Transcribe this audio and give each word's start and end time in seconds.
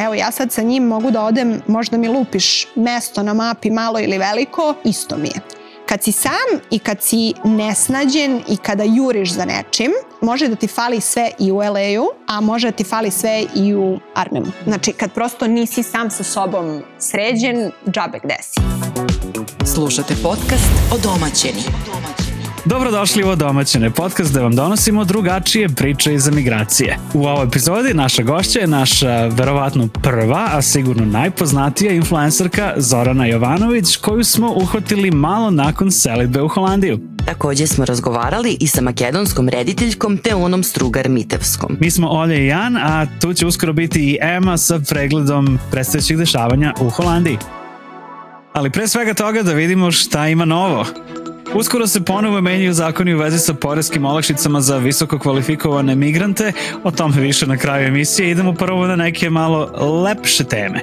Evo 0.00 0.14
ja 0.14 0.30
sad 0.30 0.52
sa 0.52 0.62
njim 0.62 0.84
mogu 0.84 1.10
da 1.10 1.22
odem, 1.22 1.62
možda 1.66 1.96
mi 1.96 2.08
lupiš 2.08 2.66
mesto 2.74 3.22
na 3.22 3.34
mapi 3.34 3.70
malo 3.70 4.00
ili 4.00 4.18
veliko, 4.18 4.74
isto 4.84 5.16
mi 5.16 5.28
je. 5.28 5.40
Kad 5.88 6.02
si 6.02 6.12
sam 6.12 6.60
i 6.70 6.78
kad 6.78 7.02
si 7.02 7.32
nesnađen 7.44 8.40
i 8.48 8.56
kada 8.56 8.84
juriš 8.84 9.32
za 9.32 9.44
nečim, 9.44 9.90
može 10.20 10.48
da 10.48 10.56
ti 10.56 10.66
fali 10.66 11.00
sve 11.00 11.30
i 11.38 11.52
u 11.52 11.56
LA-u, 11.56 12.06
a 12.26 12.40
može 12.40 12.70
da 12.70 12.76
ti 12.76 12.84
fali 12.84 13.10
sve 13.10 13.44
i 13.54 13.74
u 13.74 13.98
Arnemu. 14.14 14.46
Znači, 14.64 14.92
kad 14.92 15.12
prosto 15.12 15.46
nisi 15.46 15.82
sam 15.82 16.10
sa 16.10 16.24
sobom 16.24 16.82
sređen, 16.98 17.70
džabe 17.90 18.18
gde 18.24 18.36
si. 18.42 18.60
Slušate 19.74 20.14
podcast 20.22 20.70
o 20.94 20.98
domaćeni. 20.98 21.62
Dobrodošli 22.64 23.24
u 23.24 23.28
Odomaćene, 23.28 23.90
podcast 23.90 24.30
gde 24.30 24.40
vam 24.40 24.56
donosimo 24.56 25.04
drugačije 25.04 25.68
priče 25.68 26.14
iz 26.14 26.28
emigracije. 26.28 26.98
U 27.14 27.26
ovoj 27.26 27.46
epizodi 27.46 27.94
naša 27.94 28.22
gošća 28.22 28.58
je 28.58 28.66
naša 28.66 29.26
verovatno 29.26 29.88
prva, 30.02 30.48
a 30.52 30.62
sigurno 30.62 31.04
najpoznatija 31.04 31.92
influencerka 31.92 32.74
Zorana 32.76 33.26
Jovanović, 33.26 33.96
koju 33.96 34.24
smo 34.24 34.52
uhvatili 34.56 35.10
malo 35.10 35.50
nakon 35.50 35.90
selitbe 35.90 36.42
u 36.42 36.48
Holandiju. 36.48 36.98
Takođe 37.26 37.66
smo 37.66 37.84
razgovarali 37.84 38.56
i 38.60 38.66
sa 38.66 38.80
makedonskom 38.80 39.48
rediteljkom 39.48 40.18
te 40.18 40.34
onom 40.34 40.62
Strugar 40.62 41.08
Mitevskom. 41.08 41.76
Mi 41.80 41.90
smo 41.90 42.08
Olja 42.08 42.34
i 42.34 42.46
Jan, 42.46 42.76
a 42.76 43.06
tu 43.20 43.34
će 43.34 43.46
uskoro 43.46 43.72
biti 43.72 44.00
i 44.00 44.18
Ema 44.20 44.56
sa 44.56 44.80
pregledom 44.88 45.58
predstavljećih 45.70 46.18
dešavanja 46.18 46.74
u 46.80 46.90
Holandiji. 46.90 47.38
Ali 48.52 48.70
pre 48.70 48.88
svega 48.88 49.14
toga 49.14 49.42
da 49.42 49.52
vidimo 49.52 49.92
šta 49.92 50.28
ima 50.28 50.44
novo. 50.44 50.86
Uskoro 51.54 51.86
se 51.86 52.04
ponovo 52.04 52.40
menjaju 52.40 52.72
zakoni 52.72 53.14
u 53.14 53.18
vezi 53.18 53.38
sa 53.38 53.54
poreskim 53.54 54.04
olakšicama 54.04 54.60
za 54.60 54.76
visoko 54.78 55.18
kvalifikovane 55.18 55.94
migrante, 55.94 56.52
o 56.84 56.90
tome 56.90 57.20
više 57.20 57.46
na 57.46 57.56
kraju 57.56 57.86
emisije. 57.86 58.30
Idemo 58.30 58.54
prvo 58.54 58.86
na 58.86 58.96
neke 58.96 59.30
malo 59.30 59.64
lepše 60.04 60.44
teme. 60.44 60.80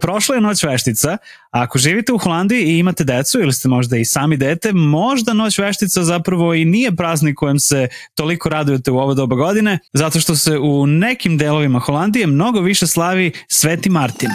Prošla 0.00 0.34
je 0.34 0.40
noć 0.40 0.62
veštica, 0.64 1.10
a 1.50 1.62
ako 1.62 1.78
živite 1.78 2.12
u 2.12 2.18
Holandiji 2.18 2.62
i 2.62 2.78
imate 2.78 3.04
decu 3.04 3.40
ili 3.40 3.52
ste 3.52 3.68
možda 3.68 3.96
i 3.96 4.04
sami 4.04 4.36
dete, 4.36 4.72
možda 4.72 5.32
noć 5.32 5.58
veštica 5.58 6.04
zapravo 6.04 6.54
i 6.54 6.64
nije 6.64 6.96
praznik 6.96 7.36
kojem 7.36 7.58
se 7.58 7.88
toliko 8.14 8.48
radujete 8.48 8.90
u 8.90 8.98
ovo 8.98 9.14
doba 9.14 9.36
godine, 9.36 9.78
zato 9.92 10.20
što 10.20 10.36
se 10.36 10.58
u 10.58 10.86
nekim 10.86 11.38
delovima 11.38 11.78
Holandije 11.78 12.26
mnogo 12.26 12.60
više 12.60 12.86
slavi 12.86 13.32
Sveti 13.48 13.90
Martin. 13.90 14.30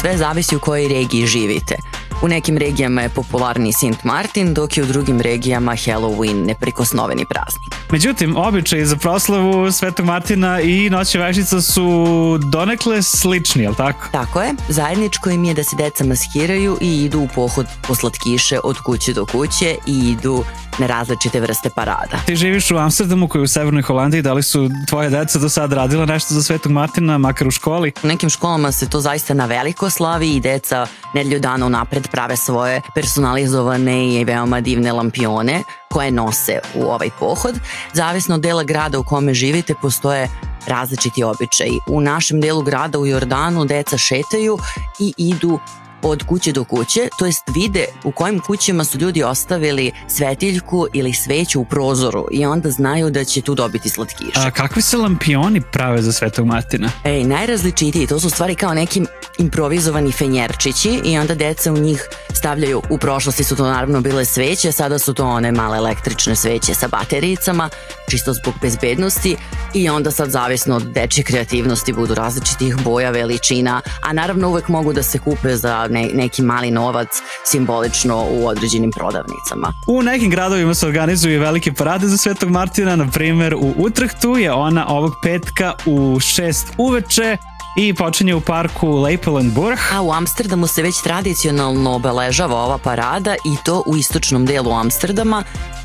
Sve 0.00 0.16
zavisi 0.16 0.56
u 0.56 0.60
kojoj 0.60 0.88
regiji 0.88 1.26
živite. 1.26 2.01
U 2.22 2.28
nekim 2.28 2.58
regijama 2.58 3.02
je 3.02 3.08
popularni 3.08 3.72
Sint 3.72 4.04
Martin, 4.04 4.54
dok 4.54 4.76
je 4.76 4.82
u 4.82 4.86
drugim 4.86 5.20
regijama 5.20 5.72
Halloween 5.72 6.46
neprikosnoveni 6.46 7.24
praznik. 7.24 7.74
Međutim, 7.90 8.36
običaji 8.36 8.86
za 8.86 8.96
proslavu 8.96 9.72
Svetog 9.72 10.06
Martina 10.06 10.60
i 10.60 10.90
Noće 10.90 11.18
vešica 11.18 11.60
su 11.60 12.38
donekle 12.38 13.02
slični, 13.02 13.62
jel 13.62 13.74
tako? 13.74 14.08
Tako 14.12 14.42
je, 14.42 14.54
zajedničko 14.68 15.30
im 15.30 15.44
je 15.44 15.54
da 15.54 15.64
se 15.64 15.76
deca 15.76 16.04
maskiraju 16.04 16.78
i 16.80 17.04
idu 17.04 17.20
u 17.20 17.28
pohod 17.34 17.66
po 17.88 17.94
slatkiše 17.94 18.58
od 18.64 18.78
kuće 18.78 19.12
do 19.12 19.26
kuće 19.26 19.76
i 19.86 20.10
idu 20.10 20.44
na 20.78 20.86
različite 20.86 21.40
vrste 21.40 21.70
parada. 21.70 22.18
Ti 22.26 22.36
živiš 22.36 22.70
u 22.70 22.76
Amsterdamu 22.76 23.28
koji 23.28 23.40
je 23.40 23.44
u 23.44 23.48
Severnoj 23.48 23.82
Holandiji, 23.82 24.22
da 24.22 24.32
li 24.32 24.42
su 24.42 24.70
tvoje 24.88 25.10
deca 25.10 25.38
do 25.38 25.48
sada 25.48 25.76
radila 25.76 26.06
nešto 26.06 26.34
za 26.34 26.42
Svetog 26.42 26.72
Martina, 26.72 27.18
makar 27.18 27.48
u 27.48 27.50
školi? 27.50 27.92
U 28.02 28.06
nekim 28.06 28.30
školama 28.30 28.72
se 28.72 28.90
to 28.90 29.00
zaista 29.00 29.34
na 29.34 29.46
veliko 29.46 29.90
slavi 29.90 30.36
i 30.36 30.40
deca 30.40 30.86
nedelju 31.14 31.40
dana 31.40 31.66
unapred 31.66 32.08
prave 32.08 32.36
svoje 32.36 32.80
personalizovane 32.94 34.14
i 34.14 34.24
veoma 34.24 34.60
divne 34.60 34.92
lampione 34.92 35.62
koje 35.90 36.10
nose 36.10 36.58
u 36.74 36.82
ovaj 36.82 37.10
pohod. 37.20 37.54
Zavisno 37.92 38.34
od 38.34 38.40
dela 38.40 38.62
grada 38.62 38.98
u 38.98 39.04
kome 39.04 39.34
živite 39.34 39.74
postoje 39.82 40.28
različiti 40.66 41.24
običaji. 41.24 41.78
U 41.86 42.00
našem 42.00 42.40
delu 42.40 42.62
grada 42.62 42.98
u 42.98 43.06
Jordanu 43.06 43.64
deca 43.64 43.98
šetaju 43.98 44.58
i 44.98 45.12
idu 45.16 45.58
od 46.02 46.22
kuće 46.22 46.52
do 46.52 46.64
kuće, 46.64 47.08
to 47.18 47.26
jest 47.26 47.42
vide 47.54 47.84
u 48.04 48.12
kojim 48.12 48.40
kućama 48.40 48.84
su 48.84 48.98
ljudi 48.98 49.22
ostavili 49.22 49.92
svetiljku 50.08 50.86
ili 50.92 51.12
sveću 51.12 51.60
u 51.60 51.64
prozoru 51.64 52.26
i 52.30 52.46
onda 52.46 52.70
znaju 52.70 53.10
da 53.10 53.24
će 53.24 53.40
tu 53.40 53.54
dobiti 53.54 53.88
slatkiše. 53.88 54.32
A 54.34 54.50
kakvi 54.50 54.82
se 54.82 54.96
lampioni 54.96 55.60
prave 55.60 56.02
za 56.02 56.12
Svetog 56.12 56.46
Martina? 56.46 56.90
Ej, 57.04 57.24
najrazličitiji, 57.24 58.06
to 58.06 58.20
su 58.20 58.30
stvari 58.30 58.54
kao 58.54 58.74
neki 58.74 59.02
improvizovani 59.38 60.12
fenjerčići 60.12 61.00
i 61.04 61.18
onda 61.18 61.34
deca 61.34 61.72
u 61.72 61.78
njih 61.78 62.08
stavljaju, 62.34 62.82
u 62.90 62.98
prošlosti 62.98 63.44
su 63.44 63.56
to 63.56 63.64
naravno 63.64 64.00
bile 64.00 64.24
sveće, 64.24 64.72
sada 64.72 64.98
su 64.98 65.14
to 65.14 65.26
one 65.26 65.52
male 65.52 65.78
električne 65.78 66.36
sveće 66.36 66.74
sa 66.74 66.88
baterijicama, 66.88 67.70
čisto 68.10 68.32
zbog 68.32 68.54
bezbednosti 68.62 69.36
i 69.74 69.88
onda 69.88 70.10
sad 70.10 70.30
zavisno 70.30 70.76
od 70.76 70.82
dečje 70.82 71.24
kreativnosti 71.24 71.92
budu 71.92 72.14
različitih 72.14 72.76
boja, 72.84 73.10
veličina, 73.10 73.80
a 74.02 74.12
naravno 74.12 74.48
uvek 74.48 74.68
mogu 74.68 74.92
da 74.92 75.02
se 75.02 75.18
kupe 75.18 75.56
za 75.56 75.88
ne, 75.92 76.08
neki 76.14 76.42
mali 76.42 76.70
novac 76.70 77.08
simbolično 77.44 78.26
u 78.30 78.46
određenim 78.46 78.90
prodavnicama. 78.90 79.72
U 79.86 80.02
nekim 80.02 80.30
gradovima 80.30 80.74
se 80.74 80.86
organizuju 80.86 81.40
velike 81.40 81.72
parade 81.72 82.08
za 82.08 82.16
Svetog 82.16 82.50
Martina, 82.50 82.96
na 82.96 83.10
primer 83.10 83.54
u 83.54 83.74
Utrehtu 83.76 84.36
je 84.36 84.52
ona 84.52 84.88
ovog 84.88 85.12
petka 85.22 85.72
u 85.86 86.16
6 86.16 86.64
uveče 86.78 87.36
i 87.76 87.94
počinje 87.94 88.34
u 88.34 88.40
parku 88.40 88.90
Lepelenburg. 88.90 89.78
A 89.94 90.02
u 90.02 90.12
Amsterdamu 90.12 90.66
se 90.66 90.82
već 90.82 91.02
tradicionalno 91.02 91.94
obeležava 91.94 92.56
ova 92.56 92.78
parada 92.78 93.34
i 93.34 93.56
to 93.64 93.82
u 93.86 93.96
istočnom 93.96 94.46
delu 94.46 94.72
Amsterdama 94.72 95.42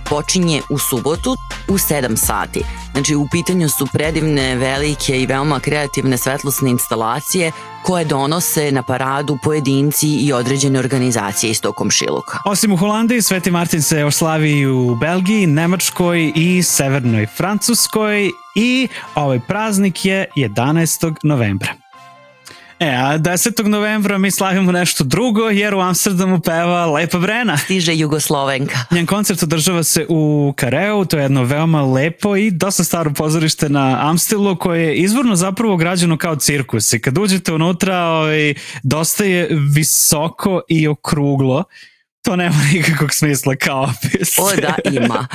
počinje 0.09 0.61
u 0.69 0.77
subotu 0.77 1.35
u 1.67 1.73
7 1.73 2.15
sati. 2.15 2.63
Znači 2.97 3.15
u 3.15 3.27
pitanju 3.31 3.69
su 3.69 3.87
predivne, 3.93 4.55
velike 4.55 5.21
i 5.21 5.25
veoma 5.25 5.59
kreativne 5.59 6.17
svetlosne 6.17 6.69
instalacije 6.69 7.51
koje 7.83 8.05
donose 8.05 8.71
na 8.71 8.83
paradu 8.83 9.37
pojedinci 9.43 10.07
i 10.07 10.33
određene 10.33 10.79
organizacije 10.79 11.51
iz 11.51 11.61
tog 11.61 11.75
komšiluka. 11.75 12.39
Osim 12.45 12.71
u 12.71 12.77
Holandiji, 12.77 13.21
Sveti 13.21 13.51
Martin 13.51 13.81
se 13.81 14.05
oslavi 14.05 14.65
u 14.65 14.95
Belgiji, 14.95 15.47
Nemačkoj 15.47 16.31
i 16.35 16.63
Severnoj 16.63 17.25
Francuskoj 17.25 18.31
i 18.55 18.87
ovaj 19.15 19.39
praznik 19.39 20.05
je 20.05 20.25
11. 20.35 21.15
novembra. 21.23 21.86
E, 22.79 22.89
a 22.89 23.17
10. 23.19 23.67
novembra 23.67 24.17
mi 24.17 24.31
slavimo 24.31 24.71
nešto 24.71 25.03
drugo, 25.03 25.49
jer 25.49 25.75
u 25.75 25.79
Amsterdamu 25.79 26.39
peva 26.39 26.85
Lepa 26.85 27.17
Brena. 27.19 27.57
Stiže 27.57 27.95
Jugoslovenka. 27.95 28.77
Njen 28.91 29.05
koncert 29.05 29.43
održava 29.43 29.83
se 29.83 30.05
u 30.09 30.53
Kareu, 30.55 31.05
to 31.05 31.17
je 31.17 31.23
jedno 31.23 31.43
veoma 31.43 31.81
lepo 31.81 32.35
i 32.35 32.51
dosta 32.51 32.83
staro 32.83 33.13
pozorište 33.13 33.69
na 33.69 34.09
Amstilu 34.09 34.55
koje 34.55 34.87
je 34.87 34.95
izvorno 34.95 35.35
zapravo 35.35 35.77
građeno 35.77 36.17
kao 36.17 36.35
cirkus 36.35 36.93
i 36.93 36.99
kad 36.99 37.17
uđete 37.17 37.53
unutra 37.53 37.97
ovaj, 37.97 38.53
dosta 38.83 39.23
je 39.23 39.47
visoko 39.51 40.61
i 40.69 40.87
okruglo 40.87 41.63
to 42.27 42.35
nema 42.35 42.55
nikakvog 42.73 43.13
smisla 43.13 43.55
kao 43.55 43.83
opis. 43.83 44.37
O 44.37 44.55
da, 44.61 44.75
ima. 44.91 45.27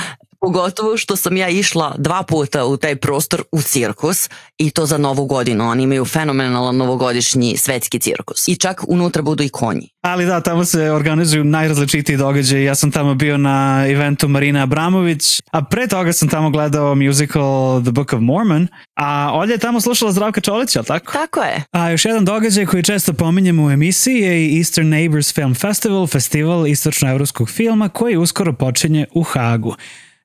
Pogotovo 0.45 0.97
što 0.97 1.15
sam 1.15 1.37
ja 1.37 1.49
išla 1.49 1.95
dva 1.97 2.23
puta 2.23 2.65
u 2.65 2.77
taj 2.77 2.95
prostor 2.95 3.43
u 3.51 3.61
cirkus 3.61 4.29
i 4.57 4.71
to 4.71 4.85
za 4.85 4.97
novu 4.97 5.25
godinu. 5.25 5.69
Oni 5.69 5.83
imaju 5.83 6.05
fenomenalan 6.05 6.77
novogodišnji 6.77 7.57
svetski 7.57 7.99
cirkus. 7.99 8.47
I 8.47 8.55
čak 8.55 8.81
unutra 8.87 9.21
budu 9.21 9.43
i 9.43 9.49
konji. 9.49 9.89
Ali 10.01 10.25
da, 10.25 10.41
tamo 10.41 10.65
se 10.65 10.91
organizuju 10.91 11.43
najrazličitiji 11.43 12.17
događaji. 12.17 12.63
Ja 12.63 12.75
sam 12.75 12.91
tamo 12.91 13.15
bio 13.15 13.37
na 13.37 13.85
eventu 13.89 14.27
Marina 14.27 14.63
Abramović, 14.63 15.41
a 15.51 15.61
pre 15.61 15.87
toga 15.87 16.13
sam 16.13 16.29
tamo 16.29 16.49
gledao 16.49 16.95
musical 16.95 17.81
The 17.81 17.91
Book 17.91 18.13
of 18.13 18.21
Mormon, 18.21 18.67
a 18.95 19.31
Olja 19.33 19.51
je 19.51 19.57
tamo 19.57 19.81
slušala 19.81 20.11
Zdravka 20.11 20.41
Čolića, 20.41 20.83
tako? 20.83 21.13
Tako 21.13 21.41
je. 21.41 21.63
A 21.71 21.89
još 21.89 22.05
jedan 22.05 22.25
događaj 22.25 22.65
koji 22.65 22.83
često 22.83 23.13
pominjemo 23.13 23.65
u 23.65 23.71
emisiji 23.71 24.15
je 24.15 24.45
i 24.45 24.57
Eastern 24.57 24.89
Neighbors 24.89 25.33
Film 25.33 25.55
Festival, 25.55 26.07
festival 26.07 26.67
istočnoevropskog 26.67 27.49
filma 27.49 27.89
koji 27.89 28.17
uskoro 28.17 28.53
počinje 28.53 29.05
u 29.11 29.23
Hagu. 29.23 29.75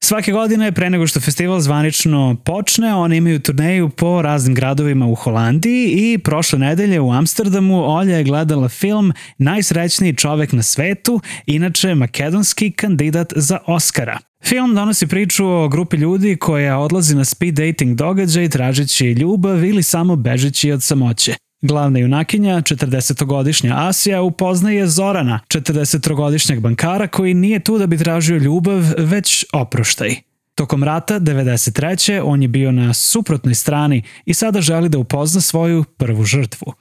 Svake 0.04 0.32
godine, 0.32 0.72
pre 0.72 0.90
nego 0.90 1.06
što 1.06 1.20
festival 1.20 1.60
zvanično 1.60 2.36
počne, 2.44 2.94
oni 2.94 3.16
imaju 3.16 3.40
turneju 3.40 3.88
po 3.88 4.22
raznim 4.22 4.54
gradovima 4.54 5.06
u 5.06 5.14
Holandiji 5.14 5.90
i 5.90 6.18
prošle 6.18 6.58
nedelje 6.58 7.00
u 7.00 7.12
Amsterdamu 7.12 7.96
Olja 7.96 8.16
je 8.16 8.24
gledala 8.24 8.68
film 8.68 9.12
Najsrećniji 9.38 10.16
čovek 10.16 10.52
na 10.52 10.62
svetu, 10.62 11.20
inače 11.46 11.94
makedonski 11.94 12.70
kandidat 12.70 13.32
za 13.36 13.58
Oscara. 13.66 14.18
Film 14.44 14.74
donosi 14.74 15.06
priču 15.06 15.46
o 15.46 15.68
grupi 15.68 15.96
ljudi 15.96 16.36
koja 16.36 16.78
odlazi 16.78 17.16
na 17.16 17.24
speed 17.24 17.54
dating 17.54 17.96
događaj 17.96 18.48
tražeći 18.48 19.12
ljubav 19.12 19.64
ili 19.64 19.82
samo 19.82 20.16
bežeći 20.16 20.72
od 20.72 20.82
samoće. 20.82 21.34
Glavna 21.62 21.98
junakinja, 21.98 22.56
40-godišnja 22.56 23.74
Asija, 23.76 24.22
upoznaje 24.22 24.86
Zorana, 24.86 25.40
40-godišnjeg 25.48 26.60
bankara 26.60 27.06
koji 27.06 27.34
nije 27.34 27.60
tu 27.60 27.78
da 27.78 27.86
bi 27.86 27.98
tražio 27.98 28.36
ljubav, 28.36 28.82
već 28.98 29.44
oproštaj. 29.52 30.14
Tokom 30.54 30.84
rata 30.84 31.20
93. 31.20 32.22
on 32.24 32.42
je 32.42 32.48
bio 32.48 32.72
na 32.72 32.94
suprotnoj 32.94 33.54
strani 33.54 34.02
i 34.24 34.34
sada 34.34 34.60
želi 34.60 34.88
da 34.88 34.98
upozna 34.98 35.40
svoju 35.40 35.84
prvu 35.84 36.24
žrtvu. 36.24 36.72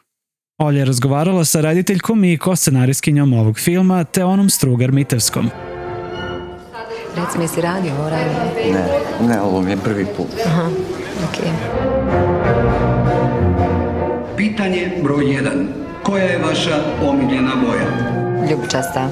Olja 0.57 0.79
je 0.79 0.85
razgovarala 0.85 1.45
sa 1.45 1.61
rediteljkom 1.61 2.23
i 2.23 2.37
ko-scenarijskinjom 2.37 3.33
ovog 3.33 3.59
filma, 3.59 4.03
te 4.03 4.23
onom 4.23 4.49
Strugar 4.49 4.91
Mitevskom. 4.91 5.49
Reci 7.15 7.39
mi, 7.39 7.47
si 7.47 7.61
radio 7.61 7.93
ovo 7.93 8.09
ranije? 8.09 8.73
Ne, 8.73 9.27
ne, 9.27 9.41
ovo 9.41 9.61
mi 9.61 9.71
je 9.71 9.77
prvi 9.77 10.05
put. 10.17 10.27
Aha, 10.45 10.69
okej. 11.29 11.45
Okay. 11.45 12.86
Pitanje 14.37 14.91
broj 15.03 15.25
1. 15.25 15.65
Koja 16.03 16.23
je 16.23 16.37
vaša 16.39 16.75
omiljena 17.03 17.51
boja? 17.55 17.87
Ljubičasta. 18.49 19.07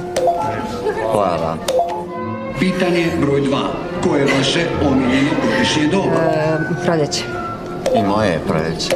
Plava. 1.11 1.57
Pitanje 2.59 3.05
broj 3.21 3.41
2. 3.41 3.57
Koje 4.03 4.19
je 4.19 4.27
vaše 4.37 4.65
omiljeno 4.83 5.29
godišnje 5.45 5.87
doba? 5.87 6.15
E, 6.15 6.57
proljeće. 6.85 7.23
I 7.95 8.03
moje 8.03 8.29
je 8.29 8.39
proljeće. 8.47 8.89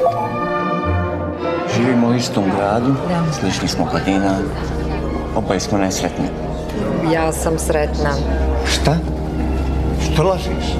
Živimo 1.75 2.07
u 2.07 2.15
istom 2.15 2.43
gradu, 2.57 2.93
Da. 3.09 3.33
slični 3.33 3.67
smo 3.67 3.85
godina, 3.85 4.37
oboje 5.35 5.59
smo 5.59 5.77
nesretni. 5.77 6.25
Ja 7.13 7.31
sam 7.31 7.59
sretna. 7.59 8.09
Šta? 8.65 8.97
Što 10.03 10.23
lažiš? 10.23 10.75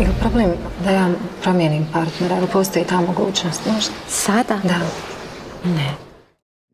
Ili 0.00 0.10
problem 0.20 0.50
da 0.84 0.90
ja 0.90 1.08
promijenim 1.42 1.86
partnera, 1.92 2.36
ali 2.36 2.46
postoji 2.46 2.84
ta 2.84 3.00
mogućnost 3.00 3.66
možda? 3.66 3.92
Sada? 4.08 4.60
Da. 4.64 4.80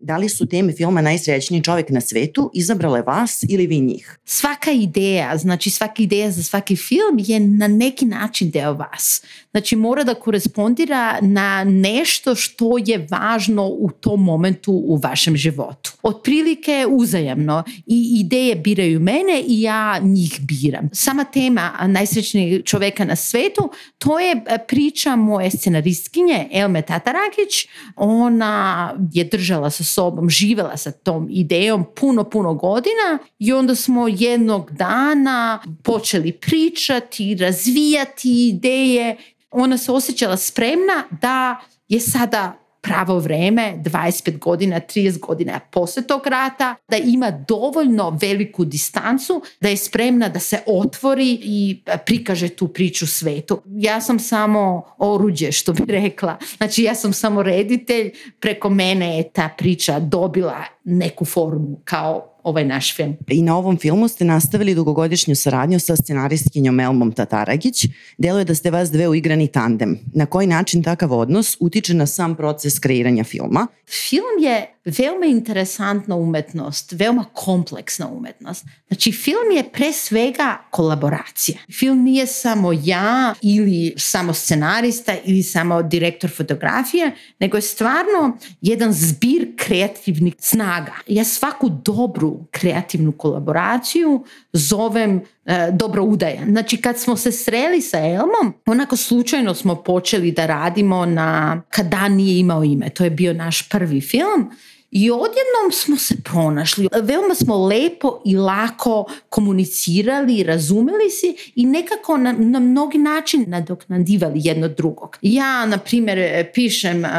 Da 0.00 0.16
li 0.16 0.28
su 0.28 0.46
teme 0.46 0.72
filma 0.72 1.00
Najsrećniji 1.00 1.62
čovjek 1.62 1.90
na 1.90 2.00
svetu 2.00 2.50
izabrale 2.54 3.02
vas 3.02 3.44
ili 3.48 3.66
vi 3.66 3.80
njih? 3.80 4.18
Svaka 4.24 4.70
ideja, 4.70 5.36
znači 5.36 5.70
svaka 5.70 6.02
ideja 6.02 6.30
za 6.30 6.42
svaki 6.42 6.76
film 6.76 7.16
je 7.18 7.40
na 7.40 7.68
neki 7.68 8.04
način 8.04 8.50
deo 8.50 8.72
vas. 8.72 9.22
Znači 9.50 9.76
mora 9.76 10.04
da 10.04 10.14
korespondira 10.14 11.18
na 11.20 11.64
nešto 11.64 12.34
što 12.34 12.78
je 12.86 13.06
važno 13.10 13.66
u 13.66 13.90
tom 13.90 14.24
momentu 14.24 14.72
u 14.72 14.96
vašem 14.96 15.36
životu. 15.36 15.92
Otprilike 16.02 16.86
uzajamno 16.90 17.64
i 17.86 18.20
ideje 18.20 18.56
biraju 18.56 19.00
mene 19.00 19.42
i 19.46 19.62
ja 19.62 19.98
njih 20.02 20.40
biram. 20.40 20.88
Sama 20.92 21.24
tema 21.24 21.72
najsrećnijeg 21.86 22.64
čoveka 22.64 23.04
na 23.04 23.16
svetu, 23.16 23.70
to 23.98 24.18
je 24.18 24.44
priča 24.68 25.16
moje 25.16 25.50
scenaristkinje 25.50 26.48
Elme 26.52 26.82
Tatarakić. 26.82 27.68
Ona 27.96 28.94
je 29.12 29.24
držala 29.24 29.70
sa 29.70 29.84
sobom, 29.94 30.30
živela 30.30 30.76
sa 30.76 30.92
tom 30.92 31.28
idejom 31.30 31.84
puno, 32.00 32.24
puno 32.24 32.54
godina 32.54 33.18
i 33.38 33.52
onda 33.52 33.74
smo 33.74 34.08
jednog 34.08 34.70
dana 34.70 35.62
počeli 35.82 36.32
pričati, 36.32 37.34
razvijati 37.34 38.48
ideje. 38.48 39.16
Ona 39.50 39.78
se 39.78 39.92
osjećala 39.92 40.36
spremna 40.36 41.04
da 41.20 41.60
je 41.88 42.00
sada 42.00 42.63
pravo 42.84 43.18
vreme, 43.18 43.74
25 43.84 44.38
godina, 44.38 44.80
30 44.80 45.18
godina 45.18 45.60
posle 45.60 46.02
tog 46.02 46.26
rata, 46.26 46.76
da 46.88 46.96
ima 46.96 47.30
dovoljno 47.30 48.18
veliku 48.20 48.64
distancu, 48.64 49.42
da 49.60 49.68
je 49.68 49.76
spremna 49.76 50.28
da 50.28 50.40
se 50.40 50.62
otvori 50.66 51.38
i 51.42 51.82
prikaže 52.06 52.48
tu 52.48 52.68
priču 52.68 53.06
svetu. 53.06 53.62
Ja 53.66 54.00
sam 54.00 54.18
samo 54.18 54.82
oruđe, 54.98 55.52
što 55.52 55.72
bi 55.72 55.82
rekla. 55.86 56.38
Znači 56.56 56.82
ja 56.82 56.94
sam 56.94 57.12
samo 57.12 57.42
reditelj, 57.42 58.10
preko 58.40 58.70
mene 58.70 59.16
je 59.16 59.30
ta 59.30 59.48
priča 59.58 60.00
dobila 60.00 60.73
neku 60.84 61.24
formu 61.24 61.80
kao 61.84 62.30
ovaj 62.42 62.64
naš 62.64 62.96
film. 62.96 63.16
I 63.28 63.42
na 63.42 63.56
ovom 63.56 63.76
filmu 63.76 64.08
ste 64.08 64.24
nastavili 64.24 64.74
dugogodišnju 64.74 65.36
saradnju 65.36 65.80
sa 65.80 65.96
scenaristkinjom 65.96 66.80
Elmom 66.80 67.12
Tataragić. 67.12 67.86
Deluje 68.18 68.44
da 68.44 68.54
ste 68.54 68.70
vas 68.70 68.90
dve 68.90 69.08
uigrani 69.08 69.48
tandem. 69.48 69.98
Na 70.14 70.26
koji 70.26 70.46
način 70.46 70.82
takav 70.82 71.12
odnos 71.12 71.56
utiče 71.60 71.94
na 71.94 72.06
sam 72.06 72.36
proces 72.36 72.78
kreiranja 72.78 73.24
filma? 73.24 73.66
Film 73.86 74.44
je 74.44 74.73
veoma 74.84 75.26
interesantna 75.26 76.16
umetnost, 76.16 76.92
veoma 76.92 77.24
kompleksna 77.32 78.08
umetnost. 78.08 78.64
Znači, 78.88 79.12
film 79.12 79.50
je 79.56 79.72
pre 79.72 79.92
svega 79.92 80.58
kolaboracija. 80.70 81.58
Film 81.72 82.02
nije 82.02 82.26
samo 82.26 82.72
ja 82.72 83.34
ili 83.42 83.94
samo 83.96 84.34
scenarista 84.34 85.14
ili 85.24 85.42
samo 85.42 85.82
direktor 85.82 86.30
fotografije, 86.30 87.12
nego 87.38 87.56
je 87.56 87.62
stvarno 87.62 88.38
jedan 88.60 88.92
zbir 88.92 89.52
kreativnih 89.56 90.34
snaga. 90.38 90.92
Ja 91.06 91.24
svaku 91.24 91.68
dobru 91.68 92.46
kreativnu 92.50 93.12
kolaboraciju 93.12 94.24
zovem 94.52 95.20
e, 95.44 95.68
dobro 95.72 96.02
udaja. 96.02 96.44
Znači 96.48 96.76
kad 96.76 96.98
smo 96.98 97.16
se 97.16 97.32
sreli 97.32 97.80
sa 97.80 97.98
Elmom, 97.98 98.54
onako 98.66 98.96
slučajno 98.96 99.54
smo 99.54 99.74
počeli 99.74 100.32
da 100.32 100.46
radimo 100.46 101.06
na 101.06 101.62
Kad 101.68 101.86
dan 101.86 102.12
nije 102.12 102.38
imao 102.38 102.64
ime. 102.64 102.90
To 102.90 103.04
je 103.04 103.10
bio 103.10 103.32
naš 103.32 103.68
prvi 103.68 104.00
film 104.00 104.50
i 104.94 105.10
odjednom 105.10 105.72
smo 105.72 105.96
se 105.96 106.14
pronašli. 106.24 106.88
Veoma 107.02 107.34
smo 107.34 107.66
lepo 107.66 108.22
i 108.24 108.36
lako 108.36 109.06
komunicirali, 109.28 110.42
razumeli 110.42 111.10
se 111.10 111.34
i 111.54 111.66
nekako 111.66 112.16
na, 112.16 112.32
na 112.32 112.60
mnogi 112.60 112.98
način 112.98 113.44
nadoknadivali 113.48 114.40
jedno 114.42 114.68
drugog. 114.68 115.18
Ja, 115.22 115.66
na 115.66 115.78
primjer, 115.78 116.46
pišem 116.54 117.04
uh, 117.04 117.10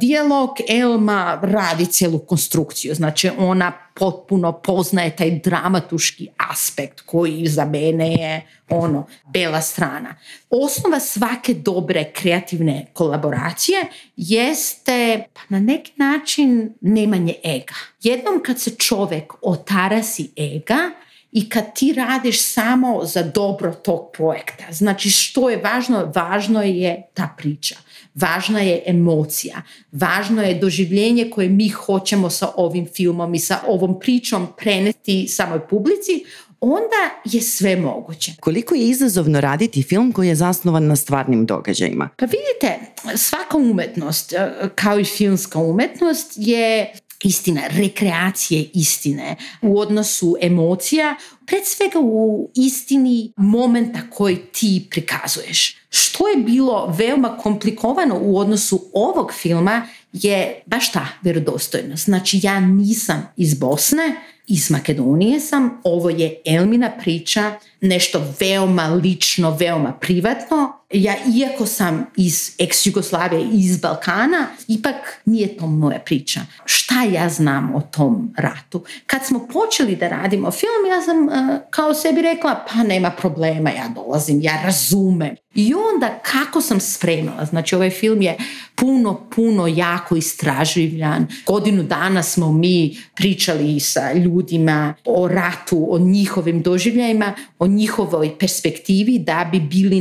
dijalog, 0.00 0.50
Elma 0.68 1.40
radi 1.42 1.86
celu 1.86 2.18
konstrukciju. 2.18 2.94
Znači, 2.94 3.30
ona 3.38 3.72
potpuno 3.94 4.52
poznaje 4.52 5.16
taj 5.16 5.30
dramatuški 5.30 6.28
aspekt 6.36 7.00
koji 7.00 7.46
za 7.46 7.64
mene 7.64 8.12
je 8.12 8.46
ono, 8.68 9.06
bela 9.32 9.60
strana. 9.60 10.16
Osnova 10.50 11.00
svake 11.00 11.54
dobre 11.54 12.12
kreativne 12.12 12.86
kolaboracije 12.92 13.86
jeste 14.16 15.24
pa 15.32 15.40
na 15.48 15.60
neki 15.60 15.92
način 15.96 16.74
nemanje 16.80 17.34
ega. 17.44 17.74
Jednom 18.02 18.42
kad 18.42 18.60
se 18.60 18.70
čovek 18.70 19.32
otarasi 19.42 20.30
ega, 20.36 20.90
i 21.34 21.48
kad 21.48 21.74
ti 21.74 21.92
radiš 21.92 22.42
samo 22.42 23.04
za 23.04 23.22
dobro 23.22 23.74
tog 23.74 24.10
projekta. 24.16 24.64
Znači 24.70 25.10
što 25.10 25.50
je 25.50 25.56
važno? 25.56 26.12
Važno 26.14 26.62
je 26.62 27.06
ta 27.14 27.34
priča. 27.38 27.74
Važna 28.14 28.60
je 28.60 28.82
emocija. 28.86 29.62
Važno 29.92 30.42
je 30.42 30.54
doživljenje 30.54 31.30
koje 31.30 31.48
mi 31.48 31.68
hoćemo 31.68 32.30
sa 32.30 32.48
ovim 32.56 32.86
filmom 32.94 33.34
i 33.34 33.38
sa 33.38 33.60
ovom 33.66 34.00
pričom 34.00 34.46
preneti 34.58 35.28
samoj 35.28 35.68
publici, 35.68 36.24
onda 36.60 37.20
je 37.24 37.40
sve 37.40 37.76
moguće. 37.76 38.32
Koliko 38.40 38.74
je 38.74 38.88
izazovno 38.88 39.40
raditi 39.40 39.82
film 39.82 40.12
koji 40.12 40.28
je 40.28 40.34
zasnovan 40.34 40.86
na 40.86 40.96
stvarnim 40.96 41.46
događajima? 41.46 42.08
Pa 42.16 42.26
vidite, 42.26 42.92
svaka 43.16 43.56
umetnost, 43.56 44.32
e, 44.32 44.50
kao 44.74 45.00
i 45.00 45.04
filmska 45.04 45.58
umetnost, 45.58 46.32
je 46.36 46.92
istina, 47.24 47.60
rekreacije 47.68 48.70
istine 48.74 49.36
u 49.62 49.78
odnosu 49.78 50.36
emocija, 50.40 51.16
pred 51.46 51.62
svega 51.64 51.98
u 52.02 52.50
istini 52.54 53.32
momenta 53.36 54.00
koji 54.10 54.36
ti 54.36 54.86
prikazuješ. 54.90 55.76
Što 55.96 56.28
je 56.28 56.36
bilo 56.36 56.94
veoma 56.98 57.36
komplikovano 57.36 58.18
u 58.22 58.38
odnosu 58.38 58.84
ovog 58.92 59.32
filma 59.32 59.86
je 60.12 60.62
baš 60.66 60.92
ta 60.92 61.06
verodostojnost. 61.22 62.04
Znači 62.04 62.40
ja 62.42 62.60
nisam 62.60 63.28
iz 63.36 63.54
Bosne, 63.54 64.14
iz 64.46 64.70
Makedonije 64.70 65.40
sam, 65.40 65.80
ovo 65.84 66.10
je 66.10 66.42
Elmina 66.44 66.90
priča, 66.98 67.52
nešto 67.80 68.34
veoma 68.40 68.86
lično, 68.86 69.56
veoma 69.60 69.92
privatno. 69.92 70.72
Ja, 70.94 71.14
iako 71.36 71.66
sam 71.66 72.06
iz 72.16 72.52
ex-Jugoslavije, 72.58 73.48
iz 73.52 73.80
Balkana, 73.80 74.46
ipak 74.68 74.94
nije 75.24 75.56
to 75.56 75.66
moja 75.66 75.98
priča. 75.98 76.40
Šta 76.64 77.02
ja 77.02 77.28
znam 77.28 77.74
o 77.74 77.80
tom 77.80 78.34
ratu? 78.36 78.84
Kad 79.06 79.24
smo 79.24 79.46
počeli 79.46 79.96
da 79.96 80.08
radimo 80.08 80.50
film, 80.50 80.86
ja 80.90 81.02
sam 81.02 81.26
uh, 81.26 81.60
kao 81.70 81.94
sebi 81.94 82.22
rekla, 82.22 82.64
pa 82.68 82.82
nema 82.82 83.10
problema, 83.10 83.70
ja 83.70 83.88
dolazim, 83.94 84.40
ja 84.40 84.62
razumem. 84.64 85.36
I 85.54 85.74
onda 85.74 86.18
kako 86.22 86.60
sam 86.60 86.80
spremala, 86.80 87.44
znači 87.44 87.74
ovaj 87.74 87.90
film 87.90 88.22
je 88.22 88.36
puno, 88.74 89.28
puno 89.34 89.66
jako 89.66 90.16
istraživljan. 90.16 91.26
Godinu 91.46 91.82
dana 91.82 92.22
smo 92.22 92.52
mi 92.52 92.96
pričali 93.14 93.80
sa 93.80 94.12
ljudima 94.12 94.94
o 95.04 95.28
ratu, 95.28 95.86
o 95.90 95.98
njihovim 95.98 96.62
doživljajima, 96.62 97.34
o 97.58 97.66
njihovoj 97.66 98.38
perspektivi 98.38 99.18
da 99.18 99.48
bi 99.52 99.60
bili 99.60 100.00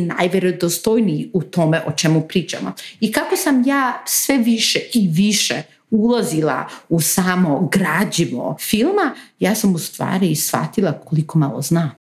najverodostojniji 0.84 1.32
u 1.34 1.42
tome 1.42 1.82
o 1.88 1.92
čemu 1.92 2.28
pričamo. 2.28 2.74
I 3.00 3.12
kako 3.12 3.36
sam 3.36 3.64
ja 3.68 4.04
sve 4.06 4.38
više 4.38 4.80
i 4.94 5.08
više 5.08 5.64
ulazila 5.90 6.68
u 6.90 7.02
samo 7.02 7.70
građivo 7.72 8.58
filma, 8.60 9.16
ja 9.40 9.56
sam 9.56 9.76
u 9.76 9.78
stvari 9.78 10.36
shvatila 10.36 10.92
koliko 10.92 11.40
malo 11.40 11.62
znam 11.62 12.03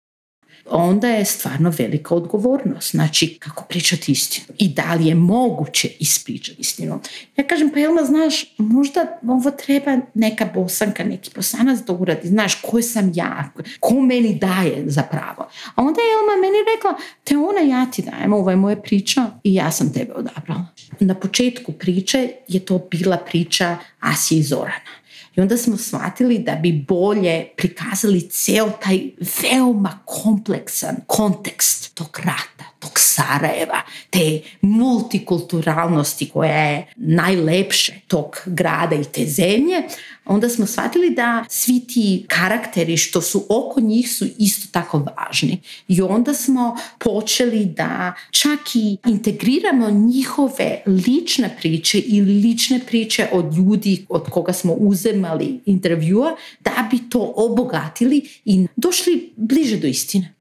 onda 0.69 1.07
je 1.07 1.25
stvarno 1.25 1.73
velika 1.77 2.15
odgovornost. 2.15 2.91
Znači, 2.91 3.37
kako 3.39 3.63
pričati 3.63 4.11
istinu 4.11 4.45
i 4.57 4.69
da 4.69 4.93
li 4.93 5.07
je 5.07 5.15
moguće 5.15 5.89
ispričati 5.99 6.61
istinu. 6.61 6.99
Ja 7.37 7.47
kažem, 7.47 7.69
pa 7.69 7.79
Elma, 7.79 8.03
znaš, 8.03 8.55
možda 8.57 9.19
ovo 9.27 9.51
treba 9.51 9.97
neka 10.13 10.45
bosanka, 10.53 11.03
neki 11.03 11.31
bosanac 11.35 11.79
da 11.79 11.93
uradi. 11.93 12.27
Znaš, 12.27 12.55
ko 12.55 12.81
sam 12.81 13.11
ja? 13.15 13.51
Ko 13.79 14.01
meni 14.01 14.35
daje 14.35 14.83
za 14.85 15.03
pravo? 15.03 15.49
A 15.75 15.81
onda 15.81 16.01
je 16.01 16.13
Elma 16.13 16.41
meni 16.41 16.57
rekla, 16.75 17.05
te 17.23 17.37
ona 17.37 17.59
ja 17.59 17.91
ti 17.91 18.01
dajem, 18.01 18.33
ovo 18.33 18.49
je 18.49 18.55
moja 18.55 18.75
priča 18.75 19.25
i 19.43 19.53
ja 19.53 19.71
sam 19.71 19.93
tebe 19.93 20.13
odabrala. 20.13 20.65
Na 20.99 21.15
početku 21.15 21.71
priče 21.71 22.29
je 22.47 22.59
to 22.59 22.87
bila 22.91 23.17
priča 23.17 23.77
Asije 23.99 24.39
i 24.39 24.43
Zorana. 24.43 25.00
I 25.35 25.41
onda 25.41 25.57
smo 25.57 25.77
shvatili 25.77 26.39
da 26.39 26.55
bi 26.55 26.85
bolje 26.87 27.47
prikazali 27.57 28.29
ceo 28.29 28.69
taj 28.83 28.99
veoma 29.41 29.99
kompleksan 30.05 30.95
kontekst 31.07 31.93
tog 31.93 32.19
rata, 32.23 32.70
tog 32.81 32.91
Sarajeva, 32.99 33.81
te 34.09 34.41
multikulturalnosti 34.61 36.29
koja 36.29 36.69
je 36.69 36.87
najlepše 36.95 37.93
tog 38.07 38.37
grada 38.45 38.95
i 38.95 39.03
te 39.03 39.25
zemlje, 39.25 39.83
onda 40.25 40.49
smo 40.49 40.65
shvatili 40.65 41.09
da 41.09 41.45
svi 41.49 41.79
ti 41.87 42.25
karakteri 42.27 42.97
što 42.97 43.21
su 43.21 43.45
oko 43.49 43.81
njih 43.81 44.11
su 44.11 44.25
isto 44.37 44.67
tako 44.71 44.97
važni. 44.97 45.61
I 45.87 46.01
onda 46.01 46.33
smo 46.33 46.77
počeli 46.99 47.65
da 47.65 48.13
čak 48.31 48.59
i 48.75 48.97
integriramo 49.07 49.89
njihove 49.89 50.83
lične 50.85 51.57
priče 51.61 51.99
ili 51.99 52.33
lične 52.33 52.79
priče 52.79 53.27
od 53.31 53.57
ljudi 53.57 54.05
od 54.09 54.29
koga 54.29 54.53
smo 54.53 54.73
uzemali 54.73 55.59
intervjua 55.65 56.35
da 56.59 56.87
bi 56.91 57.09
to 57.09 57.33
obogatili 57.35 58.29
i 58.45 58.67
došli 58.75 59.33
bliže 59.37 59.77
do 59.77 59.87
istine. 59.87 60.40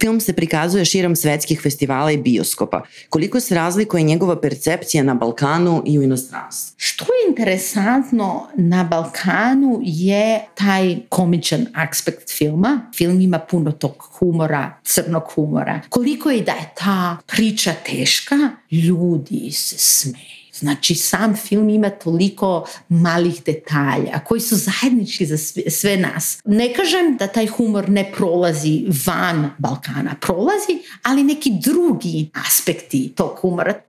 Film 0.00 0.20
se 0.20 0.32
prikazuje 0.32 0.84
širom 0.84 1.16
svetskih 1.16 1.60
festivala 1.60 2.12
i 2.12 2.16
bioskopa. 2.16 2.82
Koliko 3.08 3.40
se 3.40 3.54
razlikuje 3.54 4.02
njegova 4.02 4.40
percepcija 4.40 5.02
na 5.02 5.14
Balkanu 5.14 5.82
i 5.86 5.98
u 5.98 6.02
inostranstvu? 6.02 6.74
Što 6.76 7.04
je 7.04 7.28
interesantno 7.28 8.46
na 8.56 8.84
Balkanu 8.84 9.80
je 9.82 10.44
taj 10.54 10.96
komičan 11.08 11.66
aspekt 11.74 12.30
filma. 12.30 12.90
Film 12.96 13.20
ima 13.20 13.38
puno 13.38 13.72
tog 13.72 14.08
humora, 14.18 14.80
crnog 14.84 15.22
humora. 15.34 15.80
Koliko 15.88 16.30
je 16.30 16.42
da 16.42 16.52
je 16.52 16.72
ta 16.78 17.16
priča 17.26 17.74
teška, 17.86 18.36
ljudi 18.70 19.50
se 19.52 19.78
smeju 19.78 20.37
Znači, 20.58 20.94
sam 20.94 21.36
film 21.36 21.68
ima 21.68 21.90
toliko 21.90 22.66
malih 22.88 23.42
detalja 23.46 24.20
koji 24.24 24.40
su 24.40 24.56
zajednički 24.56 25.26
za 25.26 25.38
sve, 25.38 25.62
sve 25.70 25.96
nas. 25.96 26.40
Ne 26.44 26.74
kažem 26.74 27.16
da 27.18 27.26
taj 27.26 27.46
humor 27.46 27.88
ne 27.88 28.12
prolazi 28.16 28.84
van 29.06 29.50
Balkana, 29.58 30.14
prolazi, 30.20 30.82
ali 31.02 31.24
neki 31.24 31.52
drugi 31.62 32.30
aspekti 32.48 33.12
tog 33.16 33.38
humora 33.40 33.87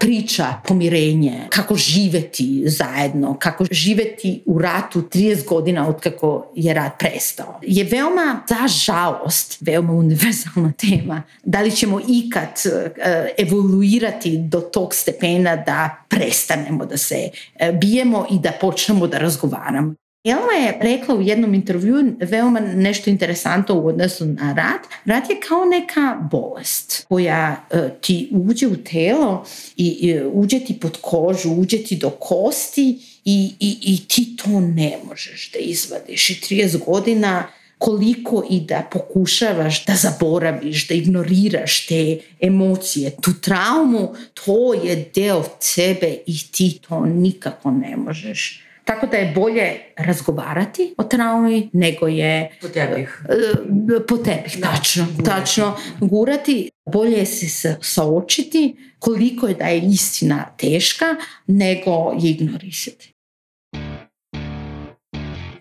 priča 0.00 0.60
pomirenje, 0.68 1.46
kako 1.50 1.76
živeti 1.76 2.62
zajedno, 2.66 3.36
kako 3.38 3.64
živeti 3.70 4.42
u 4.46 4.58
ratu 4.58 5.02
30 5.02 5.48
godina 5.48 5.88
od 5.88 6.00
kako 6.00 6.46
je 6.54 6.74
rat 6.74 6.92
prestao. 6.98 7.60
Je 7.62 7.84
veoma, 7.84 8.42
za 8.48 8.68
žalost, 8.68 9.58
veoma 9.60 9.92
univerzalna 9.92 10.72
tema. 10.82 11.22
Da 11.44 11.60
li 11.60 11.70
ćemo 11.70 12.00
ikad 12.08 12.62
uh, 12.66 12.92
evoluirati 13.38 14.38
do 14.38 14.60
tog 14.60 14.94
stepena 14.94 15.56
da 15.56 16.04
prestanemo 16.08 16.86
da 16.86 16.96
se 16.96 17.28
uh, 17.30 17.78
bijemo 17.78 18.26
i 18.30 18.38
da 18.38 18.52
počnemo 18.60 19.06
da 19.06 19.18
razgovaramo. 19.18 19.94
Jelma 20.24 20.52
je 20.52 20.78
rekla 20.80 21.14
u 21.14 21.22
jednom 21.22 21.54
intervju 21.54 22.14
veoma 22.20 22.60
nešto 22.60 23.10
interesantno 23.10 23.74
u 23.74 23.86
odnosu 23.86 24.26
na 24.26 24.52
rat. 24.52 24.80
Rat 25.04 25.30
je 25.30 25.40
kao 25.48 25.64
neka 25.64 26.28
bolest 26.30 27.06
koja 27.08 27.64
uh, 27.70 27.80
ti 28.00 28.28
uđe 28.32 28.66
u 28.66 28.76
telo 28.76 29.44
i, 29.76 29.86
i 29.86 30.20
uđe 30.32 30.60
ti 30.60 30.78
pod 30.80 30.98
kožu, 31.00 31.50
uđe 31.50 31.78
ti 31.78 31.96
do 31.96 32.10
kosti 32.10 32.98
i, 33.24 33.52
i, 33.60 33.78
i 33.82 34.08
ti 34.08 34.36
to 34.36 34.60
ne 34.60 34.98
možeš 35.08 35.52
da 35.52 35.58
izvadiš. 35.58 36.30
I 36.30 36.34
30 36.34 36.84
godina 36.84 37.46
koliko 37.78 38.46
i 38.50 38.60
da 38.60 38.88
pokušavaš 38.92 39.84
da 39.86 39.94
zaboraviš, 39.94 40.88
da 40.88 40.94
ignoriraš 40.94 41.86
te 41.86 42.18
emocije, 42.40 43.10
tu 43.22 43.30
traumu, 43.40 44.14
to 44.34 44.74
je 44.74 45.10
deo 45.14 45.44
tebe 45.74 46.16
i 46.26 46.38
ti 46.52 46.78
to 46.88 47.06
nikako 47.06 47.70
ne 47.70 47.96
možeš 47.96 48.64
Tako 48.84 49.06
da 49.06 49.16
je 49.16 49.32
bolje 49.34 49.80
razgovarati 49.96 50.94
o 50.98 51.04
traumi 51.04 51.70
nego 51.72 52.08
je... 52.08 52.58
Po 52.60 52.68
tebih. 52.68 53.22
E, 53.28 54.06
po 54.08 54.16
tebih, 54.16 54.58
da, 54.60 54.70
tačno. 54.70 55.04
Gurati. 55.04 55.24
Tačno, 55.24 55.76
gurati. 56.00 56.70
Bolje 56.92 57.18
je 57.18 57.26
se 57.26 57.76
saočiti 57.82 58.76
koliko 58.98 59.48
je 59.48 59.54
da 59.54 59.64
je 59.64 59.80
istina 59.80 60.44
teška 60.56 61.04
nego 61.46 61.90
je 62.20 62.30
ignorisati. 62.30 63.14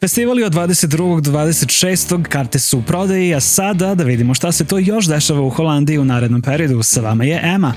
Festivali 0.02 0.44
od 0.44 0.54
22. 0.54 1.22
do 1.22 1.32
26. 1.32 2.24
karte 2.24 2.60
su 2.60 2.78
u 2.78 2.82
prodaji, 2.82 3.36
a 3.36 3.40
sada 3.40 3.96
da 3.96 4.04
vidimo 4.04 4.34
šta 4.34 4.52
se 4.52 4.66
to 4.66 4.78
još 4.78 5.08
dešava 5.08 5.42
u 5.42 5.50
Holandiji 5.50 5.98
u 5.98 6.06
narednom 6.06 6.42
periodu. 6.42 6.84
Sa 6.84 7.02
vama 7.02 7.24
je 7.24 7.42
Ema. 7.44 7.74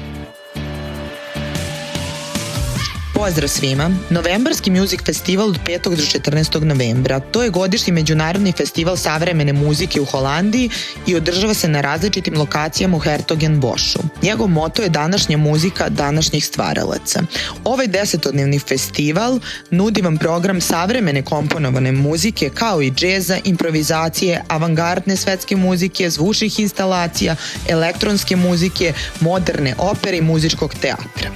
Pozdrav 3.16 3.48
svima! 3.48 3.90
Novembarski 4.10 4.70
Music 4.70 5.00
Festival 5.06 5.48
od 5.48 5.58
5. 5.66 5.96
do 5.96 6.02
14. 6.30 6.64
novembra. 6.64 7.20
To 7.20 7.42
je 7.42 7.50
godišnji 7.50 7.92
međunarodni 7.92 8.52
festival 8.52 8.96
savremene 8.96 9.52
muzike 9.52 10.00
u 10.00 10.04
Holandiji 10.04 10.70
i 11.06 11.16
održava 11.16 11.54
se 11.54 11.68
na 11.68 11.80
različitim 11.80 12.38
lokacijama 12.38 12.96
u 12.96 13.00
Hertogen 13.00 13.60
Bošu. 13.60 13.98
Njegov 14.22 14.48
moto 14.48 14.82
je 14.82 14.88
današnja 14.88 15.36
muzika 15.36 15.88
današnjih 15.88 16.46
stvaralaca. 16.46 17.22
Ovaj 17.64 17.86
desetodnevni 17.86 18.58
festival 18.58 19.40
nudi 19.70 20.02
vam 20.02 20.18
program 20.18 20.60
savremene 20.60 21.22
komponovane 21.22 21.92
muzike 21.92 22.50
kao 22.54 22.82
i 22.82 22.90
džeza, 22.90 23.38
improvizacije, 23.44 24.42
avangardne 24.48 25.16
svetske 25.16 25.56
muzike, 25.56 26.10
zvučnih 26.10 26.60
instalacija, 26.60 27.36
elektronske 27.68 28.36
muzike, 28.36 28.92
moderne 29.20 29.74
opere 29.78 30.16
i 30.16 30.22
muzičkog 30.22 30.74
teatra. 30.74 31.30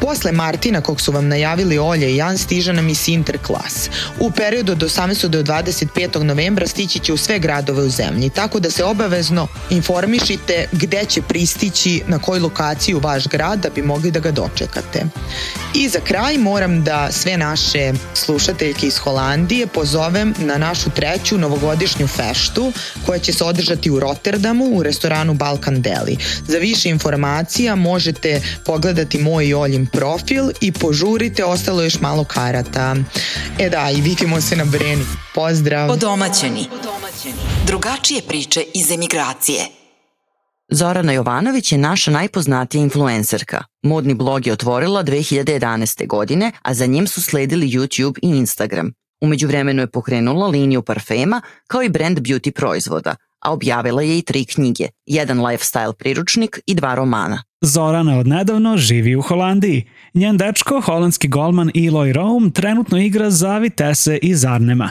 Posle 0.00 0.32
Martina, 0.32 0.80
kog 0.80 1.00
su 1.06 1.12
vam 1.12 1.28
najavili 1.28 1.78
Olja 1.78 2.08
i 2.08 2.16
Jan, 2.16 2.38
stiže 2.38 2.72
nam 2.72 2.88
i 2.88 2.94
Sinterklas. 2.94 3.90
U 4.20 4.30
periodu 4.30 4.72
od 4.72 4.82
18. 4.82 5.26
do 5.26 5.42
25. 5.42 6.22
novembra 6.22 6.66
stići 6.66 6.98
će 6.98 7.12
u 7.12 7.16
sve 7.16 7.38
gradove 7.38 7.82
u 7.82 7.88
zemlji, 7.88 8.30
tako 8.30 8.60
da 8.60 8.70
se 8.70 8.84
obavezno 8.84 9.46
informišite 9.70 10.68
gde 10.72 11.04
će 11.04 11.22
pristići, 11.22 12.02
na 12.06 12.18
koju 12.18 12.42
lokaciju 12.42 12.98
vaš 12.98 13.28
grad 13.28 13.58
da 13.58 13.70
bi 13.70 13.82
mogli 13.82 14.10
da 14.10 14.20
ga 14.20 14.30
dočekate. 14.30 15.04
I 15.74 15.88
za 15.88 16.00
kraj 16.00 16.38
moram 16.38 16.84
da 16.84 17.08
sve 17.12 17.36
naše 17.36 17.92
slušateljke 18.14 18.86
iz 18.86 18.98
Holandije 18.98 19.66
pozovem 19.66 20.34
na 20.38 20.58
našu 20.58 20.90
treću 20.90 21.38
novogodišnju 21.38 22.06
feštu 22.06 22.72
koja 23.06 23.18
će 23.18 23.32
se 23.32 23.44
održati 23.44 23.90
u 23.90 24.00
Rotterdamu 24.00 24.64
u 24.64 24.82
restoranu 24.82 25.34
Balkan 25.34 25.82
Deli. 25.82 26.16
Za 26.48 26.58
više 26.58 26.88
informacija 26.88 27.74
možete 27.74 28.40
pogledati 28.64 29.18
moj 29.18 29.46
i 29.46 29.54
Oljim 29.54 29.86
profil 29.86 30.50
i 30.60 30.72
požurite, 30.96 31.44
ostalo 31.44 31.82
još 31.82 32.00
malo 32.00 32.24
karata. 32.24 32.96
E 33.58 33.70
da, 33.70 33.90
i 33.90 34.00
vidimo 34.00 34.40
se 34.40 34.56
na 34.56 34.64
Breni. 34.64 35.04
Pozdrav! 35.34 35.90
Odomaćeni. 35.90 36.68
Drugačije 37.66 38.22
priče 38.28 38.64
iz 38.74 38.90
emigracije. 38.90 39.60
Zorana 40.70 41.12
Jovanović 41.12 41.72
je 41.72 41.78
naša 41.78 42.10
najpoznatija 42.10 42.82
influencerka. 42.82 43.64
Modni 43.82 44.14
blog 44.14 44.46
je 44.46 44.52
otvorila 44.52 45.04
2011. 45.04 46.06
godine, 46.06 46.52
a 46.62 46.74
za 46.74 46.86
njim 46.86 47.06
su 47.06 47.22
sledili 47.22 47.70
YouTube 47.70 48.18
i 48.22 48.28
Instagram. 48.28 48.92
Umeđu 49.20 49.46
vremenu 49.46 49.82
je 49.82 49.90
pokrenula 49.90 50.46
liniju 50.46 50.82
parfema 50.82 51.42
kao 51.66 51.82
i 51.82 51.88
brand 51.88 52.18
beauty 52.18 52.50
proizvoda, 52.50 53.16
a 53.44 53.52
objavila 53.52 54.02
je 54.02 54.18
i 54.18 54.22
tri 54.22 54.44
knjige, 54.44 54.88
jedan 55.06 55.38
lifestyle 55.38 55.92
priručnik 55.92 56.60
i 56.66 56.74
dva 56.74 56.94
romana. 56.94 57.42
Zorana 57.60 58.18
od 58.18 58.26
nedavno 58.26 58.76
živi 58.76 59.16
u 59.16 59.22
Holandiji. 59.22 59.84
Njen 60.14 60.36
dečko, 60.36 60.80
holandski 60.80 61.28
golman 61.28 61.70
Eloy 61.74 62.12
Rome, 62.12 62.50
trenutno 62.50 62.98
igra 62.98 63.30
za 63.30 63.58
Vitesse 63.58 64.18
iz 64.22 64.44
Arnema. 64.44 64.90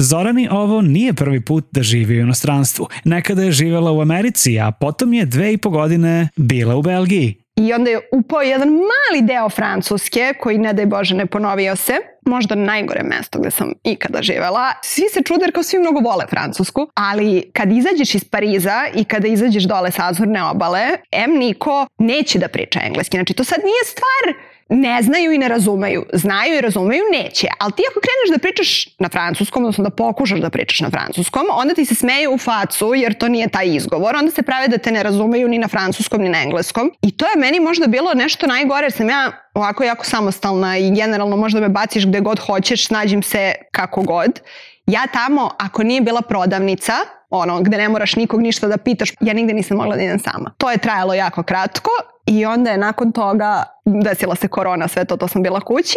Zorani 0.00 0.48
ovo 0.50 0.82
nije 0.82 1.12
prvi 1.12 1.44
put 1.44 1.66
da 1.72 1.82
živi 1.82 2.18
u 2.18 2.20
inostranstvu. 2.20 2.88
Nekada 3.04 3.42
je 3.42 3.52
živela 3.52 3.92
u 3.92 4.00
Americi, 4.00 4.58
a 4.58 4.70
potom 4.72 5.12
je 5.12 5.26
dve 5.26 5.52
i 5.52 5.58
po 5.58 5.70
godine 5.70 6.28
bila 6.36 6.76
u 6.76 6.82
Belgiji. 6.82 7.34
I 7.56 7.72
onda 7.72 7.90
je 7.90 8.00
upao 8.12 8.40
jedan 8.40 8.68
mali 8.68 9.26
deo 9.26 9.48
Francuske, 9.48 10.32
koji 10.40 10.58
ne 10.58 10.72
daj 10.72 10.86
Bože 10.86 11.14
ne 11.14 11.26
ponovio 11.26 11.76
se, 11.76 11.92
možda 12.28 12.54
najgore 12.54 13.02
mesto 13.02 13.38
gde 13.38 13.50
sam 13.50 13.72
ikada 13.84 14.22
živela. 14.22 14.72
Svi 14.82 15.04
se 15.12 15.22
čude 15.22 15.44
jer 15.44 15.52
kao 15.52 15.62
svi 15.62 15.78
mnogo 15.78 16.00
vole 16.00 16.24
Francusku, 16.30 16.88
ali 16.94 17.50
kad 17.52 17.72
izađeš 17.72 18.14
iz 18.14 18.24
Pariza 18.24 18.86
i 18.94 19.04
kada 19.04 19.28
izađeš 19.28 19.64
dole 19.64 19.90
sa 19.90 20.08
Azurne 20.08 20.42
obale, 20.42 20.88
M 21.12 21.38
niko 21.38 21.86
neće 21.98 22.38
da 22.38 22.48
priča 22.48 22.80
engleski. 22.84 23.16
Znači 23.16 23.34
to 23.34 23.44
sad 23.44 23.58
nije 23.64 23.84
stvar 23.84 24.48
ne 24.68 25.02
znaju 25.02 25.32
i 25.32 25.38
ne 25.38 25.48
razumeju. 25.48 26.06
Znaju 26.12 26.54
i 26.58 26.60
razumeju, 26.60 27.02
neće. 27.12 27.46
Ali 27.58 27.72
ti 27.72 27.82
ako 27.90 28.00
kreneš 28.00 28.36
da 28.36 28.38
pričaš 28.38 28.86
na 28.98 29.08
francuskom, 29.08 29.62
odnosno 29.62 29.84
da 29.84 29.90
pokušaš 29.90 30.40
da 30.40 30.50
pričaš 30.50 30.80
na 30.80 30.90
francuskom, 30.90 31.46
onda 31.52 31.74
ti 31.74 31.84
se 31.84 31.94
smeju 31.94 32.32
u 32.32 32.38
facu 32.38 32.94
jer 32.94 33.14
to 33.14 33.28
nije 33.28 33.48
taj 33.48 33.66
izgovor. 33.66 34.16
Onda 34.16 34.30
se 34.30 34.42
prave 34.42 34.68
da 34.68 34.78
te 34.78 34.92
ne 34.92 35.02
razumeju 35.02 35.48
ni 35.48 35.58
na 35.58 35.68
francuskom 35.68 36.22
ni 36.22 36.28
na 36.28 36.42
engleskom. 36.42 36.92
I 37.02 37.16
to 37.16 37.26
je 37.26 37.40
meni 37.40 37.60
možda 37.60 37.86
bilo 37.86 38.14
nešto 38.14 38.46
najgore 38.46 38.84
jer 38.84 38.92
sam 38.92 39.08
ja 39.08 39.32
ovako 39.54 39.84
jako 39.84 40.04
samostalna 40.04 40.78
i 40.78 40.90
generalno 40.90 41.36
možda 41.36 41.60
me 41.60 41.68
baciš 41.68 42.06
gde 42.06 42.20
god 42.20 42.38
hoćeš, 42.38 42.86
snađim 42.86 43.22
se 43.22 43.52
kako 43.72 44.02
god. 44.02 44.40
Ja 44.86 45.06
tamo, 45.12 45.50
ako 45.58 45.82
nije 45.82 46.00
bila 46.00 46.22
prodavnica, 46.22 46.92
ono, 47.30 47.60
gde 47.62 47.76
ne 47.76 47.88
moraš 47.88 48.16
nikog 48.16 48.40
ništa 48.40 48.68
da 48.68 48.76
pitaš, 48.76 49.12
ja 49.20 49.34
nigde 49.34 49.54
nisam 49.54 49.76
mogla 49.76 49.96
da 49.96 50.02
idem 50.02 50.18
sama. 50.18 50.54
To 50.58 50.70
je 50.70 50.78
trajalo 50.78 51.14
jako 51.14 51.42
kratko 51.42 51.90
i 52.26 52.46
onda 52.46 52.70
je 52.70 52.78
nakon 52.78 53.12
toga 53.12 53.64
desila 53.84 54.34
se 54.34 54.48
korona, 54.48 54.88
sve 54.88 55.04
to, 55.04 55.16
to 55.16 55.28
sam 55.28 55.42
bila 55.42 55.60
kući 55.60 55.96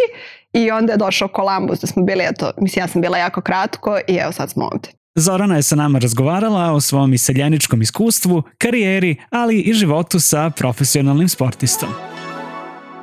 i 0.52 0.70
onda 0.70 0.92
je 0.92 0.98
došao 0.98 1.28
Columbus 1.36 1.80
da 1.80 1.86
smo 1.86 2.02
bili, 2.02 2.24
eto, 2.24 2.52
mislim 2.58 2.82
ja 2.82 2.88
sam 2.88 3.00
bila 3.00 3.18
jako 3.18 3.40
kratko 3.40 3.98
i 4.08 4.14
evo 4.14 4.32
sad 4.32 4.50
smo 4.50 4.64
ovde. 4.64 4.88
Zorana 5.14 5.56
je 5.56 5.62
sa 5.62 5.76
nama 5.76 5.98
razgovarala 5.98 6.72
o 6.72 6.80
svom 6.80 7.14
iseljeničkom 7.14 7.82
iskustvu, 7.82 8.42
karijeri, 8.58 9.16
ali 9.30 9.60
i 9.60 9.72
životu 9.72 10.20
sa 10.20 10.50
profesionalnim 10.50 11.28
sportistom. 11.28 11.88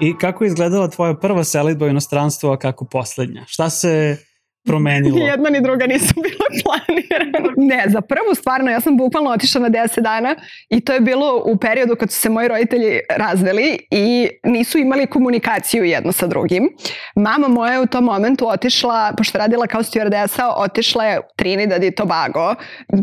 I 0.01 0.17
kako 0.17 0.43
je 0.43 0.47
izgledala 0.47 0.89
tvoja 0.89 1.13
prva 1.13 1.43
selitba 1.43 1.85
u 1.85 1.89
inostranstvo, 1.89 2.51
a 2.51 2.57
kako 2.57 2.85
poslednja? 2.85 3.43
Šta 3.47 3.69
se 3.69 4.17
promenilo? 4.65 5.15
Ni 5.19 5.25
jedna 5.25 5.49
ni 5.49 5.61
druga 5.61 5.87
nisu 5.87 6.13
bile 6.15 6.47
planirane. 6.63 7.49
Ne, 7.57 7.83
za 7.87 8.01
prvu 8.01 8.35
stvarno 8.35 8.71
ja 8.71 8.79
sam 8.79 8.97
bukvalno 8.97 9.29
otišla 9.31 9.61
na 9.61 9.69
10 9.69 10.01
dana 10.01 10.35
i 10.69 10.81
to 10.81 10.93
je 10.93 10.99
bilo 10.99 11.43
u 11.45 11.57
periodu 11.57 11.95
kad 11.95 12.11
su 12.11 12.19
se 12.19 12.29
moji 12.29 12.47
roditelji 12.47 12.99
razveli 13.09 13.79
i 13.91 14.29
nisu 14.43 14.77
imali 14.77 15.07
komunikaciju 15.07 15.83
jedno 15.83 16.11
sa 16.11 16.27
drugim. 16.27 16.69
Mama 17.15 17.47
moja 17.47 17.73
je 17.73 17.79
u 17.79 17.85
tom 17.85 18.03
momentu 18.03 18.49
otišla, 18.49 19.13
pošto 19.17 19.37
je 19.37 19.39
radila 19.39 19.67
kao 19.67 19.83
stewardesa, 19.83 20.53
otišla 20.55 21.05
je 21.05 21.19
u 21.19 21.23
Trinidad 21.35 21.83
i 21.83 21.91
Tobago. 21.91 22.55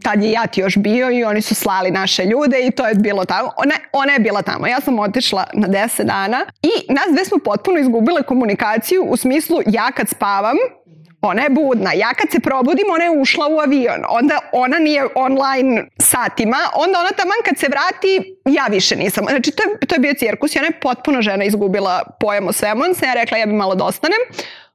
Tad 0.02 0.22
je 0.22 0.30
Jat 0.30 0.58
još 0.58 0.76
bio 0.76 1.10
i 1.10 1.24
oni 1.24 1.40
su 1.40 1.54
slali 1.54 1.90
naše 1.90 2.24
ljude 2.24 2.66
i 2.66 2.70
to 2.70 2.86
je 2.86 2.94
bilo 2.94 3.24
tamo. 3.24 3.50
Ona, 3.56 3.74
ona 3.92 4.12
je 4.12 4.18
bila 4.18 4.42
tamo. 4.42 4.66
Ja 4.66 4.80
sam 4.80 4.98
otišla 4.98 5.44
na 5.54 5.68
10 5.68 6.04
dana 6.04 6.46
i 6.62 6.92
nas 6.92 7.06
dve 7.12 7.24
smo 7.24 7.38
potpuno 7.44 7.78
izgubile 7.78 8.22
komunikaciju 8.22 9.02
u 9.08 9.16
smislu 9.16 9.60
ja 9.66 9.90
kad 9.92 10.08
spavam, 10.08 10.56
ona 11.22 11.42
je 11.42 11.50
budna. 11.50 11.92
Ja 11.92 12.14
kad 12.14 12.30
se 12.30 12.40
probudim, 12.40 12.86
ona 12.94 13.04
je 13.04 13.20
ušla 13.20 13.46
u 13.48 13.58
avion. 13.58 14.04
Onda 14.08 14.38
ona 14.52 14.78
nije 14.78 15.04
online 15.14 15.86
satima. 15.98 16.56
Onda 16.74 17.00
ona 17.00 17.10
taman 17.10 17.38
kad 17.44 17.58
se 17.58 17.66
vrati, 17.68 18.36
ja 18.44 18.66
više 18.70 18.96
nisam. 18.96 19.24
Znači, 19.28 19.50
to 19.50 19.62
je, 19.62 19.86
to 19.86 19.94
je 19.94 19.98
bio 19.98 20.14
cirkus 20.14 20.54
i 20.54 20.58
ona 20.58 20.66
je 20.66 20.80
potpuno 20.80 21.22
žena 21.22 21.44
izgubila 21.44 22.02
pojam 22.20 22.48
o 22.48 22.52
svemu. 22.52 22.82
Onda 22.82 22.94
sam 22.94 23.08
ja 23.08 23.14
rekla, 23.14 23.38
ja 23.38 23.46
bi 23.46 23.52
malo 23.52 23.74
da 23.74 23.84
ostanem. 23.84 24.20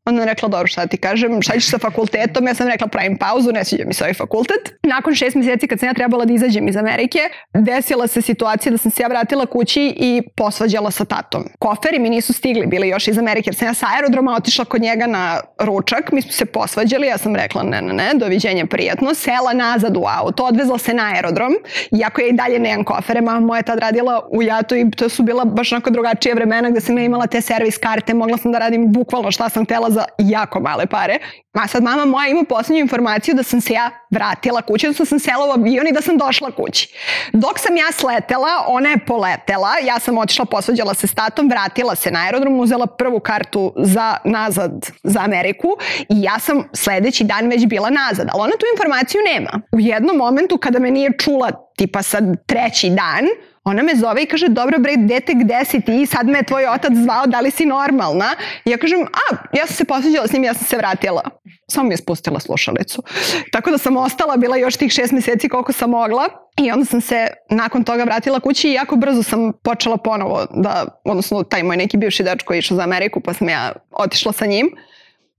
Onda 0.05 0.21
je 0.21 0.25
rekla, 0.25 0.49
dobro, 0.49 0.67
šta 0.67 0.87
ti 0.87 0.97
kažem, 0.97 1.41
šta 1.41 1.53
ćeš 1.53 1.69
sa 1.69 1.77
fakultetom? 1.77 2.47
Ja 2.47 2.53
sam 2.53 2.67
rekla, 2.67 2.87
pravim 2.87 3.17
pauzu, 3.17 3.51
ne 3.51 3.65
sviđa 3.65 3.83
mi 3.87 3.93
se 3.93 4.03
ovaj 4.03 4.13
fakultet. 4.13 4.73
Nakon 4.83 5.15
šest 5.15 5.35
mjeseci 5.35 5.67
kad 5.67 5.79
sam 5.79 5.89
ja 5.89 5.93
trebala 5.93 6.25
da 6.25 6.33
izađem 6.33 6.67
iz 6.67 6.77
Amerike, 6.77 7.19
desila 7.53 8.07
se 8.07 8.21
situacija 8.21 8.71
da 8.71 8.77
sam 8.77 8.91
se 8.91 9.03
ja 9.03 9.07
vratila 9.07 9.45
kući 9.45 9.93
i 9.97 10.21
posvađala 10.37 10.91
sa 10.91 11.05
tatom. 11.05 11.43
Koferi 11.59 11.99
mi 11.99 12.09
nisu 12.09 12.33
stigli, 12.33 12.65
bili 12.65 12.89
još 12.89 13.07
iz 13.07 13.17
Amerike, 13.17 13.47
jer 13.47 13.55
sam 13.55 13.67
ja 13.67 13.73
sa 13.73 13.87
aerodroma 13.95 14.35
otišla 14.35 14.65
kod 14.65 14.81
njega 14.81 15.07
na 15.07 15.41
ručak, 15.59 16.11
mi 16.11 16.21
smo 16.21 16.31
se 16.31 16.45
posvađali, 16.45 17.07
ja 17.07 17.17
sam 17.17 17.35
rekla, 17.35 17.63
ne, 17.63 17.81
ne, 17.81 17.93
ne, 17.93 18.11
doviđenja, 18.13 18.65
prijatno, 18.65 19.13
sela 19.13 19.53
nazad 19.53 19.97
u 19.97 20.03
auto, 20.19 20.43
odvezla 20.43 20.77
se 20.77 20.93
na 20.93 21.11
aerodrom, 21.15 21.53
iako 21.99 22.21
ja 22.21 22.27
i 22.27 22.33
dalje 22.33 22.59
nemam 22.59 22.83
kofere, 22.83 23.21
mama 23.21 23.39
moja 23.39 23.59
je 23.59 23.63
tad 23.63 23.79
radila 23.79 24.27
u 24.31 24.43
Jatu 24.43 24.75
i 24.75 24.91
to 24.91 25.09
su 25.09 25.23
bila 25.23 25.45
baš 25.45 25.71
onako 25.71 25.89
drugačije 25.89 26.35
vremena 26.35 26.69
gde 26.69 26.81
sam 26.81 26.97
ja 26.97 27.03
imala 27.03 27.27
te 27.27 27.41
servis 27.41 27.77
karte, 27.77 28.13
mogla 28.13 28.37
sam 28.37 28.51
da 28.51 28.59
radim 28.59 28.91
bukvalno 28.91 29.31
šta 29.31 29.49
sam 29.49 29.65
htela 29.65 29.90
za 29.91 30.05
jako 30.17 30.59
male 30.59 30.85
pare. 30.85 31.19
A 31.53 31.67
sad 31.67 31.83
mama 31.83 32.05
moja 32.05 32.27
ima 32.27 32.43
poslednju 32.49 32.81
informaciju 32.81 33.35
da 33.35 33.43
sam 33.43 33.61
se 33.61 33.73
ja 33.73 33.89
vratila 34.11 34.61
kući, 34.61 34.87
da 34.87 35.05
sam 35.05 35.19
sela 35.19 35.47
u 35.47 35.51
avion 35.51 35.87
i 35.87 35.91
da 35.91 36.01
sam 36.01 36.17
došla 36.17 36.51
kući. 36.51 36.93
Dok 37.33 37.59
sam 37.59 37.77
ja 37.77 37.91
sletela, 37.91 38.65
ona 38.67 38.89
je 38.89 39.05
poletela, 39.05 39.69
ja 39.83 39.99
sam 39.99 40.17
otišla, 40.17 40.45
posvađala 40.45 40.93
se 40.93 41.07
s 41.07 41.13
tatom, 41.13 41.49
vratila 41.49 41.95
se 41.95 42.11
na 42.11 42.19
aerodrom, 42.25 42.59
uzela 42.59 42.87
prvu 42.87 43.19
kartu 43.19 43.73
za 43.77 44.17
nazad 44.25 44.71
za 45.03 45.19
Ameriku 45.19 45.67
i 46.09 46.21
ja 46.21 46.39
sam 46.39 46.63
sledeći 46.73 47.23
dan 47.23 47.47
već 47.47 47.65
bila 47.65 47.89
nazad, 47.89 48.27
ali 48.33 48.41
ona 48.41 48.51
tu 48.51 48.65
informaciju 48.73 49.21
nema. 49.33 49.61
U 49.71 49.79
jednom 49.79 50.17
momentu 50.17 50.57
kada 50.57 50.79
me 50.79 50.91
nije 50.91 51.17
čula 51.17 51.51
tipa 51.77 52.01
sad 52.01 52.23
treći 52.45 52.89
dan, 52.89 53.25
Ona 53.63 53.83
me 53.83 53.95
zove 53.95 54.23
i 54.23 54.25
kaže, 54.25 54.47
dobro 54.47 54.79
bre, 54.79 54.95
dete, 54.97 55.33
gde 55.33 55.65
si 55.65 55.81
ti? 55.81 56.05
Sad 56.05 56.27
me 56.27 56.39
je 56.39 56.43
tvoj 56.43 56.65
otac 56.65 56.91
zvao, 56.93 57.27
da 57.27 57.39
li 57.39 57.51
si 57.51 57.65
normalna? 57.65 58.35
I 58.65 58.69
ja 58.69 58.77
kažem, 58.77 59.01
a, 59.01 59.35
ja 59.57 59.67
sam 59.67 59.75
se 59.75 59.85
posveđala 59.85 60.27
s 60.27 60.33
njim, 60.33 60.43
ja 60.43 60.53
sam 60.53 60.67
se 60.67 60.77
vratila. 60.77 61.21
Samo 61.67 61.87
mi 61.87 61.93
je 61.93 61.97
spustila 61.97 62.39
slušalicu. 62.39 63.03
Tako 63.51 63.71
da 63.71 63.77
sam 63.77 63.97
ostala, 63.97 64.37
bila 64.37 64.57
još 64.57 64.77
tih 64.77 64.91
šest 64.91 65.11
meseci 65.11 65.49
koliko 65.49 65.73
sam 65.73 65.89
mogla. 65.89 66.23
I 66.57 66.71
onda 66.71 66.85
sam 66.85 67.01
se 67.01 67.27
nakon 67.49 67.83
toga 67.83 68.03
vratila 68.03 68.39
kući 68.39 68.69
i 68.69 68.73
jako 68.73 68.95
brzo 68.95 69.23
sam 69.23 69.53
počela 69.63 69.97
ponovo 69.97 70.45
da, 70.55 71.01
odnosno 71.05 71.43
taj 71.43 71.63
moj 71.63 71.77
neki 71.77 71.97
bivši 71.97 72.23
dečko 72.23 72.53
je 72.53 72.59
išao 72.59 72.77
za 72.77 72.83
Ameriku 72.83 73.19
pa 73.19 73.33
sam 73.33 73.49
ja 73.49 73.71
otišla 73.91 74.31
sa 74.31 74.45
njim. 74.45 74.69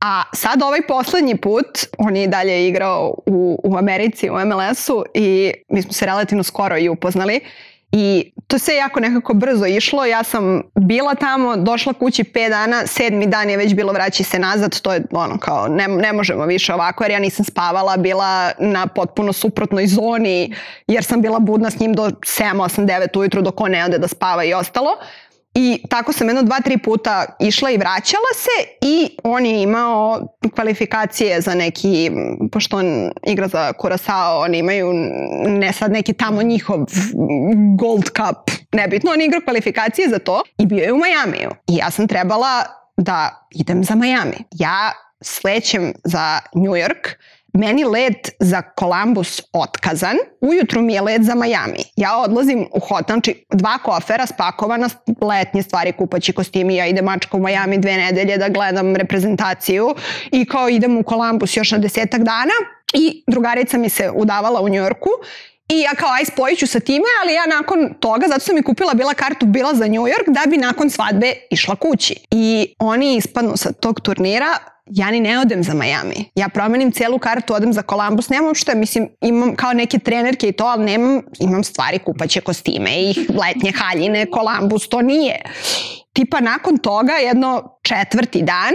A 0.01 0.23
sad 0.35 0.63
ovaj 0.63 0.87
poslednji 0.87 1.37
put, 1.37 1.67
on 1.99 2.17
je 2.17 2.25
i 2.25 2.29
dalje 2.29 2.69
igrao 2.69 3.15
u, 3.27 3.61
u 3.65 3.77
Americi, 3.77 4.31
u 4.31 4.35
MLS-u 4.35 5.05
i 5.15 5.53
mi 5.69 5.83
smo 5.83 5.93
se 5.93 6.07
relativno 6.07 6.43
skoro 6.43 6.79
i 6.79 6.89
upoznali. 6.89 7.41
I 7.93 8.33
to 8.47 8.59
se 8.59 8.75
jako 8.75 9.01
nekako 9.01 9.35
brzo 9.35 9.67
išlo, 9.67 10.05
ja 10.05 10.23
sam 10.23 10.63
bila 10.75 11.15
tamo, 11.15 11.57
došla 11.57 11.93
kući 11.93 12.25
5 12.25 12.49
dana, 12.49 12.87
sedmi 12.87 13.27
dan 13.27 13.51
je 13.51 13.57
već 13.57 13.75
bilo 13.75 13.93
vraći 13.93 14.25
se 14.25 14.39
nazad, 14.39 14.81
to 14.81 14.93
je 14.93 15.05
ono 15.11 15.39
kao 15.39 15.69
ne, 15.69 15.89
ne 15.89 16.13
možemo 16.13 16.47
više 16.47 16.75
ovako 16.75 17.05
jer 17.05 17.11
ja 17.11 17.19
nisam 17.19 17.45
spavala, 17.45 17.97
bila 17.97 18.53
na 18.59 18.87
potpuno 18.87 19.33
suprotnoj 19.33 19.87
zoni 19.87 20.55
jer 20.87 21.05
sam 21.05 21.23
bila 21.23 21.39
budna 21.39 21.71
s 21.71 21.79
njim 21.79 21.93
do 21.93 22.03
7, 22.03 22.21
8, 22.57 22.87
9 22.87 23.19
ujutru 23.19 23.43
dok 23.43 23.61
on 23.61 23.71
ne 23.71 23.85
ode 23.85 23.99
da 23.99 24.09
spava 24.09 24.45
i 24.45 24.55
ostalo. 24.55 24.91
I 25.55 25.83
tako 25.91 26.13
sam 26.13 26.29
jedno 26.29 26.43
dva, 26.43 26.61
tri 26.61 26.79
puta 26.79 27.37
išla 27.41 27.71
i 27.71 27.77
vraćala 27.77 28.33
se 28.35 28.69
i 28.81 29.17
on 29.25 29.47
je 29.47 29.63
imao 29.63 30.21
kvalifikacije 30.55 31.41
za 31.41 31.55
neki, 31.55 32.11
pošto 32.53 32.77
on 32.77 33.11
igra 33.27 33.49
za 33.49 33.73
Curaçao, 33.73 34.45
oni 34.45 34.59
imaju 34.59 34.93
ne 35.47 35.73
sad 35.73 35.93
neki 35.93 36.13
tamo 36.13 36.43
njihov 36.43 36.79
Gold 37.79 38.05
Cup, 38.05 38.51
nebitno, 38.73 39.11
on 39.11 39.21
igra 39.21 39.41
kvalifikacije 39.41 40.09
za 40.09 40.19
to 40.19 40.43
i 40.59 40.67
bio 40.67 40.85
je 40.85 40.93
u 40.93 40.99
Majamiju. 40.99 41.51
I 41.69 41.77
ja 41.77 41.91
sam 41.91 42.09
trebala 42.09 42.65
da 42.97 43.47
idem 43.51 43.85
za 43.85 43.95
Miami. 43.95 44.37
Ja 44.51 44.93
slećem 45.23 45.93
za 46.05 46.41
New 46.55 46.73
York, 46.73 47.09
meni 47.53 47.85
let 47.85 48.31
za 48.41 48.63
Columbus 48.79 49.43
otkazan, 49.53 50.17
ujutru 50.41 50.83
mi 50.83 50.95
je 50.95 51.01
let 51.01 51.23
za 51.23 51.35
Miami. 51.35 51.85
Ja 51.97 52.17
odlazim 52.17 52.69
u 52.73 52.81
hotel, 52.81 53.15
znači 53.15 53.45
dva 53.51 53.79
kofera 53.79 54.27
spakovana, 54.27 54.89
letnje 55.21 55.63
stvari, 55.63 55.93
kupaći 55.93 56.33
kostimi, 56.33 56.77
ja 56.77 56.87
idem 56.87 57.05
mačka 57.05 57.37
u 57.37 57.41
Miami 57.41 57.79
dve 57.79 57.97
nedelje 57.97 58.39
da 58.39 58.49
gledam 58.49 58.97
reprezentaciju 58.97 59.95
i 60.31 60.45
kao 60.45 60.69
idem 60.69 60.99
u 60.99 61.03
Columbus 61.03 61.57
još 61.57 61.71
na 61.71 61.79
desetak 61.79 62.21
dana 62.23 62.53
i 62.95 63.25
drugarica 63.27 63.79
mi 63.79 63.89
se 63.89 64.11
udavala 64.15 64.61
u 64.61 64.69
Njorku 64.69 65.11
I 65.69 65.81
ja 65.81 65.95
kao, 65.95 66.13
aj 66.13 66.25
spojit 66.25 66.59
ću 66.59 66.67
sa 66.67 66.81
time, 66.81 67.05
ali 67.23 67.35
ja 67.35 67.47
nakon 67.47 67.95
toga, 68.01 68.29
zato 68.29 68.41
sam 68.41 68.55
mi 68.55 68.63
kupila 68.63 68.95
bila 68.95 69.15
kartu, 69.15 69.47
bila 69.47 69.75
za 69.75 69.87
New 69.87 70.03
York, 70.03 70.27
da 70.27 70.51
bi 70.51 70.57
nakon 70.57 70.91
svadbe 70.91 71.33
išla 71.51 71.77
kući. 71.77 72.17
I 72.31 72.75
oni 72.79 73.17
ispadnu 73.17 73.57
sa 73.57 73.73
tog 73.73 74.01
turnira, 74.01 74.59
ja 74.87 75.11
ni 75.11 75.21
ne 75.21 75.39
odem 75.39 75.63
za 75.63 75.75
Miami. 75.75 76.31
Ja 76.35 76.49
promenim 76.49 76.93
celu 76.93 77.19
kartu, 77.19 77.55
odem 77.55 77.73
za 77.73 77.83
Columbus, 77.83 78.29
nemam 78.29 78.55
što, 78.55 78.75
mislim, 78.75 79.09
imam 79.21 79.57
kao 79.57 79.73
neke 79.73 79.99
trenerke 79.99 80.49
i 80.49 80.53
to, 80.53 80.65
ali 80.65 80.85
nemam, 80.85 81.23
imam 81.41 81.65
stvari, 81.65 81.99
kupaće 81.99 82.41
kostime 82.41 82.91
i 82.91 83.15
letnje 83.15 83.73
haljine, 83.73 84.27
Columbus, 84.35 84.89
to 84.89 85.03
nije. 85.03 85.43
Tipa 86.13 86.41
nakon 86.41 86.79
toga, 86.79 87.13
jedno 87.13 87.79
četvrti 87.83 88.43
dan, 88.43 88.73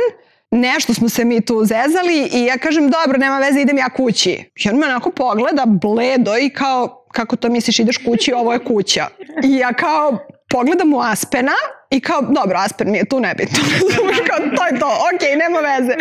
nešto 0.51 0.93
smo 0.93 1.09
se 1.09 1.25
mi 1.25 1.45
tu 1.45 1.65
zezali 1.65 2.29
i 2.33 2.45
ja 2.45 2.57
kažem, 2.57 2.89
dobro, 2.89 3.17
nema 3.17 3.39
veze, 3.39 3.61
idem 3.61 3.77
ja 3.77 3.89
kući. 3.89 4.51
I 4.65 4.69
on 4.69 4.77
me 4.77 4.85
onako 4.85 5.11
pogleda 5.11 5.63
bledo 5.65 6.37
i 6.37 6.49
kao, 6.49 7.05
kako 7.11 7.35
to 7.35 7.49
misliš, 7.49 7.79
ideš 7.79 7.97
kući, 7.97 8.33
ovo 8.33 8.53
je 8.53 8.59
kuća. 8.59 9.07
I 9.43 9.55
ja 9.55 9.73
kao, 9.73 10.17
pogledam 10.49 10.93
u 10.93 10.99
Aspena 10.99 11.53
i 11.89 11.99
kao, 11.99 12.21
dobro, 12.21 12.57
Aspen 12.57 12.91
mi 12.91 12.97
je 12.97 13.05
tu 13.05 13.19
nebitno. 13.19 13.59
kao, 14.27 14.37
to 14.39 14.65
je 14.65 14.79
to, 14.79 14.87
ok, 14.87 15.21
nema 15.37 15.59
veze. 15.59 15.95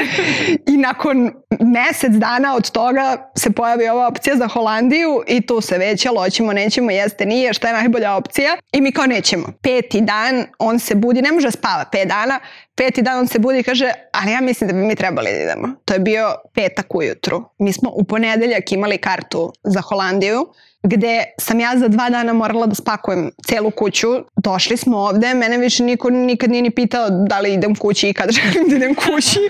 I 0.67 0.77
nakon 0.77 1.33
mesec 1.61 2.11
dana 2.11 2.57
od 2.57 2.71
toga 2.71 3.31
se 3.37 3.51
pojavi 3.51 3.89
ova 3.89 4.09
opcija 4.09 4.37
za 4.37 4.49
Holandiju 4.49 5.23
i 5.27 5.47
tu 5.47 5.61
se 5.61 5.79
već, 5.79 6.05
jel, 6.05 6.17
hoćemo, 6.17 6.53
nećemo, 6.53 6.91
jeste, 6.91 7.27
nije, 7.27 7.53
šta 7.53 7.69
je 7.69 7.75
najbolja 7.75 8.15
opcija. 8.15 8.57
I 8.73 8.81
mi 8.81 8.93
kao 8.93 9.07
nećemo. 9.07 9.47
Peti 9.63 10.01
dan, 10.01 10.45
on 10.59 10.79
se 10.79 10.95
budi, 10.95 11.23
ne 11.23 11.33
može 11.33 11.51
spava 11.51 11.85
pet 11.93 12.09
dana, 12.09 12.41
peti 12.75 13.03
dan 13.03 13.19
on 13.19 13.27
se 13.27 13.39
budi 13.39 13.59
i 13.59 13.63
kaže, 13.63 13.93
ali 14.13 14.33
ja 14.33 14.41
mislim 14.41 14.69
da 14.69 14.75
bi 14.75 14.83
mi 14.83 14.95
trebali 14.95 15.31
da 15.31 15.43
idemo. 15.43 15.69
To 15.85 15.95
je 15.95 16.01
bio 16.01 16.35
petak 16.55 16.95
ujutru. 16.95 17.45
Mi 17.59 17.73
smo 17.73 17.91
u 17.95 18.05
ponedeljak 18.05 18.73
imali 18.73 18.99
kartu 18.99 19.53
za 19.65 19.81
Holandiju 19.81 20.47
gde 20.87 21.25
sam 21.41 21.61
ja 21.61 21.79
za 21.79 21.89
dva 21.89 22.11
dana 22.11 22.33
morala 22.33 22.67
da 22.67 22.75
spakujem 22.75 23.31
celu 23.47 23.71
kuću. 23.71 24.09
Došli 24.37 24.77
smo 24.77 24.99
ovde, 24.99 25.35
mene 25.35 25.59
više 25.59 25.85
niko 25.85 26.11
nikad 26.11 26.51
nije 26.51 26.63
ni 26.63 26.71
pitao 26.71 27.11
da 27.11 27.41
li 27.41 27.53
idem 27.53 27.75
kući 27.75 28.09
i 28.09 28.13
kad 28.13 28.31
želim 28.37 28.69
da 28.69 28.77
idem 28.77 28.95
kući. 28.95 29.41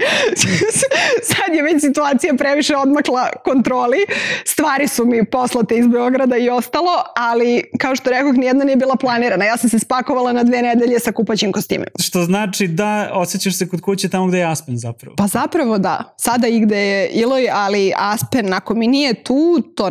Sad 1.31 1.55
je 1.55 1.63
već 1.63 1.81
situacija 1.81 2.35
previše 2.35 2.77
odmakla 2.77 3.29
kontroli. 3.45 3.99
Stvari 4.45 4.89
su 4.89 5.07
mi 5.07 5.25
poslate 5.25 5.77
iz 5.77 5.87
Beograda 5.87 6.37
i 6.37 6.51
ostalo, 6.51 6.91
ali 7.17 7.65
kao 7.79 7.97
što 7.97 8.11
rekoh, 8.11 8.35
nijedna 8.35 8.65
nije 8.65 8.77
bila 8.77 8.97
planirana. 8.97 9.45
Ja 9.45 9.57
sam 9.57 9.71
se 9.71 9.79
spakovala 9.79 10.33
na 10.33 10.43
dve 10.43 10.63
nedelje 10.63 11.01
sa 11.01 11.13
kupaćim 11.13 11.53
kostimem. 11.53 11.89
Što 12.01 12.23
znači 12.23 12.69
da 12.69 13.11
osjećaš 13.13 13.59
se 13.59 13.69
kod 13.69 13.81
kuće 13.81 14.09
tamo 14.09 14.27
gde 14.27 14.39
je 14.39 14.45
Aspen 14.45 14.79
zapravo. 14.79 15.17
Pa 15.17 15.27
zapravo 15.27 15.79
da. 15.79 16.15
Sada 16.17 16.47
i 16.47 16.61
gde 16.61 16.79
je 16.79 17.09
Iloj, 17.09 17.49
ali 17.53 17.93
Aspen 17.97 18.53
ako 18.53 18.75
mi 18.75 18.87
nije 18.87 19.25
tu, 19.25 19.63
to 19.77 19.91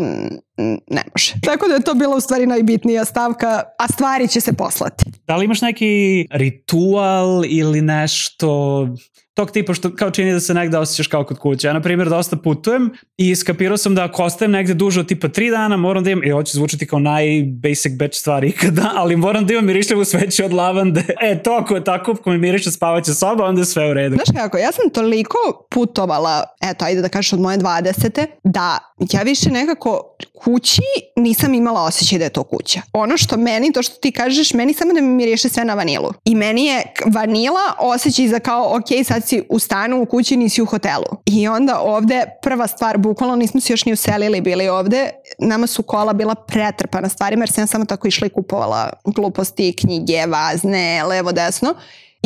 ne 0.57 1.03
može. 1.13 1.33
Tako 1.41 1.67
da 1.67 1.73
je 1.73 1.81
to 1.81 1.93
bila 1.93 2.15
u 2.15 2.19
stvari 2.19 2.45
najbitnija 2.45 3.05
stavka, 3.05 3.63
a 3.79 3.87
stvari 3.87 4.27
će 4.27 4.41
se 4.41 4.53
poslati. 4.53 5.03
Da 5.27 5.35
li 5.35 5.45
imaš 5.45 5.61
neki 5.61 6.25
ritual 6.31 7.45
ili 7.45 7.81
nešto 7.81 8.87
tog 9.35 9.51
tipa 9.51 9.73
što 9.73 9.95
kao 9.95 10.11
čini 10.11 10.33
da 10.33 10.39
se 10.39 10.53
negde 10.53 10.77
osjećaš 10.77 11.07
kao 11.07 11.23
kod 11.23 11.39
kuće. 11.39 11.67
Ja, 11.67 11.73
na 11.73 11.81
primjer, 11.81 12.09
dosta 12.09 12.35
putujem 12.35 12.91
i 13.17 13.35
skapirao 13.35 13.77
sam 13.77 13.95
da 13.95 14.03
ako 14.03 14.23
ostajem 14.23 14.51
negde 14.51 14.73
duže 14.73 14.99
od 14.99 15.07
tipa 15.07 15.27
tri 15.27 15.49
dana, 15.51 15.77
moram 15.77 16.03
da 16.03 16.09
imam, 16.09 16.23
i 16.23 16.31
ovo 16.31 16.43
će 16.43 16.51
zvučati 16.53 16.87
kao 16.87 16.99
naj-basic 16.99 17.97
bitch 17.97 18.19
stvari 18.19 18.49
ikada, 18.49 18.91
ali 19.01 19.15
moram 19.15 19.45
da 19.45 19.53
imam 19.53 19.65
mirišljavu 19.65 20.05
sveće 20.05 20.45
od 20.45 20.53
lavande. 20.53 21.03
E, 21.21 21.43
to 21.43 21.51
ako 21.51 21.75
je 21.75 21.83
tako, 21.83 22.11
ako 22.11 22.29
mi 22.29 22.37
miriše 22.37 22.71
spavaća 22.71 23.13
soba, 23.13 23.45
onda 23.45 23.61
je 23.61 23.65
sve 23.65 23.89
u 23.89 23.93
redu. 23.93 24.15
Znaš 24.15 24.41
kako, 24.41 24.57
ja 24.57 24.71
sam 24.71 24.89
toliko 24.89 25.37
putovala, 25.71 26.43
eto, 26.61 26.85
ajde 26.85 27.01
da 27.01 27.09
kažeš 27.09 27.33
od 27.33 27.39
moje 27.39 27.57
20. 27.57 28.25
da 28.43 28.77
ja 29.11 29.21
više 29.21 29.49
nekako 29.49 30.15
kući 30.43 30.81
nisam 31.15 31.53
imala 31.53 31.83
osjećaj 31.83 32.19
da 32.19 32.23
je 32.23 32.29
to 32.29 32.43
kuća. 32.43 32.81
Ono 32.93 33.17
što 33.17 33.37
meni, 33.37 33.73
to 33.73 33.83
što 33.83 33.95
ti 33.95 34.11
kažeš, 34.11 34.53
meni 34.53 34.73
samo 34.73 34.93
da 34.93 35.01
mi 35.01 35.07
miriše 35.07 35.49
sve 35.49 35.65
na 35.65 35.73
vanilu. 35.73 36.13
I 36.25 36.35
meni 36.35 36.65
je 36.65 36.83
vanila 37.05 37.61
osjećaj 37.79 38.27
za 38.27 38.39
kao, 38.39 38.77
ok, 38.77 39.05
sad 39.05 39.24
si 39.25 39.43
u 39.49 39.59
stanu, 39.59 40.01
u 40.01 40.05
kući, 40.05 40.37
nisi 40.37 40.61
u 40.61 40.65
hotelu. 40.65 41.05
I 41.25 41.47
onda 41.47 41.79
ovde 41.79 42.25
prva 42.41 42.67
stvar, 42.67 42.97
bukvalno 42.97 43.35
nismo 43.35 43.61
se 43.61 43.73
još 43.73 43.85
ni 43.85 43.93
uselili 43.93 44.41
bili 44.41 44.69
ovde, 44.69 45.09
nama 45.39 45.67
su 45.67 45.83
kola 45.83 46.13
bila 46.13 46.35
pretrpana 46.35 47.09
stvarima 47.09 47.43
jer 47.43 47.51
sam 47.51 47.67
samo 47.67 47.85
tako 47.85 48.07
išla 48.07 48.27
i 48.27 48.29
kupovala 48.29 48.89
gluposti, 49.05 49.75
knjige, 49.79 50.25
vazne, 50.25 51.03
levo, 51.03 51.31
desno 51.31 51.75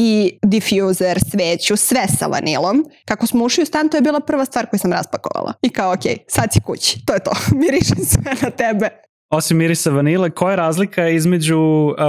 i 0.01 0.39
diffuser, 0.43 1.19
sveću, 1.31 1.75
sve 1.75 2.07
sa 2.19 2.27
vanilom. 2.27 2.85
Kako 3.05 3.27
smo 3.27 3.45
ušli 3.45 3.63
u 3.63 3.65
stan, 3.65 3.89
to 3.89 3.97
je 3.97 4.01
bila 4.01 4.19
prva 4.19 4.45
stvar 4.45 4.69
koju 4.69 4.79
sam 4.79 4.93
raspakovala. 4.93 5.53
I 5.61 5.69
kao, 5.69 5.93
ok, 5.93 6.03
sad 6.27 6.53
si 6.53 6.61
kući, 6.61 7.05
to 7.05 7.13
je 7.13 7.19
to, 7.19 7.31
mirišem 7.61 8.05
sve 8.05 8.33
na 8.41 8.49
tebe. 8.49 9.08
Osim 9.31 9.57
mirisa 9.57 9.89
vanile, 9.89 10.29
koja 10.29 10.51
je 10.51 10.55
razlika 10.55 11.07
između 11.09 11.59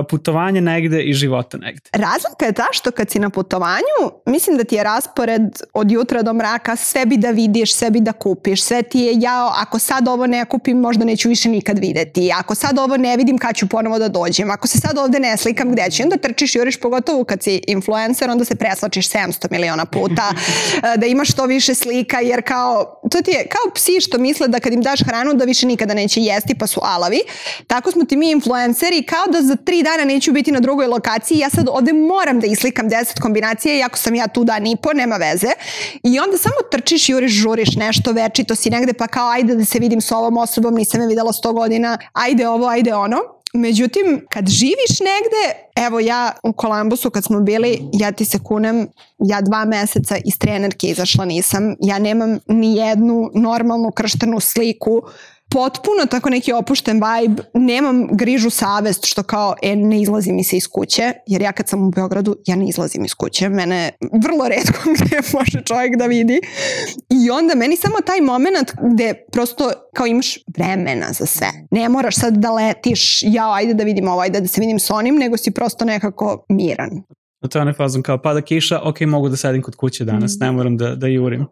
putovanja 0.08 0.60
negde 0.60 1.02
i 1.02 1.12
života 1.14 1.58
negde? 1.58 1.90
Razlika 1.92 2.46
je 2.46 2.52
ta 2.52 2.66
što 2.70 2.90
kad 2.90 3.10
si 3.10 3.18
na 3.18 3.30
putovanju, 3.30 4.00
mislim 4.26 4.56
da 4.56 4.64
ti 4.64 4.74
je 4.74 4.84
raspored 4.84 5.42
od 5.72 5.90
jutra 5.90 6.22
do 6.22 6.32
mraka, 6.32 6.76
sve 6.76 7.06
bi 7.06 7.16
da 7.16 7.30
vidiš, 7.30 7.74
sve 7.74 7.90
bi 7.90 8.00
da 8.00 8.12
kupiš, 8.12 8.64
sve 8.64 8.82
ti 8.82 9.00
je 9.00 9.12
jao, 9.20 9.52
ako 9.56 9.78
sad 9.78 10.08
ovo 10.08 10.26
ne 10.26 10.44
kupim, 10.44 10.78
možda 10.78 11.04
neću 11.04 11.28
više 11.28 11.48
nikad 11.48 11.78
videti, 11.78 12.32
ako 12.38 12.54
sad 12.54 12.78
ovo 12.78 12.96
ne 12.96 13.16
vidim, 13.16 13.38
kad 13.38 13.56
ću 13.56 13.68
ponovo 13.68 13.98
da 13.98 14.08
dođem, 14.08 14.50
ako 14.50 14.66
se 14.66 14.78
sad 14.78 14.98
ovde 14.98 15.20
ne 15.20 15.36
slikam, 15.36 15.72
gde 15.72 15.90
ću? 15.90 16.02
Onda 16.02 16.16
trčiš 16.16 16.54
juriš, 16.54 16.80
pogotovo 16.80 17.24
kad 17.24 17.42
si 17.42 17.62
influencer, 17.66 18.30
onda 18.30 18.44
se 18.44 18.54
preslačiš 18.54 19.08
700 19.08 19.50
miliona 19.50 19.84
puta, 19.84 20.32
da 21.00 21.06
imaš 21.06 21.32
što 21.32 21.44
više 21.44 21.74
slika, 21.74 22.20
jer 22.20 22.42
kao, 22.42 23.00
to 23.10 23.22
ti 23.22 23.30
je 23.30 23.46
kao 23.48 23.72
psi 23.74 24.00
što 24.00 24.18
misle 24.18 24.48
da 24.48 24.60
kad 24.60 24.72
im 24.72 24.82
daš 24.82 25.00
hranu 25.04 25.34
da 25.34 25.44
više 25.44 25.66
nikada 25.66 25.94
neće 25.94 26.20
jesti, 26.20 26.54
pa 26.54 26.66
su 26.66 26.80
ala 26.82 27.09
glavi. 27.10 27.22
Tako 27.66 27.90
smo 27.90 28.04
ti 28.04 28.16
mi 28.16 28.30
influenceri, 28.30 29.02
kao 29.02 29.26
da 29.32 29.42
za 29.42 29.56
tri 29.56 29.82
dana 29.82 30.04
neću 30.04 30.32
biti 30.32 30.52
na 30.52 30.60
drugoj 30.60 30.86
lokaciji, 30.86 31.38
ja 31.38 31.50
sad 31.50 31.68
ovde 31.68 31.92
moram 31.92 32.40
da 32.40 32.46
islikam 32.46 32.90
10 32.90 33.20
kombinacije, 33.20 33.78
iako 33.78 33.98
sam 33.98 34.14
ja 34.14 34.28
tu 34.28 34.44
dan 34.44 34.66
i 34.66 34.76
po, 34.76 34.92
nema 34.92 35.16
veze. 35.16 35.50
I 36.02 36.18
onda 36.18 36.38
samo 36.38 36.56
trčiš, 36.70 37.08
juriš, 37.08 37.32
žuriš 37.32 37.76
nešto, 37.76 38.12
večito 38.12 38.54
si 38.54 38.70
negde, 38.70 38.92
pa 38.92 39.06
kao 39.06 39.28
ajde 39.28 39.54
da 39.54 39.64
se 39.64 39.78
vidim 39.78 40.00
s 40.00 40.12
ovom 40.12 40.36
osobom, 40.36 40.74
nisam 40.74 41.00
je 41.00 41.06
videla 41.06 41.32
100 41.32 41.52
godina, 41.52 41.98
ajde 42.12 42.48
ovo, 42.48 42.66
ajde 42.66 42.94
ono. 42.94 43.16
Međutim, 43.54 44.26
kad 44.30 44.48
živiš 44.48 45.00
negde, 45.00 45.66
evo 45.86 46.00
ja 46.00 46.32
u 46.42 46.52
Kolambusu 46.52 47.10
kad 47.10 47.24
smo 47.24 47.40
bili, 47.40 47.80
ja 47.92 48.12
ti 48.12 48.24
se 48.24 48.38
kunem, 48.38 48.88
ja 49.18 49.40
dva 49.40 49.64
meseca 49.64 50.16
iz 50.24 50.38
trenerke 50.38 50.86
izašla 50.86 51.24
nisam, 51.24 51.74
ja 51.80 51.98
nemam 51.98 52.38
ni 52.46 52.76
jednu 52.76 53.30
normalnu 53.34 53.90
krštenu 53.90 54.40
sliku 54.40 55.02
potpuno 55.50 56.06
tako 56.10 56.30
neki 56.30 56.52
opušten 56.52 57.00
vibe, 57.04 57.42
nemam 57.54 58.08
grižu 58.12 58.50
savest 58.50 59.06
što 59.06 59.22
kao, 59.22 59.54
e, 59.62 59.76
ne 59.76 60.00
izlazi 60.00 60.32
mi 60.32 60.44
se 60.44 60.56
iz 60.56 60.68
kuće, 60.68 61.12
jer 61.26 61.42
ja 61.42 61.52
kad 61.52 61.68
sam 61.68 61.82
u 61.82 61.90
Beogradu, 61.90 62.36
ja 62.46 62.56
ne 62.56 62.68
izlazim 62.68 63.04
iz 63.04 63.14
kuće, 63.14 63.48
mene 63.48 63.90
vrlo 64.24 64.48
redko 64.48 64.78
gde 64.96 65.16
može 65.34 65.62
čovjek 65.64 65.96
da 65.96 66.06
vidi. 66.06 66.40
I 67.08 67.30
onda 67.30 67.54
meni 67.54 67.76
samo 67.76 67.96
taj 68.06 68.20
moment 68.20 68.72
gde 68.94 69.14
prosto 69.32 69.70
kao 69.94 70.06
imaš 70.06 70.38
vremena 70.56 71.12
za 71.12 71.26
sve. 71.26 71.48
Ne 71.70 71.88
moraš 71.88 72.16
sad 72.16 72.36
da 72.36 72.52
letiš, 72.52 73.22
ja 73.22 73.54
ajde 73.54 73.74
da 73.74 73.84
vidim 73.84 74.08
ovo, 74.08 74.20
ajde 74.20 74.40
da 74.40 74.48
se 74.48 74.60
vidim 74.60 74.78
s 74.78 74.90
onim, 74.90 75.16
nego 75.16 75.36
si 75.36 75.50
prosto 75.50 75.84
nekako 75.84 76.44
miran. 76.48 77.02
To 77.48 77.58
je 77.58 77.62
onaj 77.62 77.74
fazon 77.74 78.02
kao 78.02 78.22
pada 78.22 78.40
kiša, 78.42 78.80
ok, 78.84 79.00
mogu 79.00 79.28
da 79.28 79.36
sedim 79.36 79.62
kod 79.62 79.76
kuće 79.76 80.04
danas, 80.04 80.32
mm. 80.32 80.44
ne 80.44 80.52
moram 80.52 80.76
da, 80.76 80.94
da 80.94 81.06
jurim. 81.06 81.46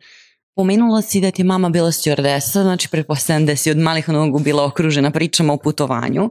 Pomenula 0.59 1.03
si 1.03 1.21
da 1.21 1.31
ti 1.31 1.43
je 1.43 1.47
mama 1.47 1.69
bila 1.69 1.93
stjordesa, 1.93 2.63
znači 2.63 2.89
pretpostavljam 2.89 3.47
da 3.47 3.57
si 3.57 3.71
od 3.71 3.79
malih 3.79 4.09
nogu 4.09 4.39
bila 4.39 4.65
okružena 4.65 5.11
pričama 5.11 5.53
o 5.53 5.57
putovanju. 5.57 6.31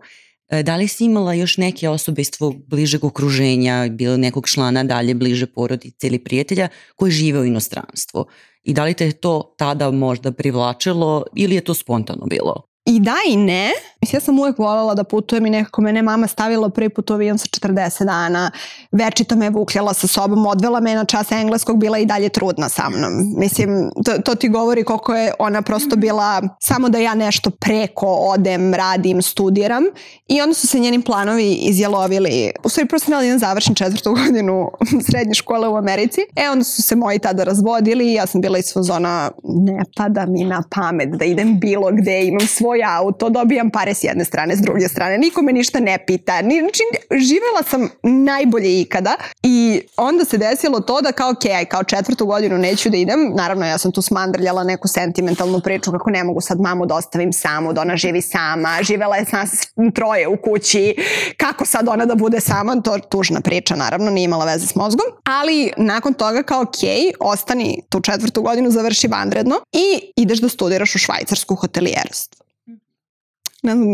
E, 0.49 0.63
da 0.63 0.75
li 0.75 0.87
si 0.87 1.05
imala 1.05 1.33
još 1.33 1.57
neke 1.57 1.89
osobe 1.89 2.21
iz 2.21 2.31
tvog 2.31 2.55
bližeg 2.67 3.03
okruženja, 3.03 3.87
bilo 3.89 4.17
nekog 4.17 4.49
člana 4.49 4.83
dalje 4.83 5.13
bliže 5.13 5.45
porodice 5.45 6.07
ili 6.07 6.19
prijatelja 6.19 6.67
koji 6.95 7.11
žive 7.11 7.39
u 7.39 7.45
inostranstvu? 7.45 8.25
I 8.63 8.73
da 8.73 8.83
li 8.83 8.93
te 8.93 9.11
to 9.11 9.55
tada 9.57 9.91
možda 9.91 10.31
privlačilo 10.31 11.25
ili 11.35 11.55
je 11.55 11.61
to 11.61 11.73
spontano 11.73 12.25
bilo? 12.25 12.67
I 12.85 12.99
da 12.99 13.15
i 13.29 13.35
ne. 13.35 13.71
Mislim, 14.07 14.17
ja 14.17 14.21
sam 14.21 14.39
uvek 14.39 14.57
voljela 14.57 14.93
da 14.93 15.03
putujem 15.03 15.45
i 15.45 15.49
nekako 15.49 15.81
mene 15.81 16.01
mama 16.01 16.27
stavila 16.27 16.69
prvi 16.69 16.89
put 16.89 17.09
u 17.09 17.13
avion 17.13 17.37
sa 17.37 17.45
40 17.45 18.05
dana. 18.05 18.51
Večito 18.91 19.35
me 19.35 19.49
vukljala 19.49 19.93
sa 19.93 20.07
sobom, 20.07 20.45
odvela 20.45 20.79
me 20.79 20.95
na 20.95 21.05
čas 21.05 21.31
engleskog, 21.31 21.79
bila 21.79 21.97
i 21.97 22.05
dalje 22.05 22.29
trudna 22.29 22.69
sa 22.69 22.89
mnom. 22.89 23.11
Mislim, 23.37 23.91
to, 24.05 24.11
to 24.25 24.35
ti 24.35 24.49
govori 24.49 24.83
koliko 24.83 25.13
je 25.13 25.31
ona 25.39 25.61
prosto 25.61 25.95
bila 25.95 26.41
samo 26.59 26.89
da 26.89 26.97
ja 26.97 27.15
nešto 27.15 27.49
preko 27.49 28.05
odem, 28.05 28.73
radim, 28.73 29.21
studiram. 29.21 29.83
I 30.27 30.41
onda 30.41 30.53
su 30.53 30.67
se 30.67 30.79
njeni 30.79 31.01
planovi 31.01 31.53
izjelovili. 31.53 32.51
U 32.63 32.69
stvari, 32.69 32.87
prosto 32.87 33.11
imala 33.11 33.23
jedan 33.23 33.39
završen 33.39 33.75
četvrtu 33.75 34.13
godinu 34.25 34.71
srednje 35.09 35.33
škole 35.33 35.67
u 35.67 35.75
Americi. 35.75 36.21
E, 36.35 36.49
onda 36.49 36.63
su 36.63 36.81
se 36.81 36.95
moji 36.95 37.19
tada 37.19 37.43
razvodili. 37.43 38.13
Ja 38.13 38.27
sam 38.27 38.41
bila 38.41 38.57
iz 38.57 38.73
fazona, 38.73 39.31
ne 39.43 39.83
pada 39.97 40.25
mi 40.25 40.43
na 40.43 40.63
pamet 40.75 41.09
da 41.09 41.25
idem 41.25 41.59
bilo 41.59 41.91
gde, 41.91 42.25
imam 42.25 42.47
svoj 42.47 42.83
auto, 42.83 43.29
dobijam 43.29 43.69
pare 43.69 43.96
s 43.97 44.03
jedne 44.03 44.25
strane, 44.25 44.55
s 44.55 44.61
druge 44.61 44.87
strane, 44.87 45.17
niko 45.17 45.41
me 45.41 45.53
ništa 45.53 45.79
ne 45.79 45.97
pita. 46.07 46.39
Znači, 46.41 46.83
živela 47.11 47.63
sam 47.69 47.89
najbolje 48.03 48.81
ikada 48.81 49.15
i 49.43 49.81
onda 49.97 50.25
se 50.25 50.37
desilo 50.37 50.79
to 50.79 51.01
da 51.01 51.11
kao, 51.11 51.31
ok, 51.31 51.45
aj 51.45 51.65
kao 51.65 51.83
četvrtu 51.83 52.25
godinu 52.25 52.57
neću 52.57 52.89
da 52.89 52.97
idem, 52.97 53.31
naravno 53.35 53.65
ja 53.65 53.77
sam 53.77 53.91
tu 53.91 54.01
smandrljala 54.01 54.63
neku 54.63 54.87
sentimentalnu 54.87 55.61
priču 55.61 55.91
kako 55.91 56.09
ne 56.09 56.23
mogu 56.23 56.41
sad 56.41 56.61
mamu 56.61 56.85
da 56.85 56.95
ostavim 56.95 57.33
samu, 57.33 57.73
da 57.73 57.81
ona 57.81 57.97
živi 57.97 58.21
sama, 58.21 58.77
živela 58.81 59.15
je 59.15 59.25
s 59.25 59.31
nas 59.31 59.51
troje 59.95 60.27
u 60.27 60.37
kući, 60.37 60.95
kako 61.37 61.65
sad 61.65 61.87
ona 61.87 62.05
da 62.05 62.15
bude 62.15 62.39
sama, 62.39 62.81
to 62.81 62.95
je 62.95 63.01
tužna 63.09 63.41
priča, 63.41 63.75
naravno, 63.75 64.11
nije 64.11 64.25
imala 64.25 64.45
veze 64.45 64.67
s 64.67 64.75
mozgom, 64.75 65.05
ali 65.23 65.71
nakon 65.77 66.13
toga 66.13 66.43
kao, 66.43 66.61
ok, 66.61 66.77
ostani 67.19 67.81
tu 67.89 68.01
četvrtu 68.01 68.41
godinu, 68.41 68.71
završi 68.71 69.07
vanredno 69.07 69.55
i 69.71 70.11
ideš 70.15 70.39
da 70.39 70.49
studiraš 70.49 70.95
u 70.95 70.97
švajcarsku 70.97 71.55
hotelijerstvo 71.55 72.46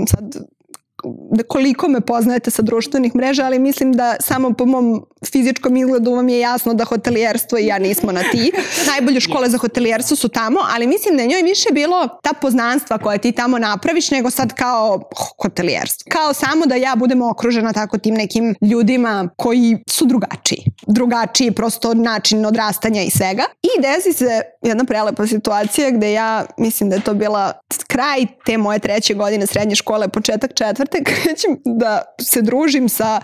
sad 0.08 0.48
da 1.32 1.44
koliko 1.44 1.88
me 1.88 2.02
poznajete 2.02 2.52
sa 2.52 2.62
društvenih 2.62 3.16
mreža, 3.16 3.46
ali 3.46 3.60
mislim 3.60 3.94
da 3.94 4.16
samo 4.20 4.54
po 4.54 4.66
mom 4.66 5.06
fizičkom 5.32 5.78
izgledu 5.78 6.12
vam 6.12 6.30
je 6.30 6.40
jasno 6.40 6.74
da 6.74 6.86
hotelijerstvo 6.86 7.58
i 7.58 7.66
ja 7.66 7.80
nismo 7.80 8.12
na 8.12 8.22
ti. 8.32 8.52
Najbolje 8.92 9.20
škole 9.20 9.50
za 9.50 9.58
hotelijerstvo 9.58 10.18
su 10.18 10.30
tamo, 10.30 10.60
ali 10.76 10.88
mislim 10.88 11.16
da 11.16 11.22
je 11.22 11.28
njoj 11.28 11.42
više 11.42 11.70
bilo 11.72 12.08
ta 12.24 12.34
poznanstva 12.34 12.98
koje 12.98 13.18
ti 13.18 13.32
tamo 13.32 13.60
napraviš 13.60 14.12
nego 14.12 14.30
sad 14.30 14.54
kao 14.54 15.10
hotelijerstvo. 15.42 16.10
Kao 16.12 16.34
samo 16.34 16.66
da 16.66 16.76
ja 16.76 16.96
budem 16.96 17.22
okružena 17.22 17.74
tako 17.74 17.98
tim 17.98 18.16
nekim 18.16 18.56
ljudima 18.62 19.30
koji 19.38 19.78
su 19.90 20.06
drugačiji. 20.06 20.66
Drugačiji 20.88 21.52
prosto 21.52 21.94
način 21.94 22.46
odrastanja 22.46 23.02
i 23.02 23.10
svega. 23.10 23.44
I 23.64 23.82
desi 23.82 24.14
se 24.14 24.42
jedna 24.62 24.84
prelepa 24.84 25.28
situacija 25.28 25.92
gde 25.92 26.14
ja 26.14 26.46
mislim 26.58 26.90
da 26.90 26.96
je 26.96 27.02
to 27.02 27.14
bila 27.14 27.54
kraj 27.88 28.26
te 28.46 28.58
moje 28.58 28.80
treće 28.80 29.14
godine 29.14 29.48
srednje 29.48 29.76
škole, 29.76 30.08
početak 30.08 30.54
četvrte, 30.54 30.93
krećem 31.10 31.58
da 31.66 32.16
se 32.22 32.42
družim 32.42 32.90
sa 32.90 33.22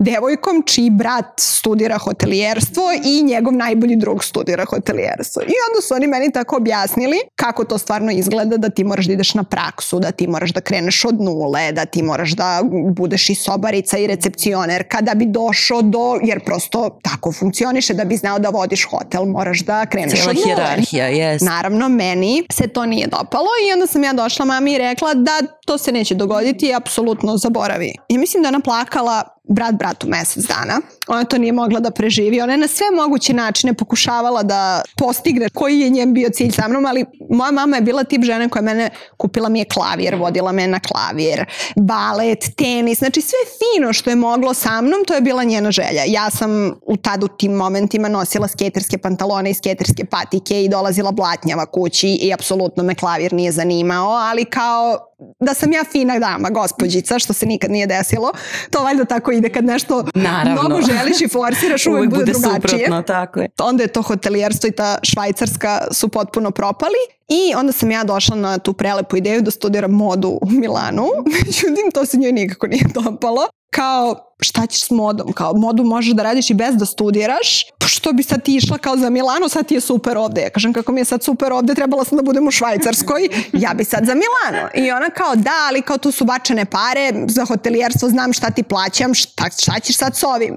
devojkom 0.00 0.62
čiji 0.66 0.90
brat 0.90 1.40
studira 1.40 1.98
hotelijerstvo 1.98 2.82
i 3.04 3.22
njegov 3.22 3.52
najbolji 3.52 3.96
drug 3.96 4.24
studira 4.24 4.64
hotelijerstvo. 4.64 5.42
I 5.42 5.54
onda 5.68 5.80
su 5.88 5.94
oni 5.94 6.06
meni 6.06 6.32
tako 6.32 6.56
objasnili 6.56 7.16
kako 7.36 7.64
to 7.64 7.78
stvarno 7.78 8.12
izgleda 8.12 8.56
da 8.56 8.68
ti 8.68 8.84
moraš 8.84 9.06
da 9.06 9.12
ideš 9.12 9.34
na 9.34 9.44
praksu, 9.44 9.98
da 9.98 10.10
ti 10.10 10.26
moraš 10.26 10.50
da 10.50 10.60
kreneš 10.60 11.04
od 11.04 11.20
nule, 11.20 11.72
da 11.72 11.84
ti 11.84 12.02
moraš 12.02 12.30
da 12.30 12.62
budeš 12.96 13.30
i 13.30 13.34
sobarica 13.34 13.98
i 13.98 14.06
recepcionerka 14.06 15.00
da 15.00 15.14
bi 15.14 15.26
došao 15.26 15.82
do, 15.82 16.18
jer 16.22 16.44
prosto 16.44 16.98
tako 17.02 17.32
funkcioniše, 17.32 17.94
da 17.94 18.04
bi 18.04 18.16
znao 18.16 18.38
da 18.38 18.48
vodiš 18.48 18.86
hotel, 18.90 19.24
moraš 19.24 19.60
da 19.60 19.86
kreneš 19.86 20.12
Cijela 20.12 20.30
od 20.30 20.36
nule. 20.36 20.46
hjerarhija, 20.46 21.10
yes. 21.10 21.44
Naravno, 21.44 21.88
meni 21.88 22.42
se 22.52 22.68
to 22.68 22.86
nije 22.86 23.06
dopalo 23.06 23.48
i 23.68 23.72
onda 23.72 23.86
sam 23.86 24.04
ja 24.04 24.12
došla 24.12 24.44
mami 24.44 24.72
i 24.72 24.78
rekla 24.78 25.14
da 25.14 25.40
to 25.66 25.78
se 25.78 25.92
neće 25.92 26.14
dogoditi 26.14 26.66
i 26.66 26.74
apsolutno 26.74 27.36
zaboravi. 27.36 27.94
I 28.08 28.18
mislim 28.18 28.42
da 28.42 28.48
ona 28.48 28.60
plakala 28.60 29.39
brat 29.50 29.74
bratu 29.74 30.08
mesec 30.08 30.44
dana. 30.46 30.80
Ona 31.06 31.24
to 31.24 31.38
nije 31.38 31.52
mogla 31.52 31.80
da 31.80 31.90
preživi. 31.90 32.40
Ona 32.40 32.52
je 32.52 32.58
na 32.58 32.68
sve 32.68 32.86
moguće 32.96 33.32
načine 33.32 33.74
pokušavala 33.74 34.42
da 34.42 34.82
postigne 34.96 35.48
koji 35.48 35.80
je 35.80 35.90
njen 35.90 36.14
bio 36.14 36.30
cilj 36.30 36.50
sa 36.50 36.68
mnom, 36.68 36.86
ali 36.86 37.04
moja 37.30 37.50
mama 37.50 37.76
je 37.76 37.82
bila 37.82 38.04
tip 38.04 38.24
žene 38.24 38.48
koja 38.48 38.62
mene 38.62 38.90
kupila 39.16 39.48
mi 39.48 39.58
je 39.58 39.64
klavir, 39.64 40.14
vodila 40.14 40.52
me 40.52 40.66
na 40.66 40.80
klavir, 40.80 41.44
balet, 41.76 42.44
tenis, 42.56 42.98
znači 42.98 43.20
sve 43.20 43.38
fino 43.58 43.92
što 43.92 44.10
je 44.10 44.16
moglo 44.16 44.54
sa 44.54 44.80
mnom, 44.80 45.04
to 45.06 45.14
je 45.14 45.20
bila 45.20 45.44
njena 45.44 45.70
želja. 45.70 46.04
Ja 46.06 46.30
sam 46.30 46.80
u 46.86 46.96
tad 46.96 47.24
u 47.24 47.28
tim 47.28 47.52
momentima 47.52 48.08
nosila 48.08 48.48
sketerske 48.48 48.98
pantalone 48.98 49.50
i 49.50 49.54
sketerske 49.54 50.04
patike 50.04 50.64
i 50.64 50.68
dolazila 50.68 51.12
blatnjava 51.12 51.66
kući 51.66 52.08
i 52.08 52.32
apsolutno 52.34 52.82
me 52.82 52.94
klavir 52.94 53.32
nije 53.32 53.52
zanimao, 53.52 54.10
ali 54.10 54.44
kao 54.44 55.09
da 55.40 55.54
sam 55.54 55.72
ja 55.72 55.84
fina 55.84 56.18
dama, 56.18 56.50
gospođica, 56.50 57.18
što 57.18 57.32
se 57.32 57.46
nikad 57.46 57.70
nije 57.70 57.86
desilo. 57.86 58.32
To 58.70 58.82
valjda 58.82 59.04
tako 59.04 59.32
ide 59.32 59.48
kad 59.48 59.64
nešto 59.64 60.04
Naravno. 60.14 60.62
mnogo 60.62 60.82
želiš 60.82 61.20
i 61.20 61.28
forsiraš, 61.28 61.86
uvek, 61.86 61.98
Uvek 61.98 62.10
bude, 62.10 62.24
bude 62.24 62.32
drugačije. 62.32 62.70
suprotno, 62.78 63.02
tako 63.02 63.40
je. 63.40 63.48
Onda 63.60 63.82
je 63.82 63.88
to 63.88 64.02
hotelijerstvo 64.02 64.68
i 64.68 64.72
ta 64.72 64.98
švajcarska 65.02 65.86
su 65.90 66.08
potpuno 66.08 66.50
propali 66.50 66.98
i 67.28 67.54
onda 67.54 67.72
sam 67.72 67.90
ja 67.90 68.04
došla 68.04 68.36
na 68.36 68.58
tu 68.58 68.72
prelepu 68.72 69.16
ideju 69.16 69.42
da 69.42 69.50
studiram 69.50 69.90
modu 69.90 70.38
u 70.42 70.50
Milanu. 70.50 71.06
Međutim, 71.46 71.90
to 71.94 72.06
se 72.06 72.16
njoj 72.16 72.32
nikako 72.32 72.66
nije 72.66 72.84
dopalo. 72.94 73.42
Kao, 73.70 74.34
šta 74.40 74.66
ćeš 74.66 74.84
s 74.84 74.90
modom? 74.90 75.32
Kao, 75.32 75.54
modu 75.54 75.84
možeš 75.84 76.12
da 76.12 76.22
radiš 76.22 76.50
i 76.50 76.54
bez 76.54 76.76
da 76.76 76.86
studiraš. 76.86 77.64
Pa 77.78 77.86
što 77.86 78.12
bi 78.12 78.22
sad 78.22 78.42
ti 78.42 78.54
išla 78.54 78.78
kao 78.78 78.96
za 78.96 79.10
Milano, 79.10 79.48
sad 79.48 79.66
ti 79.66 79.74
je 79.74 79.80
super 79.80 80.18
ovde. 80.18 80.40
Ja 80.40 80.50
kažem, 80.50 80.72
kako 80.72 80.92
mi 80.92 81.00
je 81.00 81.04
sad 81.04 81.22
super 81.22 81.52
ovde, 81.52 81.74
trebala 81.74 82.04
sam 82.04 82.16
da 82.16 82.22
budem 82.22 82.48
u 82.48 82.50
Švajcarskoj, 82.50 83.28
ja 83.52 83.74
bi 83.74 83.84
sad 83.84 84.06
za 84.06 84.14
Milano. 84.14 84.68
I 84.74 84.90
ona 84.90 85.10
kao, 85.10 85.36
da, 85.36 85.66
ali 85.68 85.82
kao 85.82 85.98
tu 85.98 86.10
su 86.12 86.24
bačene 86.24 86.64
pare, 86.64 87.12
za 87.28 87.44
hotelijerstvo 87.44 88.08
znam 88.08 88.32
šta 88.32 88.50
ti 88.50 88.62
plaćam, 88.62 89.14
šta, 89.14 89.44
šta 89.60 89.80
ćeš 89.80 89.96
sad 89.96 90.16
s 90.16 90.22
ovim? 90.22 90.56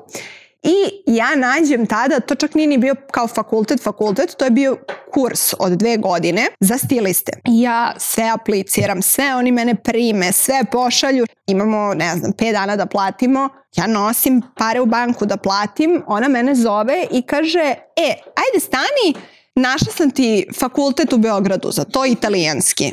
I 0.64 1.04
ja 1.06 1.36
nađem 1.36 1.86
tada, 1.86 2.20
to 2.20 2.36
čak 2.36 2.56
nije 2.56 2.68
ni 2.68 2.78
bio 2.78 2.96
kao 3.12 3.28
fakultet, 3.28 3.84
fakultet, 3.84 4.36
to 4.38 4.46
je 4.46 4.52
bio 4.52 4.78
kurs 5.14 5.54
od 5.60 5.72
dve 5.72 5.98
godine 5.98 6.48
za 6.60 6.78
stiliste. 6.78 7.32
Ja 7.46 7.94
sve 7.98 8.30
apliciram, 8.30 9.02
sve 9.02 9.36
oni 9.36 9.52
mene 9.52 9.76
prime, 9.76 10.32
sve 10.32 10.64
pošalju. 10.72 11.26
Imamo, 11.48 11.94
ne 11.94 12.16
znam, 12.18 12.32
5 12.32 12.52
dana 12.52 12.76
da 12.76 12.86
platimo. 12.86 13.50
Ja 13.76 13.88
nosim 13.88 14.42
pare 14.58 14.82
u 14.82 14.86
banku 14.86 15.26
da 15.26 15.38
platim. 15.38 16.04
Ona 16.08 16.28
mene 16.28 16.56
zove 16.56 17.08
i 17.12 17.22
kaže, 17.22 17.76
e, 17.96 18.16
ajde 18.36 18.60
stani, 18.60 19.26
našla 19.56 19.92
sam 19.92 20.12
ti 20.12 20.48
fakultet 20.60 21.14
u 21.14 21.18
Beogradu 21.18 21.72
za 21.72 21.84
to 21.84 22.06
italijanski. 22.06 22.92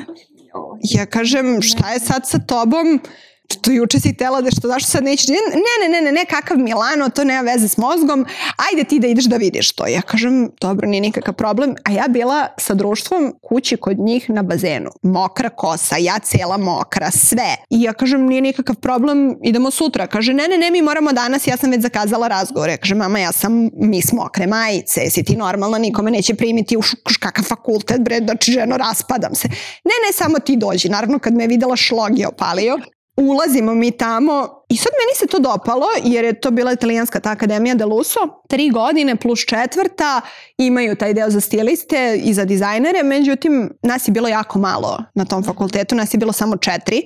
Ja 0.83 1.07
kažem, 1.07 1.63
šta 1.63 1.93
je 1.93 2.01
sad 2.01 2.29
sa 2.29 2.39
tobom? 2.39 3.01
Što 3.53 3.71
juče 3.71 4.01
si 4.01 4.17
tela 4.17 4.41
da 4.41 4.51
što 4.51 4.69
zašto 4.69 4.91
sad 4.91 5.05
nećeš, 5.05 5.29
ne, 5.29 5.35
ne, 5.35 5.89
ne, 5.89 6.01
ne, 6.01 6.13
ne, 6.13 6.25
kakav 6.25 6.59
Milano, 6.59 7.09
to 7.09 7.25
nema 7.25 7.53
veze 7.53 7.69
s 7.69 7.77
mozgom, 7.77 8.27
ajde 8.71 8.85
ti 8.89 8.99
da 8.99 9.07
ideš 9.07 9.25
da 9.25 9.37
vidiš 9.37 9.73
to. 9.73 9.87
Ja 9.87 10.03
kažem, 10.03 10.51
dobro, 10.61 10.89
nije 10.89 11.01
nikakav 11.01 11.35
problem, 11.35 11.75
a 11.85 11.93
ja 11.93 12.05
bila 12.09 12.47
sa 12.59 12.75
društvom 12.75 13.35
kući 13.43 13.77
kod 13.77 13.99
njih 13.99 14.31
na 14.31 14.43
bazenu, 14.43 14.91
mokra 15.03 15.49
kosa, 15.49 15.97
ja 15.97 16.19
cela 16.19 16.57
mokra, 16.57 17.11
sve. 17.11 17.57
I 17.71 17.83
ja 17.83 17.93
kažem, 17.93 18.27
nije 18.27 18.41
nikakav 18.41 18.77
problem, 18.77 19.37
idemo 19.45 19.71
sutra. 19.71 20.07
Kaže, 20.07 20.33
ne, 20.33 20.49
ne, 20.49 20.59
ne, 20.59 20.71
mi 20.71 20.83
moramo 20.83 21.13
danas, 21.13 21.47
ja 21.47 21.57
sam 21.57 21.71
već 21.71 21.83
zakazala 21.83 22.29
razgovor. 22.29 22.69
Ja 22.69 22.77
kažem, 22.77 22.99
mama, 22.99 23.19
ja 23.19 23.33
sam 23.33 23.69
mis 23.73 24.13
mokre 24.13 24.47
majice, 24.47 25.11
si 25.11 25.25
ti 25.25 25.37
normalna, 25.37 25.79
nikome 25.79 26.11
neće 26.11 26.35
primiti 26.35 26.77
u 26.77 26.81
kakav 27.21 27.45
fakultet, 27.45 28.01
bre, 28.01 28.19
znači 28.19 28.53
ženo, 28.53 28.77
raspadam 28.77 29.35
se. 29.35 29.49
Ne, 29.85 29.97
ne, 30.07 30.13
samo 30.13 30.39
ti 30.39 30.57
dođi. 30.57 30.89
Naravno, 30.89 31.19
kad 31.19 31.35
me 31.35 31.45
je 31.45 31.49
videla 31.49 31.77
šlog 31.77 32.19
je 32.19 32.29
opalio, 32.29 32.79
ulazimo 33.21 33.75
mi 33.75 33.91
tamo. 33.91 34.65
I 34.69 34.77
sad 34.77 34.93
meni 34.93 35.19
se 35.19 35.27
to 35.27 35.39
dopalo 35.39 35.87
jer 36.05 36.25
je 36.25 36.41
to 36.41 36.51
bila 36.51 36.73
italijanska 36.73 37.21
ta 37.21 37.31
akademija 37.31 37.75
de 37.75 37.85
Luso, 37.85 38.21
tri 38.49 38.71
godine 38.71 39.17
plus 39.17 39.41
četvrta, 39.41 40.21
imaju 40.59 40.97
taj 40.97 41.15
deo 41.15 41.31
za 41.31 41.41
stiliste 41.41 42.21
i 42.25 42.35
za 42.35 42.45
dizajnere, 42.45 43.03
međutim 43.03 43.71
nas 43.83 44.09
je 44.09 44.13
bilo 44.13 44.29
jako 44.29 44.59
malo 44.59 44.99
na 45.15 45.25
tom 45.25 45.45
fakultetu, 45.45 45.95
nas 45.95 46.15
je 46.15 46.19
bilo 46.19 46.33
samo 46.33 46.57
četiri 46.57 47.03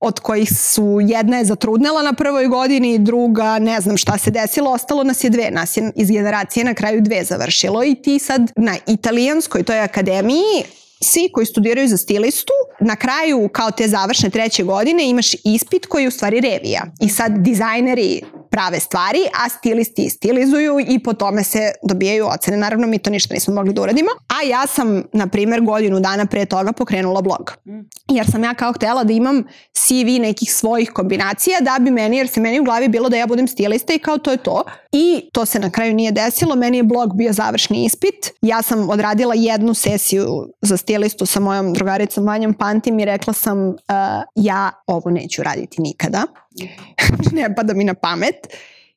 od 0.00 0.20
kojih 0.20 0.48
su 0.56 0.98
jedna 1.02 1.36
je 1.36 1.44
zatrudnela 1.44 2.02
na 2.02 2.12
prvoj 2.12 2.46
godini, 2.46 2.98
druga 2.98 3.58
ne 3.58 3.80
znam 3.80 3.96
šta 3.96 4.18
se 4.18 4.30
desilo, 4.30 4.70
ostalo 4.70 5.04
nas 5.04 5.24
je 5.24 5.30
dve, 5.30 5.50
nas 5.50 5.76
je 5.76 5.92
iz 5.96 6.10
generacije 6.10 6.64
na 6.64 6.74
kraju 6.74 7.00
dve 7.00 7.24
završilo 7.24 7.84
i 7.84 7.94
ti 7.94 8.18
sad 8.18 8.52
na 8.56 8.76
italijanskoj 8.86 9.62
toj 9.62 9.80
akademiji 9.80 10.64
svi 11.02 11.28
koji 11.32 11.46
studiraju 11.46 11.88
za 11.88 11.96
stilistu, 11.96 12.52
na 12.80 12.96
kraju 12.96 13.48
kao 13.52 13.70
te 13.70 13.88
završne 13.88 14.30
treće 14.30 14.62
godine 14.62 15.08
imaš 15.08 15.34
ispit 15.44 15.86
koji 15.86 16.02
je 16.02 16.08
u 16.08 16.10
stvari 16.10 16.40
revija. 16.40 16.82
I 17.00 17.08
sad 17.08 17.32
dizajneri 17.38 18.22
prave 18.52 18.80
stvari, 18.80 19.18
a 19.44 19.48
stilisti 19.48 20.10
stilizuju 20.10 20.80
i 20.88 20.98
po 21.02 21.12
tome 21.12 21.44
se 21.44 21.72
dobijaju 21.88 22.26
ocene. 22.26 22.56
Naravno, 22.56 22.86
mi 22.86 22.98
to 22.98 23.10
ništa 23.10 23.34
nismo 23.34 23.54
mogli 23.54 23.72
da 23.72 23.82
uradimo. 23.82 24.10
A 24.28 24.42
ja 24.42 24.66
sam, 24.66 25.02
na 25.12 25.26
primer, 25.26 25.60
godinu 25.60 26.00
dana 26.00 26.26
pre 26.26 26.44
toga 26.44 26.72
pokrenula 26.72 27.22
blog. 27.22 27.52
Jer 28.08 28.30
sam 28.30 28.44
ja 28.44 28.54
kao 28.54 28.72
htela 28.72 29.04
da 29.04 29.12
imam 29.12 29.44
CV 29.72 30.20
nekih 30.20 30.54
svojih 30.54 30.90
kombinacija 30.90 31.60
da 31.60 31.84
bi 31.84 31.90
meni, 31.90 32.16
jer 32.16 32.28
se 32.28 32.40
meni 32.40 32.60
u 32.60 32.64
glavi 32.64 32.88
bilo 32.88 33.08
da 33.08 33.16
ja 33.16 33.26
budem 33.26 33.48
stilista 33.48 33.92
i 33.92 33.98
kao 33.98 34.18
to 34.18 34.30
je 34.30 34.36
to. 34.36 34.64
I 34.92 35.28
to 35.32 35.46
se 35.46 35.58
na 35.58 35.70
kraju 35.70 35.94
nije 35.94 36.12
desilo. 36.12 36.56
Meni 36.56 36.76
je 36.76 36.82
blog 36.82 37.16
bio 37.16 37.32
završni 37.32 37.84
ispit. 37.84 38.30
Ja 38.42 38.62
sam 38.62 38.90
odradila 38.90 39.34
jednu 39.34 39.74
sesiju 39.74 40.26
za 40.60 40.76
stilistu 40.76 41.26
sa 41.26 41.40
mojom 41.40 41.72
drugaricom 41.72 42.26
Vanjom 42.26 42.54
Pantim 42.54 42.98
i 42.98 43.04
rekla 43.04 43.32
sam 43.32 43.68
uh, 43.68 43.74
ja 44.34 44.70
ovo 44.86 45.10
neću 45.10 45.42
raditi 45.42 45.82
nikada. 45.82 46.22
ne 47.36 47.54
pada 47.54 47.74
mi 47.74 47.84
na 47.84 47.94
pamet. 47.94 48.36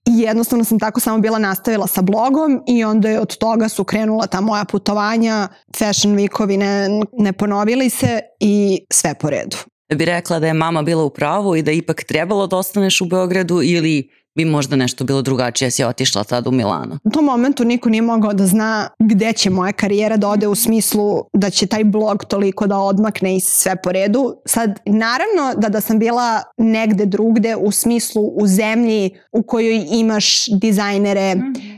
I 0.05 0.19
jednostavno 0.19 0.63
sam 0.63 0.79
tako 0.79 0.99
samo 0.99 1.19
bila 1.19 1.39
nastavila 1.39 1.87
sa 1.87 2.01
blogom 2.01 2.63
i 2.67 2.83
onda 2.83 3.09
je 3.09 3.19
od 3.19 3.37
toga 3.37 3.69
su 3.69 3.83
krenula 3.83 4.27
ta 4.27 4.41
moja 4.41 4.65
putovanja, 4.65 5.47
fashion 5.77 6.15
weekovi 6.15 6.57
ne, 6.57 6.89
ne 7.13 7.33
ponovili 7.33 7.89
se 7.89 8.19
i 8.39 8.85
sve 8.93 9.13
po 9.13 9.29
redu. 9.29 9.57
bi 9.95 10.05
rekla 10.05 10.39
da 10.39 10.47
je 10.47 10.53
mama 10.53 10.81
bila 10.81 11.03
u 11.03 11.09
pravu 11.09 11.55
i 11.55 11.61
da 11.61 11.71
ipak 11.71 12.03
trebalo 12.03 12.47
da 12.47 12.57
ostaneš 12.57 13.01
u 13.01 13.05
Beogradu 13.05 13.61
ili 13.63 14.09
bi 14.35 14.45
možda 14.45 14.75
nešto 14.75 15.03
bilo 15.03 15.21
drugačije 15.21 15.71
si 15.71 15.83
otišla 15.83 16.23
tad 16.23 16.47
u 16.47 16.51
Milano? 16.51 16.99
U 17.03 17.09
tom 17.09 17.25
momentu 17.25 17.65
niko 17.65 17.89
nije 17.89 18.01
mogao 18.01 18.33
da 18.33 18.45
zna 18.45 18.89
gde 19.07 19.33
će 19.33 19.49
moja 19.49 19.71
karijera 19.71 20.17
da 20.17 20.27
ode 20.27 20.47
u 20.47 20.55
smislu 20.55 21.23
da 21.33 21.49
će 21.49 21.67
taj 21.67 21.83
blog 21.83 22.25
toliko 22.25 22.67
da 22.67 22.77
odmakne 22.77 23.35
i 23.35 23.39
sve 23.39 23.75
po 23.75 23.91
redu. 23.91 24.35
Sad, 24.45 24.79
naravno 24.85 25.53
da 25.57 25.69
da 25.69 25.81
sam 25.81 25.99
bila 25.99 26.43
negde 26.57 27.05
drugde 27.05 27.55
u 27.55 27.71
smislu 27.71 28.23
u 28.23 28.47
zemlji 28.47 29.09
u 29.31 29.43
kojoj 29.43 29.85
imaš 29.91 30.45
dizajnere, 30.61 31.35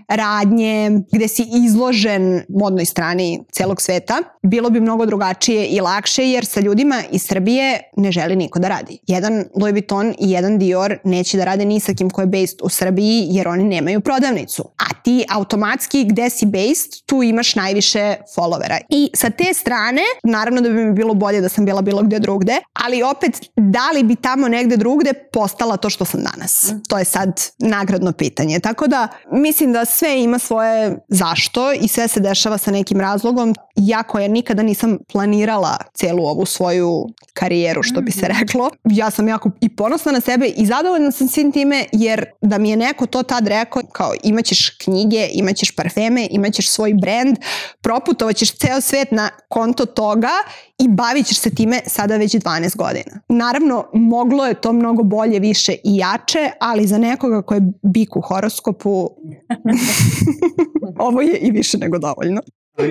radnje, 0.07 0.91
gde 1.11 1.27
si 1.27 1.45
izložen 1.65 2.43
modnoj 2.49 2.85
strani 2.85 3.39
celog 3.51 3.81
sveta, 3.81 4.15
bilo 4.43 4.69
bi 4.69 4.79
mnogo 4.79 5.05
drugačije 5.05 5.65
i 5.65 5.81
lakše 5.81 6.29
jer 6.29 6.45
sa 6.45 6.59
ljudima 6.59 7.03
iz 7.11 7.21
Srbije 7.21 7.79
ne 7.97 8.11
želi 8.11 8.35
niko 8.35 8.59
da 8.59 8.67
radi. 8.67 8.99
Jedan 9.07 9.45
Louis 9.55 9.71
Vuitton 9.71 10.13
i 10.19 10.31
jedan 10.31 10.59
Dior 10.59 10.97
neće 11.03 11.37
da 11.37 11.45
rade 11.45 11.65
ni 11.65 11.79
sa 11.79 11.93
kim 11.93 12.09
ko 12.09 12.21
je 12.21 12.27
based 12.27 12.57
u 12.63 12.69
Srbiji 12.69 13.27
jer 13.29 13.47
oni 13.47 13.63
nemaju 13.63 14.01
prodavnicu. 14.01 14.63
A 14.63 15.01
ti 15.03 15.25
automatski 15.29 16.05
gde 16.05 16.29
si 16.29 16.45
based, 16.45 16.91
tu 17.05 17.16
imaš 17.23 17.55
najviše 17.55 18.15
followera. 18.35 18.77
I 18.89 19.09
sa 19.13 19.29
te 19.29 19.53
strane, 19.53 20.01
naravno 20.23 20.61
da 20.61 20.69
bi 20.69 20.85
mi 20.85 20.93
bilo 20.93 21.13
bolje 21.13 21.41
da 21.41 21.49
sam 21.49 21.65
bila 21.65 21.81
bilo 21.81 22.03
gde 22.03 22.19
drugde, 22.19 22.57
ali 22.73 23.03
opet 23.03 23.41
da 23.55 23.91
li 23.95 24.03
bi 24.03 24.15
tamo 24.15 24.47
negde 24.47 24.77
drugde 24.77 25.13
postala 25.13 25.77
to 25.77 25.89
što 25.89 26.05
sam 26.05 26.23
danas? 26.23 26.73
To 26.89 26.97
je 26.97 27.05
sad 27.05 27.41
nagradno 27.59 28.11
pitanje. 28.11 28.59
Tako 28.59 28.87
da 28.87 29.07
mislim 29.31 29.73
da 29.73 29.85
sve 29.85 30.23
ima 30.23 30.39
svoje 30.39 30.97
zašto 31.07 31.73
i 31.73 31.87
sve 31.87 32.07
se 32.07 32.19
dešava 32.19 32.57
sa 32.57 32.71
nekim 32.71 33.01
razlogom. 33.01 33.55
Ja 33.75 34.03
koja 34.03 34.27
nikada 34.27 34.63
nisam 34.63 34.97
planirala 35.11 35.77
celu 35.93 36.25
ovu 36.25 36.45
svoju 36.45 37.05
karijeru, 37.33 37.83
što 37.83 38.01
bi 38.01 38.11
se 38.11 38.27
reklo. 38.27 38.69
Ja 38.83 39.11
sam 39.11 39.27
jako 39.27 39.51
i 39.61 39.75
ponosna 39.75 40.11
na 40.11 40.21
sebe 40.21 40.47
i 40.47 40.65
zadovoljna 40.65 41.11
sam 41.11 41.27
svim 41.27 41.51
time 41.51 41.85
jer 41.91 42.25
da 42.41 42.57
mi 42.57 42.69
je 42.69 42.77
neko 42.77 43.05
to 43.05 43.23
tad 43.23 43.47
rekao 43.47 43.83
kao 43.91 44.13
imaćeš 44.23 44.69
knjige, 44.69 45.27
imaćeš 45.31 45.75
parfeme, 45.75 46.27
imaćeš 46.31 46.69
svoj 46.69 46.93
brand, 46.93 47.06
proputovaćeš 47.81 48.57
ceo 48.57 48.81
svet 48.81 49.11
na 49.11 49.29
konto 49.49 49.85
toga 49.85 50.31
i 50.77 50.87
bavit 50.87 51.25
ćeš 51.27 51.39
se 51.39 51.55
time 51.55 51.81
sada 51.85 52.17
već 52.17 52.35
12 52.35 52.77
godina. 52.77 53.19
Naravno, 53.29 53.85
moglo 53.93 54.45
je 54.45 54.61
to 54.61 54.73
mnogo 54.73 55.03
bolje, 55.03 55.39
više 55.39 55.71
i 55.71 55.97
jače, 55.97 56.51
ali 56.59 56.87
za 56.87 56.97
nekoga 56.97 57.41
ko 57.41 57.53
je 57.53 57.61
bik 57.83 58.15
u 58.15 58.21
horoskopu 58.21 59.09
ovo 61.07 61.21
je 61.21 61.37
i 61.37 61.51
više 61.51 61.77
nego 61.77 61.97
dovoljno. 61.99 62.41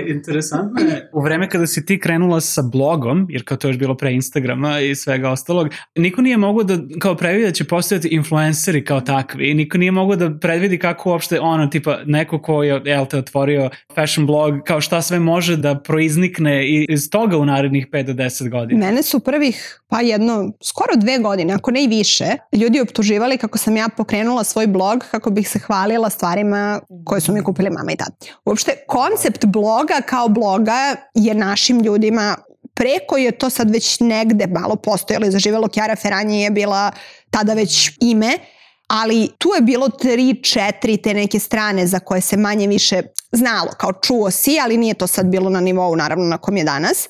Interesantno 0.08 0.80
je, 0.80 1.10
u 1.12 1.22
vreme 1.22 1.50
kada 1.50 1.66
si 1.66 1.86
ti 1.86 2.00
krenula 2.00 2.40
sa 2.40 2.62
blogom, 2.62 3.26
jer 3.30 3.44
kao 3.44 3.56
to 3.56 3.68
je 3.68 3.70
još 3.70 3.78
bilo 3.78 3.96
pre 3.96 4.12
Instagrama 4.12 4.80
i 4.80 4.94
svega 4.94 5.30
ostalog, 5.30 5.68
niko 5.96 6.22
nije 6.22 6.36
mogao 6.36 6.64
da 6.64 6.78
kao 7.00 7.16
predvidi 7.16 7.46
da 7.46 7.52
će 7.52 7.64
postojati 7.64 8.08
influenceri 8.08 8.84
kao 8.84 9.00
takvi, 9.00 9.54
niko 9.54 9.78
nije 9.78 9.92
mogao 9.92 10.16
da 10.16 10.38
predvidi 10.38 10.78
kako 10.78 11.10
uopšte 11.10 11.40
ono, 11.40 11.66
tipa 11.66 11.98
neko 12.06 12.42
ko 12.42 12.62
je, 12.62 12.82
jel 12.84 13.06
te, 13.06 13.18
otvorio 13.18 13.70
fashion 13.94 14.26
blog, 14.26 14.54
kao 14.66 14.80
šta 14.80 15.02
sve 15.02 15.18
može 15.20 15.56
da 15.56 15.80
proiznikne 15.80 16.68
iz 16.88 17.10
toga 17.10 17.36
u 17.36 17.44
narednih 17.44 17.86
5 17.92 18.02
do 18.02 18.12
10 18.12 18.50
godina. 18.50 18.86
Mene 18.86 19.02
su 19.02 19.20
prvih, 19.20 19.80
pa 19.88 20.00
jedno, 20.00 20.52
skoro 20.62 20.92
dve 20.96 21.18
godine, 21.18 21.54
ako 21.54 21.70
ne 21.70 21.84
i 21.84 21.88
više, 21.88 22.24
ljudi 22.52 22.80
optuživali 22.80 23.38
kako 23.38 23.58
sam 23.58 23.76
ja 23.76 23.88
pokrenula 23.96 24.44
svoj 24.44 24.66
blog 24.66 25.04
kako 25.10 25.30
bih 25.30 25.48
se 25.48 25.58
hvalila 25.58 26.10
stvarima 26.10 26.80
koje 27.04 27.20
su 27.20 27.32
mi 27.32 27.42
kupili 27.42 27.70
mama 27.70 27.92
i 27.92 27.96
tata. 27.96 28.26
Uopšte, 28.44 28.72
koncept 28.88 29.46
bloga 29.76 30.00
kao 30.06 30.28
bloga 30.28 30.96
je 31.14 31.34
našim 31.34 31.80
ljudima 31.80 32.36
preko 32.74 33.16
je 33.16 33.38
to 33.38 33.50
sad 33.50 33.70
već 33.70 34.00
negde 34.00 34.46
malo 34.46 34.76
postojalo 34.76 35.26
i 35.26 35.30
zaživelo 35.30 35.68
Kjara 35.68 35.96
Ferranje 35.96 36.42
je 36.42 36.50
bila 36.50 36.92
tada 37.30 37.54
već 37.54 37.90
ime, 38.00 38.38
ali 38.88 39.28
tu 39.38 39.48
je 39.54 39.60
bilo 39.60 39.88
tri, 39.88 40.42
četiri 40.42 40.96
te 40.96 41.14
neke 41.14 41.38
strane 41.38 41.86
za 41.86 41.98
koje 41.98 42.20
se 42.20 42.36
manje 42.36 42.66
više 42.66 43.02
znalo, 43.32 43.70
kao 43.78 43.92
čuo 43.92 44.30
si, 44.30 44.58
ali 44.62 44.76
nije 44.76 44.94
to 44.94 45.06
sad 45.06 45.26
bilo 45.26 45.50
na 45.50 45.60
nivou 45.60 45.96
naravno 45.96 46.24
na 46.24 46.38
kom 46.38 46.56
je 46.56 46.64
danas. 46.64 47.08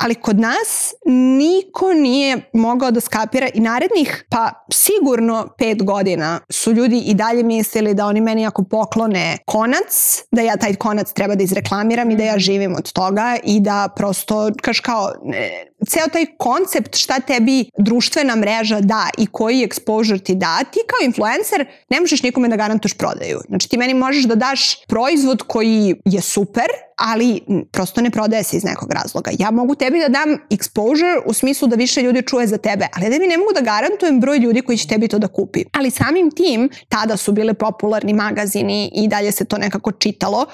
Ali 0.00 0.14
kod 0.14 0.40
nas 0.40 0.94
niko 1.38 1.92
nije 1.92 2.50
mogao 2.52 2.90
da 2.90 3.00
skapira 3.00 3.48
i 3.54 3.60
narednih, 3.60 4.24
pa 4.30 4.66
sigurno 4.72 5.48
pet 5.58 5.84
godina 5.84 6.40
su 6.50 6.72
ljudi 6.72 6.98
i 6.98 7.14
dalje 7.14 7.42
mislili 7.42 7.94
da 7.94 8.06
oni 8.06 8.20
meni 8.20 8.46
ako 8.46 8.64
poklone 8.64 9.38
konac, 9.46 10.22
da 10.30 10.42
ja 10.42 10.56
taj 10.56 10.74
konac 10.74 11.12
treba 11.12 11.34
da 11.34 11.42
izreklamiram 11.42 12.10
i 12.10 12.16
da 12.16 12.24
ja 12.24 12.38
živim 12.38 12.74
od 12.74 12.92
toga 12.92 13.36
i 13.44 13.60
da 13.60 13.88
prosto, 13.96 14.50
kaš 14.62 14.80
kao, 14.80 15.12
ne, 15.24 15.66
ceo 15.88 16.08
taj 16.12 16.26
koncept 16.38 16.96
šta 16.96 17.20
tebi 17.20 17.64
društvena 17.78 18.36
mreža 18.36 18.80
da 18.80 19.08
i 19.18 19.26
koji 19.26 19.68
exposure 19.68 20.22
ti 20.22 20.34
da, 20.34 20.58
ti 20.72 20.80
kao 20.86 21.06
influencer 21.06 21.66
ne 21.88 22.00
možeš 22.00 22.22
nikome 22.22 22.48
da 22.48 22.56
garantuješ 22.56 22.94
prodaju. 22.94 23.40
Znači 23.48 23.68
ti 23.68 23.78
meni 23.78 23.94
možeš 23.94 24.24
da 24.24 24.34
daš 24.34 24.84
proizvod 24.84 25.42
koji 25.42 25.94
je 26.04 26.20
super, 26.20 26.66
ali 26.96 27.40
prosto 27.72 28.00
ne 28.00 28.10
prodaje 28.10 28.42
se 28.42 28.56
iz 28.56 28.64
nekog 28.64 28.92
razloga. 28.92 29.30
Ja 29.38 29.50
mogu 29.50 29.74
tebi 29.74 29.98
da 29.98 30.08
dam 30.08 30.38
exposure 30.50 31.20
u 31.26 31.32
smislu 31.32 31.68
da 31.68 31.76
više 31.76 32.02
ljudi 32.02 32.22
čuje 32.22 32.46
za 32.46 32.58
tebe, 32.58 32.86
ali 32.92 33.10
da 33.10 33.18
mi 33.18 33.26
ne 33.26 33.38
mogu 33.38 33.52
da 33.54 33.60
garantujem 33.60 34.20
broj 34.20 34.38
ljudi 34.38 34.62
koji 34.62 34.78
će 34.78 34.88
tebi 34.88 35.08
to 35.08 35.18
da 35.18 35.28
kupi. 35.28 35.64
Ali 35.72 35.90
samim 35.90 36.30
tim, 36.30 36.70
tada 36.88 37.16
su 37.16 37.32
bile 37.32 37.54
popularni 37.54 38.12
magazini 38.12 38.90
i 38.94 39.08
dalje 39.08 39.32
se 39.32 39.44
to 39.44 39.58
nekako 39.58 39.92
čitalo 39.92 40.46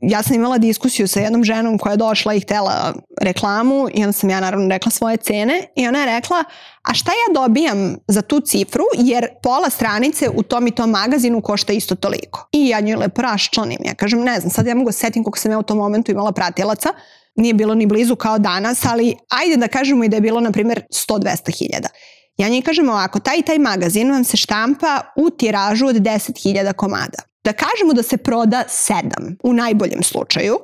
ja 0.00 0.22
sam 0.22 0.34
imala 0.34 0.58
diskusiju 0.58 1.08
sa 1.08 1.20
jednom 1.20 1.44
ženom 1.44 1.78
koja 1.78 1.90
je 1.90 1.96
došla 1.96 2.34
i 2.34 2.40
htela 2.40 2.94
reklamu 3.20 3.88
i 3.94 4.04
onda 4.04 4.12
sam 4.12 4.30
ja 4.30 4.40
naravno 4.40 4.68
rekla 4.68 4.90
svoje 4.90 5.16
cene 5.16 5.66
i 5.76 5.88
ona 5.88 5.98
je 5.98 6.06
rekla 6.06 6.44
a 6.82 6.94
šta 6.94 7.10
ja 7.10 7.34
dobijam 7.34 7.96
za 8.08 8.22
tu 8.22 8.40
cifru 8.40 8.84
jer 8.98 9.28
pola 9.42 9.70
stranice 9.70 10.28
u 10.28 10.42
tom 10.42 10.66
i 10.66 10.70
tom 10.70 10.90
magazinu 10.90 11.40
košta 11.40 11.72
isto 11.72 11.94
toliko. 11.94 12.48
I 12.52 12.68
ja 12.68 12.80
njoj 12.80 12.96
lepo 12.96 13.22
raščlanim. 13.22 13.78
Ja 13.84 13.94
kažem 13.94 14.20
ne 14.20 14.40
znam, 14.40 14.50
sad 14.50 14.66
ja 14.66 14.74
mogu 14.74 14.88
da 14.88 14.92
setim 14.92 15.24
koliko 15.24 15.38
sam 15.38 15.52
ja 15.52 15.58
u 15.58 15.62
tom 15.62 15.78
momentu 15.78 16.10
imala 16.10 16.32
pratilaca 16.32 16.88
nije 17.36 17.54
bilo 17.54 17.74
ni 17.74 17.86
blizu 17.86 18.16
kao 18.16 18.38
danas, 18.38 18.84
ali 18.84 19.16
ajde 19.28 19.56
da 19.56 19.68
kažemo 19.68 20.04
i 20.04 20.08
da 20.08 20.16
je 20.16 20.20
bilo, 20.20 20.40
na 20.40 20.52
primjer, 20.52 20.82
100-200 21.08 21.58
hiljada. 21.58 21.88
Ja 22.36 22.48
njih 22.48 22.64
kažem 22.64 22.88
ovako, 22.88 23.18
taj 23.18 23.38
i 23.38 23.42
taj 23.42 23.58
magazin 23.58 24.10
vam 24.10 24.24
se 24.24 24.36
štampa 24.36 25.00
u 25.16 25.30
tiražu 25.30 25.86
od 25.86 25.96
10.000 25.96 26.72
komada 26.72 27.29
da 27.44 27.52
kažemo 27.52 27.92
da 27.92 28.02
se 28.02 28.16
proda 28.16 28.64
7 28.68 29.36
u 29.42 29.52
najboljem 29.52 30.02
slučaju, 30.02 30.58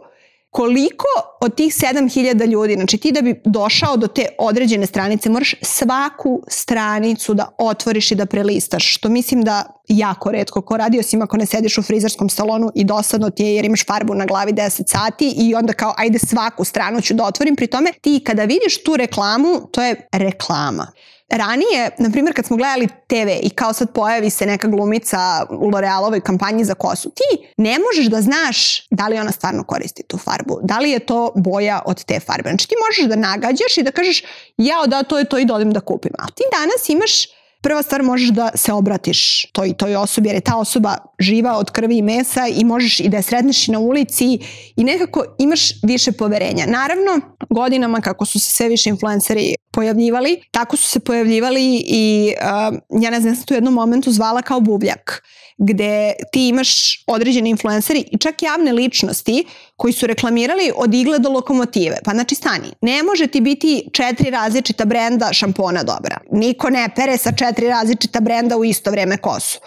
koliko 0.57 1.05
od 1.41 1.55
tih 1.55 1.75
7000 1.75 2.47
ljudi, 2.47 2.75
znači 2.75 2.99
ti 2.99 3.12
da 3.12 3.23
bi 3.23 3.41
došao 3.45 3.97
do 3.97 4.07
te 4.07 4.27
određene 4.39 4.87
stranice, 4.87 5.31
moraš 5.31 5.55
svaku 5.62 6.43
stranicu 6.49 7.35
da 7.35 7.49
otvoriš 7.59 8.11
i 8.11 8.15
da 8.15 8.27
prelistaš, 8.27 8.95
što 8.95 9.09
mislim 9.09 9.43
da 9.43 9.65
jako 9.89 10.33
redko 10.33 10.61
ko 10.61 10.77
radi, 10.77 10.99
osim 10.99 11.23
ako 11.23 11.37
ne 11.37 11.47
sediš 11.47 11.79
u 11.79 11.83
frizerskom 11.83 12.29
salonu 12.29 12.71
i 12.75 12.85
dosadno 12.85 13.31
ti 13.31 13.45
je 13.45 13.55
jer 13.55 13.65
imaš 13.65 13.87
farbu 13.87 14.15
na 14.15 14.27
glavi 14.27 14.53
10 14.53 14.91
sati 14.91 15.35
i 15.37 15.55
onda 15.55 15.73
kao 15.73 15.95
ajde 15.97 16.19
svaku 16.19 16.65
stranu 16.65 17.01
ću 17.01 17.15
da 17.15 17.25
otvorim, 17.25 17.57
pri 17.57 17.67
tome 17.67 17.93
ti 18.01 18.23
kada 18.27 18.45
vidiš 18.45 18.83
tu 18.85 18.97
reklamu, 18.97 19.69
to 19.73 19.83
je 19.83 20.09
reklama. 20.12 20.87
Ranije, 21.29 21.91
na 21.99 22.11
primjer, 22.11 22.35
kad 22.35 22.47
smo 22.47 22.57
gledali 22.57 22.89
TV 23.07 23.29
i 23.43 23.51
kao 23.51 23.73
sad 23.73 23.93
pojavi 23.93 24.31
se 24.31 24.47
neka 24.47 24.69
glumica 24.69 25.47
u 25.51 25.71
L'Orealovoj 25.71 26.21
kampanji 26.21 26.65
za 26.65 26.75
kosu, 26.75 27.11
ti 27.11 27.47
ne 27.57 27.77
možeš 27.79 28.11
da 28.11 28.21
znaš 28.21 28.89
da 28.91 29.09
li 29.09 29.19
ona 29.19 29.33
stvarno 29.33 29.65
koristi 29.65 30.03
tu 30.03 30.19
farbu, 30.19 30.59
da 30.62 30.79
li 30.79 30.91
je 30.91 30.99
to 30.99 31.33
boja 31.35 31.83
od 31.87 32.05
te 32.05 32.21
farbe. 32.21 32.51
Znači 32.51 32.69
ti 32.69 32.75
možeš 32.89 33.09
da 33.09 33.29
nagađaš 33.29 33.79
i 33.79 33.83
da 33.83 33.91
kažeš 33.91 34.25
ja 34.57 34.87
da 34.87 35.03
to 35.03 35.19
je 35.19 35.25
to 35.25 35.39
i 35.39 35.45
dodim 35.45 35.73
da 35.73 35.81
kupim. 35.81 36.12
A 36.19 36.27
ti 36.27 36.43
danas 36.53 36.89
imaš 36.89 37.36
prva 37.62 37.83
stvar 37.83 38.03
možeš 38.03 38.29
da 38.29 38.51
se 38.55 38.73
obratiš 38.73 39.47
toj, 39.53 39.73
toj 39.73 39.97
osobi 39.97 40.29
jer 40.29 40.37
je 40.37 40.40
ta 40.40 40.57
osoba 40.57 40.97
živa 41.19 41.59
od 41.59 41.71
krvi 41.71 41.99
i 41.99 42.03
mesa 42.03 42.47
i 42.47 42.64
možeš 42.64 43.01
i 43.01 43.09
da 43.09 43.16
je 43.16 43.23
sretneš 43.23 43.69
i 43.69 43.73
na 43.73 43.79
ulici 43.79 44.38
i 44.77 44.85
nekako 44.85 45.25
imaš 45.38 45.83
više 45.83 46.12
poverenja. 46.12 46.66
Naravno, 46.66 47.21
godinama 47.51 48.01
kako 48.01 48.25
su 48.27 48.40
se 48.40 48.51
sve 48.51 48.69
više 48.69 48.90
influenceri 48.90 49.55
pojavljivali, 49.73 50.42
tako 50.51 50.77
su 50.77 50.88
se 50.88 51.01
pojavljivali 51.01 51.85
i 51.87 52.35
uh, 52.40 53.03
ja 53.03 53.11
ne 53.11 53.21
znam, 53.21 53.37
sam 53.37 53.45
tu 53.45 53.55
u 53.55 53.57
jednom 53.57 53.75
momentu 53.75 54.12
zvala 54.12 54.42
kao 54.42 54.61
bubljak 54.61 55.23
gde 55.59 56.12
ti 56.33 56.49
imaš 56.49 56.69
određene 57.07 57.51
influenceri 57.51 58.05
i 58.12 58.19
čak 58.19 58.42
javne 58.42 58.73
ličnosti 58.73 59.45
koji 59.77 59.93
su 59.93 60.07
reklamirali 60.07 60.73
od 60.77 60.95
igle 60.95 61.19
do 61.19 61.31
lokomotive. 61.31 61.97
Pa 62.05 62.11
znači 62.11 62.35
stani, 62.35 62.73
ne 62.81 63.03
može 63.03 63.27
ti 63.27 63.41
biti 63.41 63.89
četiri 63.93 64.31
različita 64.31 64.85
brenda 64.85 65.33
šampona 65.33 65.83
dobra. 65.83 66.19
Niko 66.31 66.71
ne 66.71 66.89
pere 66.97 67.17
sa 67.17 67.33
četiri 67.33 67.69
različita 67.69 68.21
brenda 68.21 68.57
u 68.57 68.65
isto 68.65 68.91
vreme 68.91 69.17
kosu. 69.17 69.59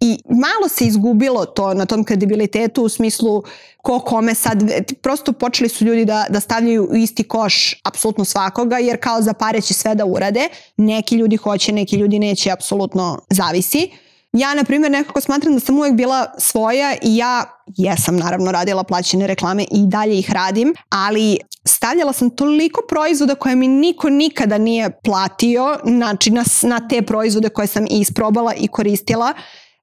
I 0.00 0.18
malo 0.28 0.68
se 0.68 0.84
izgubilo 0.84 1.44
to 1.44 1.74
na 1.74 1.86
tom 1.86 2.04
kredibilitetu 2.04 2.82
u 2.82 2.88
smislu 2.88 3.42
ko 3.82 3.98
kome 4.00 4.34
sad, 4.34 4.58
prosto 5.02 5.32
počeli 5.32 5.68
su 5.68 5.84
ljudi 5.84 6.04
da, 6.04 6.26
da 6.30 6.40
stavljaju 6.40 6.88
u 6.92 6.96
isti 6.96 7.24
koš 7.24 7.74
apsolutno 7.84 8.24
svakoga, 8.24 8.78
jer 8.78 9.00
kao 9.00 9.22
za 9.22 9.32
pare 9.32 9.60
će 9.60 9.74
sve 9.74 9.94
da 9.94 10.04
urade. 10.04 10.48
Neki 10.76 11.16
ljudi 11.16 11.36
hoće, 11.36 11.72
neki 11.72 11.96
ljudi 11.96 12.18
neće, 12.18 12.50
apsolutno 12.50 13.20
zavisi. 13.30 13.90
Ja, 14.32 14.54
na 14.54 14.64
primjer, 14.64 14.92
nekako 14.92 15.20
smatram 15.20 15.54
da 15.54 15.60
sam 15.60 15.78
uvek 15.78 15.92
bila 15.92 16.34
svoja 16.38 16.92
i 17.02 17.16
ja 17.16 17.44
jesam 17.76 18.16
naravno 18.16 18.52
radila 18.52 18.84
plaćene 18.84 19.26
reklame 19.26 19.62
i 19.62 19.86
dalje 19.86 20.18
ih 20.18 20.32
radim, 20.32 20.74
ali 20.88 21.38
stavljala 21.64 22.12
sam 22.12 22.30
toliko 22.30 22.80
proizvoda 22.88 23.34
koje 23.34 23.56
mi 23.56 23.68
niko 23.68 24.10
nikada 24.10 24.58
nije 24.58 25.00
platio, 25.04 25.78
znači 25.84 26.30
na, 26.30 26.44
na 26.62 26.88
te 26.88 27.02
proizvode 27.02 27.48
koje 27.48 27.66
sam 27.66 27.86
isprobala 27.90 28.54
i 28.54 28.68
koristila, 28.68 29.34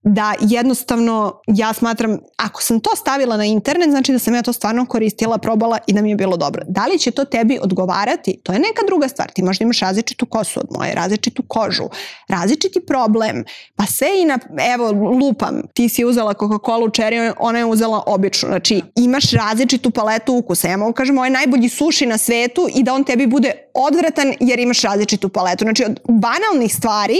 da 0.05 0.33
jednostavno 0.39 1.41
ja 1.47 1.73
smatram 1.73 2.19
ako 2.37 2.61
sam 2.61 2.79
to 2.79 2.95
stavila 2.95 3.37
na 3.37 3.45
internet 3.45 3.89
znači 3.89 4.11
da 4.11 4.19
sam 4.19 4.35
ja 4.35 4.41
to 4.41 4.53
stvarno 4.53 4.85
koristila, 4.85 5.37
probala 5.37 5.77
i 5.87 5.93
da 5.93 6.01
mi 6.01 6.09
je 6.09 6.15
bilo 6.15 6.37
dobro. 6.37 6.63
Da 6.67 6.85
li 6.85 6.99
će 6.99 7.11
to 7.11 7.25
tebi 7.25 7.59
odgovarati? 7.61 8.39
To 8.43 8.53
je 8.53 8.59
neka 8.59 8.81
druga 8.87 9.07
stvar. 9.07 9.31
Ti 9.31 9.43
možda 9.43 9.63
imaš 9.63 9.79
različitu 9.79 10.25
kosu 10.25 10.59
od 10.59 10.67
moje, 10.77 10.95
različitu 10.95 11.43
kožu, 11.47 11.83
različiti 12.27 12.85
problem. 12.85 13.43
Pa 13.75 13.85
sve 13.85 14.21
i 14.21 14.25
na, 14.25 14.39
evo 14.73 14.91
lupam, 14.91 15.61
ti 15.73 15.89
si 15.89 16.05
uzela 16.05 16.33
Coca-Cola 16.33 16.89
cherry, 16.89 17.33
ona 17.39 17.59
je 17.59 17.65
uzela 17.65 18.03
običnu. 18.07 18.49
Znači 18.49 18.81
imaš 18.95 19.31
različitu 19.31 19.91
paletu 19.91 20.33
ukusa. 20.35 20.67
Ja 20.67 20.77
mogu 20.77 20.93
kažem 20.93 21.17
ovo 21.17 21.25
je 21.25 21.31
najbolji 21.31 21.69
suši 21.69 22.05
na 22.05 22.17
svetu 22.17 22.67
i 22.75 22.83
da 22.83 22.93
on 22.93 23.03
tebi 23.03 23.27
bude 23.27 23.51
odvratan 23.73 24.33
jer 24.39 24.59
imaš 24.59 24.81
različitu 24.81 25.29
paletu. 25.29 25.63
Znači 25.63 25.85
od 25.85 25.99
banalnih 26.07 26.75
stvari 26.75 27.19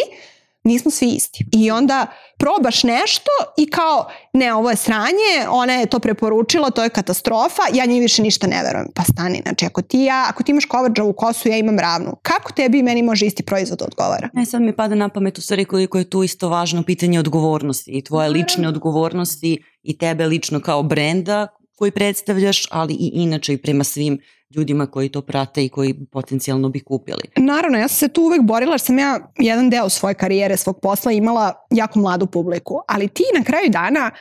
nismo 0.65 0.91
svi 0.91 1.10
isti. 1.10 1.45
I 1.51 1.71
onda 1.71 2.08
probaš 2.38 2.84
nešto 2.84 3.32
i 3.58 3.69
kao, 3.69 4.08
ne, 4.34 4.54
ovo 4.54 4.69
je 4.69 4.75
sranje, 4.75 5.34
ona 5.49 5.73
je 5.73 5.86
to 5.86 5.99
preporučila, 5.99 6.69
to 6.69 6.84
je 6.84 6.89
katastrofa, 6.89 7.62
ja 7.73 7.86
njih 7.86 8.01
više 8.01 8.21
ništa 8.21 8.47
ne 8.47 8.63
verujem. 8.63 8.88
Pa 8.95 9.04
stani, 9.04 9.41
znači 9.45 9.65
ako 9.65 9.82
ti, 9.82 9.99
ja, 9.99 10.25
ako 10.30 10.43
ti 10.43 10.51
imaš 10.51 10.65
kovrđavu 10.65 11.13
kosu, 11.13 11.49
ja 11.49 11.58
imam 11.58 11.80
ravnu. 11.80 12.15
Kako 12.21 12.51
tebi 12.51 12.80
i 12.80 12.84
meni 12.84 13.04
može 13.04 13.25
isti 13.25 13.43
proizvod 13.43 13.80
da 13.80 13.86
odgovara? 13.86 14.30
Ne, 14.34 14.45
sad 14.45 14.62
mi 14.62 14.75
pada 14.75 14.95
na 14.95 15.10
pamet 15.10 15.38
u 15.38 15.41
stvari 15.41 15.65
koliko 15.65 15.97
je 15.97 16.10
tu 16.10 16.23
isto 16.23 16.49
važno 16.49 16.84
pitanje 16.84 17.19
odgovornosti 17.19 17.91
i 17.91 18.04
tvoje 18.04 18.30
lične 18.30 18.67
odgovornosti 18.67 19.63
i 19.84 19.97
tebe 19.97 20.25
lično 20.25 20.60
kao 20.60 20.84
brenda 20.84 21.47
koji 21.75 21.91
predstavljaš, 21.91 22.67
ali 22.71 22.93
i 22.93 23.11
inače 23.13 23.53
i 23.53 23.57
prema 23.57 23.83
svim 23.83 24.19
ljudima 24.55 24.88
koji 24.88 25.09
to 25.09 25.21
prate 25.21 25.65
i 25.65 25.69
koji 25.69 25.93
potencijalno 26.11 26.69
bi 26.69 26.79
kupili. 26.79 27.21
Naravno, 27.38 27.77
ja 27.77 27.88
sam 27.88 27.97
se 27.97 28.13
tu 28.13 28.21
uvek 28.21 28.41
borila 28.41 28.77
sam 28.77 28.99
ja 28.99 29.31
jedan 29.38 29.69
deo 29.69 29.89
svoje 29.89 30.15
karijere, 30.15 30.57
svog 30.57 30.79
posla 30.81 31.11
imala 31.11 31.53
jako 31.71 31.99
mladu 31.99 32.25
publiku, 32.25 32.79
ali 32.88 33.07
ti 33.07 33.23
na 33.38 33.43
kraju 33.43 33.69
dana 33.69 34.11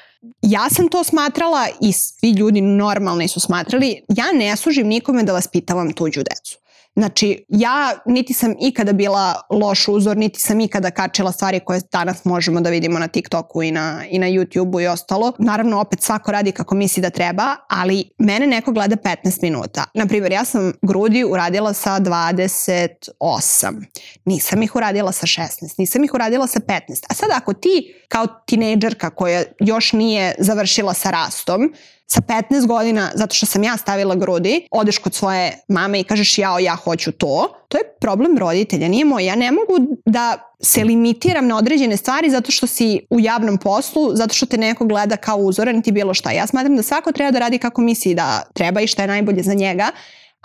ja 0.43 0.69
sam 0.71 0.89
to 0.89 1.05
smatrala 1.05 1.67
i 1.81 1.93
svi 1.93 2.31
ljudi 2.31 2.61
normalni 2.61 3.29
su 3.29 3.41
smatrali, 3.41 4.01
ja 4.09 4.25
ne 4.35 4.57
služim 4.57 4.87
nikome 4.87 5.23
da 5.23 5.33
vas 5.33 5.49
pitavam 5.49 5.93
tuđu 5.93 6.21
decu. 6.31 6.64
Znači, 6.97 7.45
ja 7.49 7.93
niti 8.07 8.35
sam 8.35 8.55
ikada 8.61 8.93
bila 8.93 9.41
loš 9.51 9.89
uzor, 9.89 10.17
niti 10.17 10.41
sam 10.41 10.61
ikada 10.61 10.91
kačila 10.91 11.33
stvari 11.33 11.61
koje 11.61 11.81
danas 11.93 12.25
možemo 12.25 12.61
da 12.61 12.71
vidimo 12.71 12.99
na 12.99 13.09
TikToku 13.09 13.63
i 13.63 13.71
na, 13.71 14.05
i 14.11 14.19
na 14.19 14.27
YouTubeu 14.27 14.83
i 14.83 14.87
ostalo. 14.87 15.33
Naravno, 15.39 15.81
opet 15.81 16.03
svako 16.03 16.33
radi 16.33 16.53
kako 16.53 16.75
misli 16.75 17.03
da 17.03 17.11
treba, 17.11 17.57
ali 17.69 18.11
mene 18.19 18.47
neko 18.47 18.73
gleda 18.73 18.97
15 18.97 19.43
minuta. 19.43 19.85
Naprimjer, 19.95 20.33
ja 20.33 20.45
sam 20.45 20.73
grudi 20.83 21.25
uradila 21.25 21.73
sa 21.73 22.01
28. 22.01 23.83
Nisam 24.25 24.63
ih 24.63 24.77
uradila 24.77 25.13
sa 25.13 25.27
16. 25.27 25.75
Nisam 25.79 26.05
ih 26.05 26.15
uradila 26.15 26.47
sa 26.47 26.61
15. 26.61 26.81
A 27.09 27.15
sad 27.15 27.29
ako 27.35 27.53
ti 27.53 27.95
kao 28.09 28.27
tinejdžerka 28.47 29.11
koja 29.11 29.43
još 29.61 29.93
nije 29.93 30.35
završila 30.39 30.95
sa 30.95 31.11
rastom, 31.11 31.73
sa 32.15 32.21
15 32.21 32.67
godina, 32.67 33.11
zato 33.15 33.35
što 33.35 33.47
sam 33.47 33.63
ja 33.63 33.77
stavila 33.77 34.15
grudi, 34.15 34.69
odeš 34.71 34.99
kod 34.99 35.15
svoje 35.15 35.53
mame 35.69 36.01
i 36.01 36.05
kažeš 36.05 36.39
jao, 36.39 36.59
ja 36.59 36.77
hoću 36.77 37.13
to, 37.13 37.55
to 37.69 37.79
je 37.79 37.85
problem 38.01 38.39
roditelja, 38.39 38.89
nije 38.89 39.05
moj. 39.05 39.25
Ja 39.25 39.37
ne 39.37 39.53
mogu 39.53 39.97
da 40.07 40.55
se 40.61 40.85
limitiram 40.85 41.47
na 41.47 41.57
određene 41.57 41.97
stvari 41.97 42.31
zato 42.31 42.53
što 42.53 42.67
si 42.67 43.01
u 43.11 43.21
javnom 43.21 43.59
poslu, 43.59 44.11
zato 44.15 44.35
što 44.35 44.47
te 44.47 44.59
neko 44.59 44.85
gleda 44.85 45.17
kao 45.17 45.37
uzoran 45.37 45.83
ti 45.83 45.93
bilo 45.93 46.15
šta. 46.15 46.31
Ja 46.31 46.47
smatram 46.47 46.77
da 46.77 46.83
svako 46.83 47.13
treba 47.13 47.31
da 47.31 47.39
radi 47.39 47.59
kako 47.59 47.83
misli 47.83 48.15
da 48.15 48.43
treba 48.55 48.81
i 48.81 48.87
šta 48.87 49.03
je 49.03 49.09
najbolje 49.09 49.43
za 49.43 49.55
njega, 49.55 49.91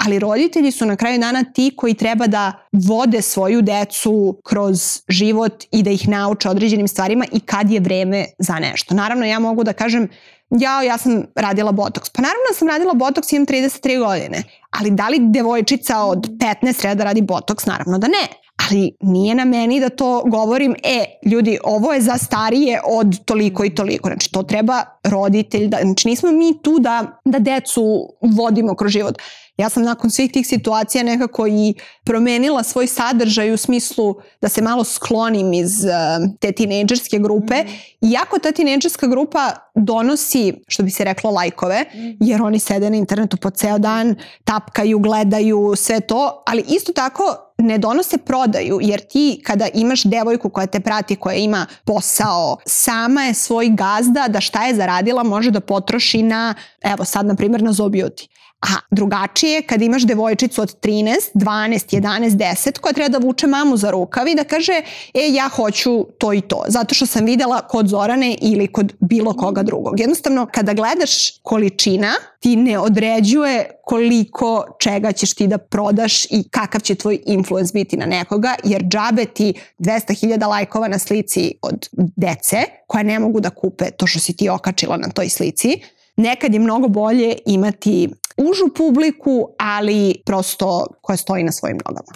ali 0.06 0.20
roditelji 0.20 0.72
su 0.72 0.86
na 0.86 0.96
kraju 0.96 1.20
dana 1.20 1.44
ti 1.44 1.72
koji 1.76 1.94
treba 1.94 2.28
da 2.28 2.68
vode 2.72 3.22
svoju 3.22 3.62
decu 3.62 4.38
kroz 4.44 5.02
život 5.08 5.64
i 5.72 5.84
da 5.84 5.90
ih 5.90 6.10
nauče 6.10 6.50
određenim 6.50 6.88
stvarima 6.88 7.26
i 7.32 7.40
kad 7.40 7.72
je 7.72 7.80
vreme 7.80 8.26
za 8.38 8.60
nešto. 8.60 8.96
Naravno, 8.96 9.26
ja 9.26 9.40
mogu 9.40 9.64
da 9.64 9.74
kažem 9.74 10.10
ja, 10.50 10.84
ja 10.84 10.98
sam 10.98 11.24
radila 11.36 11.72
botoks. 11.72 12.10
Pa 12.10 12.22
naravno 12.22 12.44
da 12.50 12.54
sam 12.54 12.68
radila 12.68 12.94
botoks, 12.94 13.32
imam 13.32 13.46
33 13.46 14.06
godine. 14.08 14.44
Ali 14.80 14.92
da 14.92 15.10
li 15.10 15.20
devojčica 15.20 16.00
od 16.00 16.30
15 16.64 16.82
treba 16.82 16.96
da 16.96 17.04
radi 17.04 17.22
botoks? 17.22 17.66
Naravno 17.66 17.98
da 17.98 18.08
ne. 18.08 18.28
Ali 18.68 18.92
nije 19.02 19.36
na 19.36 19.46
meni 19.46 19.80
da 19.80 19.90
to 19.90 20.24
govorim, 20.26 20.76
e, 20.84 21.06
ljudi, 21.26 21.60
ovo 21.64 21.94
je 21.94 22.02
za 22.02 22.18
starije 22.18 22.82
od 22.86 23.26
toliko 23.26 23.66
i 23.66 23.76
toliko. 23.76 24.10
Znači, 24.10 24.32
to 24.32 24.44
treba 24.44 24.84
roditelj, 25.04 25.68
da, 25.68 25.78
znači 25.82 26.08
nismo 26.08 26.32
mi 26.32 26.62
tu 26.62 26.80
da, 26.80 27.20
da 27.26 27.40
decu 27.40 28.10
vodimo 28.22 28.76
kroz 28.76 28.92
život. 28.92 29.18
Ja 29.60 29.70
sam 29.70 29.84
nakon 29.84 30.10
svih 30.10 30.32
tih 30.32 30.48
situacija 30.48 31.04
nekako 31.04 31.48
i 31.48 31.74
promenila 32.04 32.64
svoj 32.64 32.88
sadržaj 32.88 33.52
u 33.52 33.58
smislu 33.58 34.16
da 34.42 34.50
se 34.50 34.62
malo 34.62 34.84
sklonim 34.84 35.54
iz 35.54 35.84
uh, 35.84 35.92
te 36.40 36.52
tinejdžerske 36.52 37.20
grupe. 37.20 37.56
Mm. 37.56 38.08
Iako 38.12 38.40
ta 38.40 38.52
tinejdžerska 38.52 39.08
grupa 39.08 39.52
donosi, 39.76 40.54
što 40.68 40.84
bi 40.84 40.90
se 40.90 41.04
reklo, 41.04 41.32
lajkove, 41.32 41.86
mm. 41.94 42.18
jer 42.20 42.42
oni 42.42 42.60
sede 42.60 42.90
na 42.90 42.98
internetu 42.98 43.38
po 43.38 43.50
ceo 43.50 43.78
dan, 43.78 44.16
tapkaju, 44.44 45.00
gledaju, 45.00 45.74
sve 45.76 46.00
to, 46.00 46.44
ali 46.48 46.64
isto 46.68 46.94
tako 46.94 47.36
ne 47.58 47.78
donose 47.78 48.18
prodaju, 48.18 48.80
jer 48.82 49.00
ti 49.00 49.42
kada 49.46 49.68
imaš 49.74 50.04
devojku 50.04 50.50
koja 50.50 50.68
te 50.68 50.80
prati, 50.80 51.16
koja 51.16 51.36
ima 51.36 51.66
posao, 51.86 52.58
sama 52.66 53.24
je 53.24 53.34
svoj 53.34 53.70
gazda 53.70 54.28
da 54.28 54.42
šta 54.42 54.66
je 54.66 54.76
zaradila 54.76 55.24
može 55.24 55.52
da 55.52 55.60
potroši 55.60 56.24
na, 56.24 56.54
evo 56.82 57.06
sad 57.06 57.26
na 57.26 57.36
primjer 57.36 57.62
na 57.62 57.74
Zobiuti. 57.74 58.28
A 58.62 58.68
drugačije 58.92 59.62
kad 59.62 59.82
imaš 59.82 60.04
devojčicu 60.04 60.62
od 60.62 60.80
13, 60.80 61.14
12, 61.34 62.02
11, 62.02 62.30
10 62.30 62.80
koja 62.80 62.94
treba 62.94 63.10
da 63.10 63.26
vuče 63.26 63.48
mamu 63.48 63.78
za 63.78 63.92
rukav 63.92 64.28
i 64.28 64.36
da 64.36 64.44
kaže 64.44 64.82
e 65.14 65.30
ja 65.34 65.50
hoću 65.50 66.06
to 66.18 66.34
i 66.34 66.42
to 66.42 66.64
zato 66.68 66.96
što 66.96 67.06
sam 67.06 67.26
videla 67.26 67.62
kod 67.62 67.88
Zorane 67.88 68.36
ili 68.42 68.68
kod 68.68 68.94
bilo 69.00 69.34
koga 69.34 69.64
drugog. 69.64 70.00
Jednostavno 70.00 70.48
kada 70.52 70.74
gledaš 70.74 71.40
količina 71.42 72.12
ti 72.40 72.56
ne 72.56 72.80
određuje 72.80 73.70
koliko 73.86 74.66
čega 74.80 75.12
ćeš 75.12 75.34
ti 75.34 75.48
da 75.48 75.58
prodaš 75.58 76.26
i 76.26 76.50
kakav 76.52 76.82
će 76.82 76.96
tvoj 76.96 77.20
influence 77.26 77.72
biti 77.74 77.98
na 77.98 78.06
nekoga 78.06 78.56
jer 78.64 78.84
džabe 78.84 79.26
ti 79.26 79.54
200.000 79.80 80.48
lajkova 80.48 80.88
na 80.88 81.00
slici 81.00 81.54
od 81.62 81.90
dece 82.16 82.64
koja 82.88 83.04
ne 83.04 83.20
mogu 83.20 83.40
da 83.40 83.50
kupe 83.50 83.92
to 83.92 84.08
što 84.08 84.20
si 84.20 84.38
ti 84.38 84.50
okačila 84.50 84.98
na 84.98 85.10
toj 85.10 85.30
slici 85.30 85.82
nekad 86.20 86.54
je 86.54 86.60
mnogo 86.60 86.88
bolje 86.88 87.36
imati 87.46 88.10
užu 88.40 88.74
publiku, 88.78 89.56
ali 89.60 90.16
prosto 90.26 90.86
koja 91.02 91.18
stoji 91.18 91.44
na 91.44 91.52
svojim 91.52 91.78
nogama 91.86 92.12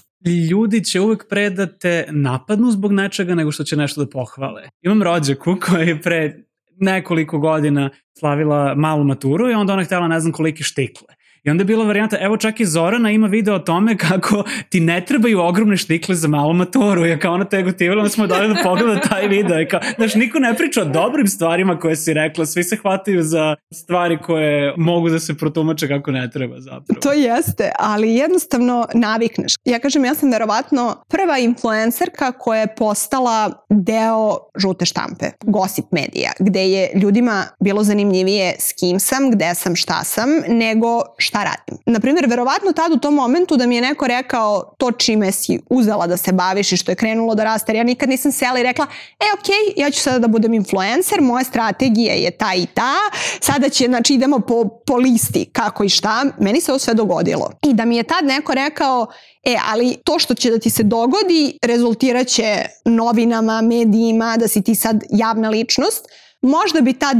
ljudi 0.50 0.84
će 0.84 1.02
uvek 1.02 1.26
pre 1.30 1.50
da 1.50 1.78
te 1.78 2.06
napadnu 2.12 2.72
zbog 2.72 2.92
nečega 2.92 3.36
nego 3.36 3.52
što 3.52 3.64
će 3.64 3.76
nešto 3.76 4.04
da 4.06 4.10
pohvale. 4.10 4.70
Imam 4.82 5.04
rođaku 5.04 5.56
koja 5.66 5.84
je 5.84 6.02
pre 6.02 6.44
nekoliko 6.80 7.40
godina 7.40 7.90
slavila 8.20 8.76
malu 8.76 9.04
maturu 9.04 9.50
i 9.50 9.54
onda 9.54 9.74
ona 9.74 9.84
htjela 9.84 10.08
ne 10.08 10.20
znam 10.20 10.34
koliki 10.34 10.64
štikle. 10.64 11.08
I 11.44 11.50
onda 11.50 11.62
je 11.62 11.66
bila 11.66 11.86
varijanta, 11.86 12.18
evo 12.20 12.38
čak 12.38 12.60
i 12.60 12.66
Zorana 12.66 13.12
ima 13.12 13.28
video 13.28 13.56
o 13.56 13.60
tome 13.60 13.98
kako 13.98 14.44
ti 14.70 14.80
ne 14.80 15.06
trebaju 15.06 15.40
ogromne 15.40 15.78
štikle 15.78 16.16
za 16.16 16.28
malu 16.28 16.54
maturu. 16.54 17.06
Ja 17.06 17.20
kao 17.20 17.34
ona 17.34 17.46
te 17.46 17.64
gotivala, 17.64 18.00
onda 18.00 18.10
smo 18.10 18.28
dali 18.28 18.48
da 18.48 18.64
pogleda 18.64 19.00
taj 19.00 19.28
video. 19.28 19.62
I 19.62 19.68
kao, 19.68 19.80
znaš, 19.96 20.16
niko 20.16 20.40
ne 20.40 20.54
priča 20.54 20.82
o 20.82 20.86
dobrim 20.86 21.28
stvarima 21.28 21.80
koje 21.80 21.96
si 21.96 22.14
rekla, 22.14 22.46
svi 22.46 22.64
se 22.64 22.76
hvataju 22.76 23.24
za 23.24 23.56
stvari 23.74 24.18
koje 24.22 24.74
mogu 24.78 25.10
da 25.10 25.20
se 25.20 25.38
protumače 25.38 25.88
kako 25.88 26.12
ne 26.12 26.30
treba 26.30 26.60
zapravo. 26.60 27.02
To 27.02 27.14
jeste, 27.14 27.72
ali 27.80 28.16
jednostavno 28.16 28.88
navikneš. 28.94 29.54
Ja 29.66 29.80
kažem, 29.80 30.06
ja 30.06 30.16
sam 30.16 30.32
verovatno 30.32 31.04
prva 31.10 31.38
influencerka 31.38 32.32
koja 32.32 32.60
je 32.60 32.76
postala 32.76 33.66
deo 33.70 34.38
žute 34.58 34.86
štampe, 34.86 35.26
gossip 35.42 35.86
medija, 35.92 36.32
gde 36.40 36.70
je 36.70 36.90
ljudima 36.96 37.44
bilo 37.64 37.84
zanimljivije 37.84 38.56
s 38.60 38.74
kim 38.74 39.00
sam, 39.00 39.32
gde 39.32 39.56
sam, 39.56 39.76
šta 39.76 40.04
sam, 40.04 40.30
nego 40.48 41.02
šta 41.18 41.33
šta 41.34 41.44
radim. 41.44 41.84
Naprimjer, 41.86 42.26
verovatno 42.30 42.74
tad 42.74 42.92
u 42.92 42.98
tom 42.98 43.14
momentu 43.14 43.58
da 43.58 43.68
mi 43.68 43.76
je 43.76 43.82
neko 43.82 44.08
rekao 44.08 44.76
to 44.78 44.92
čime 44.92 45.32
si 45.32 45.60
uzela 45.70 46.08
da 46.08 46.18
se 46.18 46.32
baviš 46.32 46.72
i 46.72 46.78
što 46.78 46.92
je 46.92 46.96
krenulo 46.96 47.36
da 47.36 47.44
raste, 47.44 47.74
ja 47.74 47.84
nikad 47.84 48.10
nisam 48.10 48.32
sela 48.32 48.60
i 48.60 48.64
rekla, 48.64 48.88
e 49.20 49.26
ok, 49.34 49.78
ja 49.78 49.92
ću 49.92 50.00
sada 50.00 50.20
da 50.20 50.28
budem 50.28 50.54
influencer, 50.54 51.22
moja 51.22 51.44
strategija 51.44 52.14
je 52.14 52.32
ta 52.32 52.54
i 52.56 52.66
ta, 52.66 52.94
sada 53.40 53.70
će, 53.70 53.86
znači 53.86 54.14
idemo 54.14 54.40
po, 54.40 54.70
po 54.86 54.96
listi 54.96 55.50
kako 55.52 55.84
i 55.84 55.90
šta, 55.90 56.26
meni 56.40 56.62
se 56.62 56.72
ovo 56.72 56.80
sve 56.80 56.94
dogodilo. 56.94 57.52
I 57.62 57.74
da 57.74 57.86
mi 57.86 57.98
je 57.98 58.04
tad 58.04 58.26
neko 58.26 58.54
rekao, 58.54 59.08
E, 59.44 59.56
ali 59.72 59.98
to 60.04 60.20
što 60.20 60.34
će 60.34 60.52
da 60.52 60.60
ti 60.60 60.70
se 60.70 60.84
dogodi 60.84 61.58
rezultiraće 61.62 62.66
novinama, 62.86 63.62
medijima, 63.62 64.38
da 64.38 64.48
si 64.48 64.62
ti 64.62 64.76
sad 64.76 65.04
javna 65.10 65.50
ličnost, 65.50 66.06
možda 66.44 66.82
bi 66.82 66.94
tad, 66.94 67.18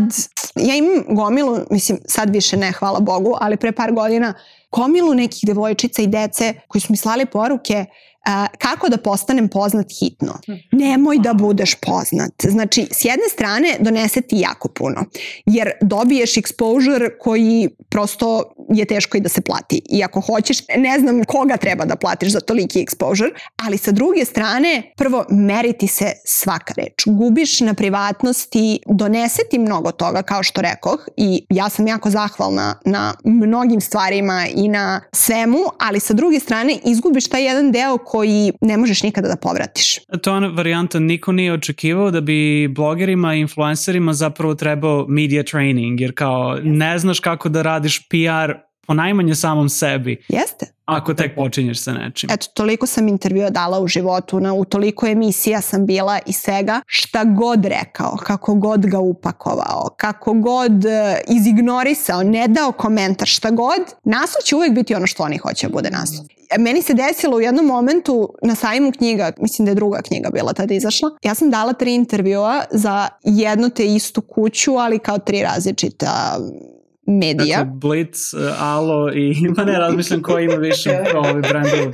ja 0.56 0.76
imam 0.76 1.16
gomilu, 1.16 1.60
mislim 1.70 2.00
sad 2.08 2.30
više 2.30 2.58
ne, 2.58 2.72
hvala 2.72 3.00
Bogu, 3.00 3.38
ali 3.42 3.58
pre 3.58 3.72
par 3.72 3.92
godina, 3.92 4.34
gomilu 4.72 5.14
nekih 5.14 5.40
devojčica 5.44 6.02
i 6.02 6.08
dece 6.08 6.54
koji 6.68 6.82
su 6.82 6.88
mi 6.90 6.98
slali 6.98 7.26
poruke 7.26 7.86
a, 8.26 8.48
kako 8.58 8.90
da 8.90 8.98
postanem 8.98 9.48
poznat 9.48 9.86
hitno. 10.00 10.34
Nemoj 10.72 11.20
da 11.20 11.34
budeš 11.34 11.76
poznat. 11.76 12.32
Znači, 12.50 12.88
s 12.92 13.06
jedne 13.06 13.30
strane 13.32 13.78
donese 13.80 14.22
ti 14.22 14.36
jako 14.40 14.68
puno, 14.70 15.06
jer 15.46 15.72
dobiješ 15.82 16.36
exposure 16.36 17.10
koji 17.20 17.70
prosto 17.90 18.54
je 18.70 18.86
teško 18.86 19.18
i 19.18 19.22
da 19.22 19.30
se 19.30 19.42
plati. 19.42 19.82
I 19.90 20.04
ako 20.04 20.22
hoćeš, 20.22 20.58
ne 20.78 21.00
znam 21.00 21.24
koga 21.24 21.58
treba 21.58 21.86
da 21.86 21.96
platiš 21.96 22.32
za 22.32 22.40
toliki 22.40 22.86
exposure, 22.86 23.30
ali 23.56 23.78
sa 23.78 23.92
druge 23.92 24.26
strane, 24.26 24.94
prvo, 24.98 25.26
meriti 25.30 25.88
se 25.88 26.12
svaka 26.26 26.74
reč. 26.78 27.04
Gubiš 27.06 27.60
na 27.60 27.74
privatnosti, 27.74 28.80
donese 28.88 29.42
ti 29.52 29.60
mnogo 29.60 29.92
toga, 29.92 30.22
kao 30.22 30.44
što 30.44 30.62
rekoh, 30.62 31.08
i 31.18 31.46
ja 31.50 31.70
sam 31.70 31.88
jako 31.88 32.10
zahvalna 32.10 32.80
na 32.86 33.14
mnogim 33.24 33.82
stvarima 33.82 34.48
i 34.56 34.68
na 34.68 35.02
svemu, 35.12 35.60
ali 35.80 36.00
sa 36.00 36.14
druge 36.14 36.40
strane, 36.40 36.78
izgubiš 36.86 37.30
taj 37.30 37.44
jedan 37.44 37.72
deo 37.72 37.98
koji 38.14 38.52
ne 38.62 38.78
možeš 38.78 39.04
nikada 39.04 39.28
da 39.28 39.36
povratiš. 39.36 40.00
To 40.22 40.30
je 40.30 40.36
ona 40.38 40.48
varijanta, 40.48 41.00
niko 41.00 41.32
nije 41.32 41.54
očekivao 41.54 42.12
da 42.12 42.22
bi 42.22 42.68
blogerima 42.68 43.36
i 43.36 43.40
influencerima 43.40 44.14
zapravo 44.14 44.56
trebao 44.56 45.06
media 45.08 45.44
training, 45.44 46.02
jer 46.02 46.14
kao 46.16 46.58
ne 46.64 47.00
znaš 47.00 47.20
kako 47.20 47.50
da 47.50 47.62
radiš 47.62 48.00
PR 48.10 48.54
po 48.88 48.94
najmanje 48.94 49.36
samom 49.36 49.70
sebi. 49.70 50.24
Jeste. 50.28 50.66
Ako 50.86 51.14
tek 51.14 51.36
počinješ 51.36 51.84
sa 51.84 51.94
nečim. 51.94 52.30
Eto, 52.32 52.48
toliko 52.54 52.88
sam 52.88 53.08
intervjua 53.08 53.50
dala 53.50 53.80
u 53.80 53.88
životu, 53.88 54.40
na, 54.40 54.54
u 54.54 54.66
toliko 54.66 55.08
emisija 55.08 55.62
sam 55.62 55.86
bila 55.86 56.20
i 56.26 56.34
svega, 56.34 56.82
šta 56.86 57.24
god 57.24 57.66
rekao, 57.66 58.18
kako 58.24 58.56
god 58.56 58.86
ga 58.86 59.00
upakovao, 59.00 59.96
kako 59.98 60.34
god 60.34 60.86
uh, 60.86 60.92
izignorisao, 61.28 62.24
ne 62.24 62.48
dao 62.48 62.72
komentar, 62.72 63.28
šta 63.28 63.52
god, 63.52 63.82
naslov 64.04 64.42
će 64.46 64.56
uvek 64.56 64.72
biti 64.72 64.96
ono 64.96 65.08
što 65.08 65.24
oni 65.24 65.38
hoće 65.38 65.68
da 65.68 65.74
bude 65.74 65.90
naslov. 65.90 66.26
Meni 66.60 66.82
se 66.82 66.94
desilo 66.94 67.38
u 67.38 67.42
jednom 67.42 67.66
momentu 67.66 68.34
na 68.42 68.56
sajmu 68.56 68.92
knjiga, 68.92 69.32
mislim 69.38 69.66
da 69.66 69.72
je 69.72 69.76
druga 69.76 70.02
knjiga 70.02 70.30
bila 70.30 70.54
tada 70.54 70.74
izašla, 70.74 71.10
ja 71.24 71.36
sam 71.36 71.50
dala 71.50 71.74
tri 71.74 71.96
intervjua 71.96 72.64
za 72.72 73.08
jednu 73.24 73.70
te 73.70 73.86
istu 73.86 74.22
kuću, 74.22 74.76
ali 74.76 75.00
kao 75.00 75.18
tri 75.18 75.42
različita 75.42 76.40
medija. 77.06 77.58
Dakle, 77.58 77.72
Blitz, 77.74 78.34
uh, 78.34 78.62
Alo 78.62 79.14
i 79.14 79.36
ma 79.58 79.64
ne 79.64 79.80
razmišljam 79.80 80.22
ko 80.22 80.40
ima 80.40 80.56
više 80.56 80.90
ovaj 81.18 81.42
brendova. 81.42 81.92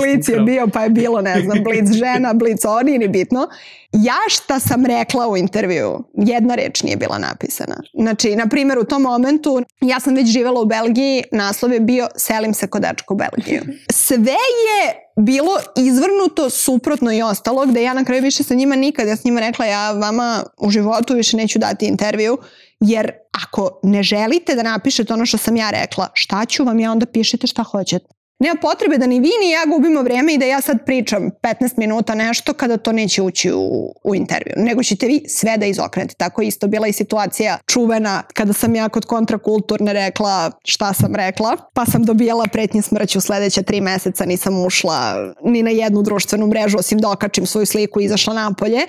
Blitz 0.00 0.28
je 0.28 0.40
bio 0.40 0.68
pa 0.72 0.82
je 0.82 0.90
bilo, 0.90 1.20
ne 1.20 1.40
znam, 1.40 1.58
Blitz 1.64 1.92
žena, 1.92 2.32
Blitz 2.34 2.64
oni, 2.64 2.98
ni 2.98 3.08
bitno. 3.08 3.48
Ja 3.92 4.16
šta 4.28 4.60
sam 4.60 4.86
rekla 4.86 5.28
u 5.28 5.36
intervju, 5.36 6.04
jedna 6.14 6.54
reč 6.54 6.82
nije 6.82 6.96
bila 6.96 7.18
napisana. 7.18 7.76
Znači, 7.94 8.36
na 8.36 8.48
primjer, 8.48 8.78
u 8.78 8.84
tom 8.84 9.02
momentu, 9.02 9.62
ja 9.80 10.00
sam 10.00 10.14
već 10.14 10.28
živela 10.28 10.60
u 10.60 10.66
Belgiji, 10.66 11.22
naslov 11.32 11.72
je 11.72 11.80
bio 11.80 12.08
Selim 12.16 12.54
se 12.54 12.66
kod 12.66 12.82
dečka 12.82 13.14
u 13.14 13.16
Belgiju. 13.16 13.62
Sve 13.90 14.32
je 14.32 15.02
bilo 15.16 15.52
izvrnuto 15.76 16.50
suprotno 16.50 17.12
i 17.12 17.22
ostalo, 17.22 17.66
gde 17.66 17.82
ja 17.82 17.94
na 17.94 18.04
kraju 18.04 18.22
više 18.22 18.42
sa 18.42 18.54
njima 18.54 18.76
nikad, 18.76 19.08
ja 19.08 19.16
s 19.16 19.24
njima 19.24 19.40
rekla, 19.40 19.66
ja 19.66 19.92
vama 19.92 20.42
u 20.58 20.70
životu 20.70 21.14
više 21.14 21.36
neću 21.36 21.58
dati 21.58 21.86
intervju, 21.86 22.38
jer 22.82 23.12
ako 23.32 23.80
ne 23.82 24.02
želite 24.02 24.54
da 24.54 24.62
napišete 24.62 25.12
ono 25.12 25.26
što 25.26 25.38
sam 25.38 25.56
ja 25.56 25.70
rekla, 25.70 26.08
šta 26.14 26.44
ću 26.44 26.64
vam 26.64 26.80
ja 26.80 26.92
onda 26.92 27.06
pišite 27.06 27.46
šta 27.46 27.62
hoćete. 27.62 28.06
Nema 28.42 28.60
potrebe 28.60 28.98
da 28.98 29.06
ni 29.06 29.20
vi 29.20 29.30
ni 29.42 29.50
ja 29.50 29.64
gubimo 29.74 30.02
vreme 30.02 30.34
i 30.34 30.38
da 30.38 30.46
ja 30.46 30.60
sad 30.60 30.84
pričam 30.86 31.30
15 31.42 31.72
minuta 31.76 32.14
nešto 32.14 32.54
kada 32.54 32.76
to 32.76 32.92
neće 32.92 33.22
ući 33.22 33.52
u, 33.52 33.94
u 34.04 34.14
intervju. 34.14 34.52
Nego 34.56 34.82
ćete 34.82 35.06
vi 35.06 35.24
sve 35.28 35.56
da 35.56 35.66
izokrenete. 35.66 36.14
Tako 36.14 36.42
isto 36.42 36.68
bila 36.68 36.88
i 36.88 36.92
situacija 36.92 37.58
čuvena 37.66 38.22
kada 38.34 38.52
sam 38.52 38.74
ja 38.74 38.88
kod 38.88 39.04
kontrakulturne 39.04 39.92
rekla 39.92 40.50
šta 40.64 40.92
sam 40.92 41.14
rekla, 41.14 41.56
pa 41.74 41.86
sam 41.86 42.04
dobijala 42.04 42.46
pretnje 42.52 42.82
smrću 42.82 43.20
sledeća 43.20 43.62
tri 43.62 43.80
meseca, 43.80 44.24
nisam 44.24 44.66
ušla 44.66 45.14
ni 45.44 45.62
na 45.62 45.70
jednu 45.70 46.02
društvenu 46.02 46.46
mrežu 46.46 46.78
osim 46.78 46.98
da 46.98 47.10
okačim 47.10 47.46
svoju 47.46 47.66
sliku 47.66 48.00
i 48.00 48.04
izašla 48.04 48.34
napolje, 48.34 48.80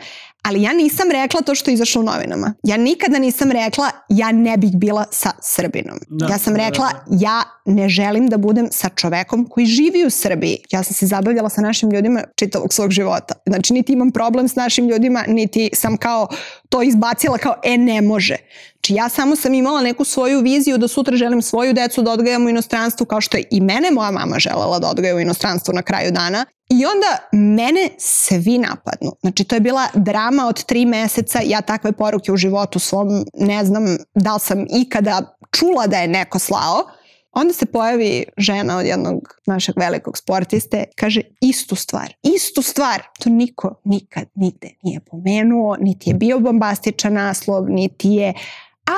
ali 0.44 0.62
ja 0.62 0.74
nisam 0.74 1.12
rekla 1.12 1.42
to 1.42 1.56
što 1.56 1.72
je 1.72 1.74
izašlo 1.74 2.02
u 2.02 2.06
novinama. 2.06 2.54
Ja 2.64 2.78
nikada 2.78 3.20
nisam 3.20 3.52
rekla 3.52 3.90
ja 4.10 4.32
ne 4.32 4.58
bih 4.58 4.72
bila 4.76 5.06
sa 5.12 5.32
Srbinom. 5.42 6.00
Da, 6.10 6.28
ja 6.28 6.38
sam 6.38 6.56
rekla 6.56 6.90
ja 7.10 7.44
ne 7.66 7.90
želim 7.90 8.28
da 8.28 8.38
budem 8.38 8.68
sa 8.72 8.90
čovekom 8.90 9.48
koji 9.50 9.66
živi 9.66 10.06
u 10.06 10.10
Srbiji. 10.10 10.58
Ja 10.72 10.84
sam 10.84 10.94
se 10.94 11.06
zabavljala 11.06 11.50
sa 11.50 11.62
našim 11.62 11.92
ljudima 11.92 12.24
čitavog 12.36 12.74
svog 12.74 12.92
života. 12.92 13.34
Znači 13.46 13.74
niti 13.74 13.94
imam 13.94 14.12
problem 14.12 14.48
s 14.48 14.56
našim 14.56 14.88
ljudima, 14.88 15.24
niti 15.28 15.70
sam 15.74 15.98
kao 15.98 16.28
to 16.70 16.82
izbacila 16.82 17.38
kao 17.38 17.56
e 17.64 17.78
ne 17.78 18.02
može. 18.02 18.36
Znači 18.84 18.94
ja 18.94 19.10
samo 19.10 19.36
sam 19.36 19.54
imala 19.54 19.82
neku 19.82 20.04
svoju 20.04 20.42
viziju 20.42 20.78
da 20.78 20.88
sutra 20.88 21.18
želim 21.18 21.42
svoju 21.42 21.74
decu 21.74 22.02
da 22.02 22.12
odgajam 22.12 22.46
u 22.46 22.50
inostranstvu 22.50 23.06
kao 23.06 23.22
što 23.22 23.38
je 23.38 23.44
i 23.52 23.62
mene 23.62 23.92
moja 23.92 24.12
mama 24.12 24.40
želela 24.40 24.80
da 24.80 24.90
odgaja 24.90 25.16
u 25.16 25.20
inostranstvu 25.20 25.74
na 25.74 25.82
kraju 25.82 26.12
dana. 26.12 26.46
I 26.70 26.86
onda 26.86 27.18
mene 27.32 27.90
svi 27.98 28.58
napadnu. 28.58 29.12
Znači 29.22 29.44
to 29.44 29.56
je 29.56 29.60
bila 29.60 29.88
drama 29.94 30.48
od 30.48 30.64
tri 30.64 30.86
meseca, 30.86 31.40
ja 31.46 31.62
takve 31.62 31.92
poruke 31.92 32.32
u 32.32 32.38
životu 32.38 32.80
svom 32.80 33.26
ne 33.34 33.66
znam 33.66 33.98
da 34.16 34.34
li 34.34 34.40
sam 34.40 34.66
ikada 34.70 35.38
čula 35.52 35.88
da 35.88 35.98
je 35.98 36.08
neko 36.08 36.40
slao. 36.40 36.84
Onda 37.32 37.54
se 37.54 37.66
pojavi 37.66 38.26
žena 38.38 38.78
od 38.78 38.86
jednog 38.86 39.36
našeg 39.46 39.76
velikog 39.78 40.18
sportiste, 40.18 40.84
kaže 40.96 41.22
istu 41.42 41.76
stvar, 41.76 42.14
istu 42.24 42.62
stvar. 42.62 43.04
To 43.20 43.30
niko 43.30 43.82
nikad 43.84 44.26
nigde 44.36 44.70
nije 44.84 45.00
pomenuo, 45.00 45.76
niti 45.80 46.10
je 46.10 46.14
bio 46.14 46.40
bombastičan 46.40 47.14
naslov, 47.14 47.70
niti 47.70 48.10
je 48.10 48.34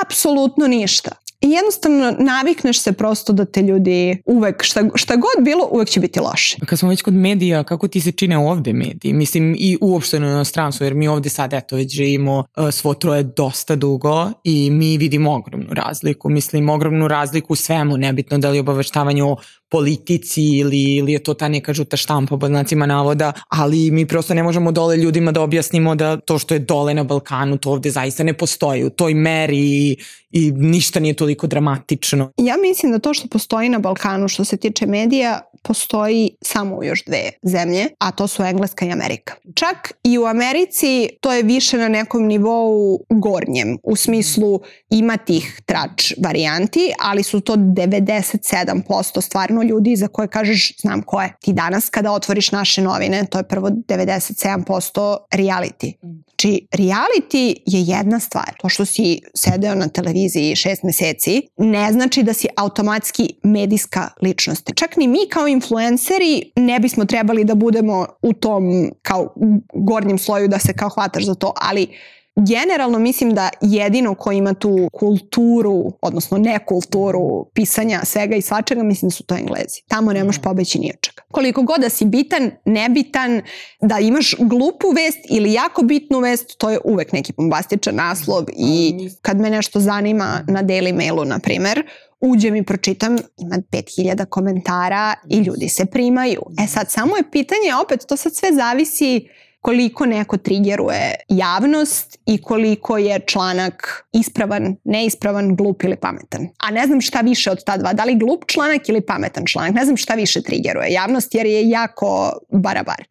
apsolutno 0.02 0.66
ništa. 0.66 1.10
I 1.40 1.50
jednostavno 1.50 2.16
navikneš 2.18 2.80
se 2.80 2.92
prosto 2.92 3.32
da 3.32 3.44
te 3.44 3.62
ljudi 3.62 4.22
uvek, 4.24 4.62
šta, 4.62 4.88
šta 4.94 5.16
god 5.16 5.44
bilo, 5.44 5.68
uvek 5.70 5.88
će 5.88 6.00
biti 6.00 6.20
loše. 6.20 6.56
Kad 6.66 6.78
smo 6.78 6.88
već 6.88 7.02
kod 7.02 7.14
medija, 7.14 7.64
kako 7.64 7.88
ti 7.88 8.00
se 8.00 8.12
čine 8.12 8.38
ovde 8.38 8.72
mediji? 8.72 9.12
Mislim 9.12 9.54
i 9.58 9.78
uopšte 9.80 10.20
na 10.20 10.26
inostranstvu, 10.26 10.84
jer 10.84 10.94
mi 10.94 11.08
ovde 11.08 11.28
sad 11.28 11.52
eto 11.52 11.76
već 11.76 11.94
živimo 11.94 12.44
uh, 12.56 12.70
svo 12.70 12.94
troje 12.94 13.22
dosta 13.22 13.76
dugo 13.76 14.30
i 14.44 14.70
mi 14.70 14.98
vidimo 14.98 15.34
ogromnu 15.34 15.74
razliku. 15.74 16.28
Mislim 16.28 16.68
ogromnu 16.68 17.08
razliku 17.08 17.52
u 17.52 17.56
svemu, 17.56 17.96
nebitno 17.96 18.38
da 18.38 18.50
li 18.50 18.58
obaveštavanje 18.58 19.24
o 19.24 19.36
politici 19.68 20.42
ili, 20.42 20.82
ili 20.82 21.12
je 21.12 21.18
to 21.18 21.34
ta 21.34 21.48
neka 21.48 21.72
žuta 21.72 21.96
štampa 21.96 22.36
pod 22.36 22.50
znacima 22.50 22.86
navoda, 22.86 23.32
ali 23.48 23.90
mi 23.90 24.06
prosto 24.06 24.34
ne 24.34 24.42
možemo 24.42 24.72
dole 24.72 24.96
ljudima 24.96 25.32
da 25.32 25.42
objasnimo 25.42 25.94
da 25.94 26.16
to 26.16 26.38
što 26.38 26.54
je 26.54 26.58
dole 26.58 26.94
na 26.94 27.04
Balkanu, 27.04 27.58
to 27.58 27.70
ovde 27.70 27.90
zaista 27.90 28.24
ne 28.24 28.32
postoji 28.32 28.84
u 28.84 28.90
toj 28.90 29.14
meri 29.14 29.58
i, 29.58 29.96
i 30.30 30.52
ništa 30.52 31.00
nije 31.00 31.14
toliko 31.14 31.46
dramatično. 31.46 32.32
Ja 32.36 32.56
mislim 32.56 32.92
da 32.92 32.98
to 32.98 33.14
što 33.14 33.28
postoji 33.28 33.68
na 33.68 33.78
Balkanu 33.78 34.28
što 34.28 34.44
se 34.44 34.56
tiče 34.56 34.86
medija 34.86 35.40
postoji 35.62 36.30
samo 36.42 36.76
u 36.76 36.84
još 36.84 37.04
dve 37.04 37.30
zemlje, 37.42 37.88
a 37.98 38.10
to 38.10 38.26
su 38.26 38.42
Engleska 38.42 38.86
i 38.86 38.92
Amerika. 38.92 39.34
Čak 39.54 39.92
i 40.02 40.18
u 40.18 40.24
Americi 40.24 41.08
to 41.20 41.32
je 41.32 41.42
više 41.42 41.78
na 41.78 41.88
nekom 41.88 42.26
nivou 42.26 43.00
gornjem, 43.10 43.78
u 43.82 43.96
smislu 43.96 44.60
ima 44.90 45.16
tih 45.16 45.60
trač 45.66 46.12
varijanti, 46.18 46.92
ali 46.98 47.22
su 47.22 47.40
to 47.40 47.54
97% 47.56 49.20
stvarno 49.20 49.55
ljudi 49.62 49.96
za 49.96 50.08
koje 50.08 50.28
kažeš 50.28 50.76
znam 50.80 51.02
ko 51.02 51.22
je. 51.22 51.36
Ti 51.40 51.52
danas 51.52 51.90
kada 51.90 52.12
otvoriš 52.12 52.52
naše 52.52 52.82
novine, 52.82 53.26
to 53.30 53.38
je 53.38 53.48
prvo 53.48 53.68
97% 53.68 55.16
reality. 55.32 55.92
Znači, 56.02 56.66
reality 56.72 57.54
je 57.66 57.82
jedna 57.82 58.20
stvar. 58.20 58.52
To 58.58 58.68
što 58.68 58.84
si 58.84 59.20
sedeo 59.34 59.74
na 59.74 59.88
televiziji 59.88 60.56
šest 60.56 60.82
meseci 60.82 61.42
ne 61.56 61.92
znači 61.92 62.22
da 62.22 62.32
si 62.32 62.48
automatski 62.56 63.34
medijska 63.42 64.08
ličnost. 64.22 64.70
Čak 64.74 64.96
ni 64.96 65.08
mi 65.08 65.18
kao 65.30 65.48
influenceri 65.48 66.52
ne 66.56 66.80
bismo 66.80 67.04
trebali 67.04 67.44
da 67.44 67.54
budemo 67.54 68.06
u 68.22 68.32
tom 68.32 68.90
kao 69.02 69.34
gornjem 69.74 70.18
sloju 70.18 70.48
da 70.48 70.58
se 70.58 70.72
kao 70.72 70.88
hvataš 70.88 71.24
za 71.24 71.34
to, 71.34 71.52
ali 71.56 71.88
generalno 72.36 72.98
mislim 72.98 73.34
da 73.34 73.50
jedino 73.60 74.14
ko 74.14 74.32
ima 74.32 74.54
tu 74.54 74.88
kulturu, 74.92 75.92
odnosno 76.02 76.38
nekulturu 76.38 77.44
pisanja 77.54 78.00
svega 78.04 78.36
i 78.36 78.42
svačega, 78.42 78.82
mislim 78.82 79.08
da 79.08 79.14
su 79.14 79.24
to 79.24 79.34
englezi. 79.34 79.82
Tamo 79.88 80.12
ne 80.12 80.24
možeš 80.24 80.42
pobeći 80.42 80.78
ni 80.78 80.90
od 80.94 81.00
čega. 81.00 81.22
Koliko 81.30 81.62
god 81.62 81.80
da 81.80 81.88
si 81.88 82.04
bitan, 82.04 82.50
nebitan, 82.64 83.42
da 83.80 83.98
imaš 83.98 84.34
glupu 84.38 84.90
vest 84.90 85.18
ili 85.30 85.52
jako 85.52 85.82
bitnu 85.82 86.20
vest, 86.20 86.58
to 86.58 86.70
je 86.70 86.78
uvek 86.84 87.12
neki 87.12 87.32
bombastičan 87.36 87.94
naslov 87.94 88.44
i 88.56 88.94
kad 89.22 89.40
me 89.40 89.50
nešto 89.50 89.80
zanima 89.80 90.44
na 90.48 90.62
Daily 90.62 90.94
Mailu, 90.94 91.24
na 91.24 91.38
primer, 91.38 91.82
uđem 92.20 92.56
i 92.56 92.64
pročitam, 92.64 93.16
ima 93.36 93.56
5000 93.56 94.24
komentara 94.24 95.14
i 95.30 95.38
ljudi 95.38 95.68
se 95.68 95.86
primaju. 95.86 96.42
E 96.64 96.66
sad, 96.66 96.90
samo 96.90 97.16
je 97.16 97.30
pitanje, 97.30 97.74
opet, 97.84 98.04
to 98.08 98.16
sad 98.16 98.34
sve 98.34 98.52
zavisi 98.52 99.28
koliko 99.66 100.06
neko 100.06 100.36
trigeruje 100.36 101.14
javnost 101.28 102.18
i 102.26 102.42
koliko 102.42 102.98
je 102.98 103.20
članak 103.26 104.06
ispravan, 104.12 104.76
neispravan, 104.84 105.56
glup 105.56 105.82
ili 105.82 105.96
pametan. 105.96 106.48
A 106.58 106.70
ne 106.70 106.86
znam 106.86 107.00
šta 107.00 107.20
više 107.20 107.50
od 107.50 107.64
ta 107.64 107.76
dva, 107.76 107.92
da 107.92 108.04
li 108.04 108.14
glup 108.14 108.44
članak 108.46 108.88
ili 108.88 109.00
pametan 109.00 109.44
članak, 109.46 109.74
ne 109.74 109.84
znam 109.84 109.96
šta 109.96 110.14
više 110.14 110.42
trigeruje 110.42 110.92
javnost 110.92 111.34
jer 111.34 111.46
je 111.46 111.68
jako 111.68 112.32
barabar. 112.52 113.04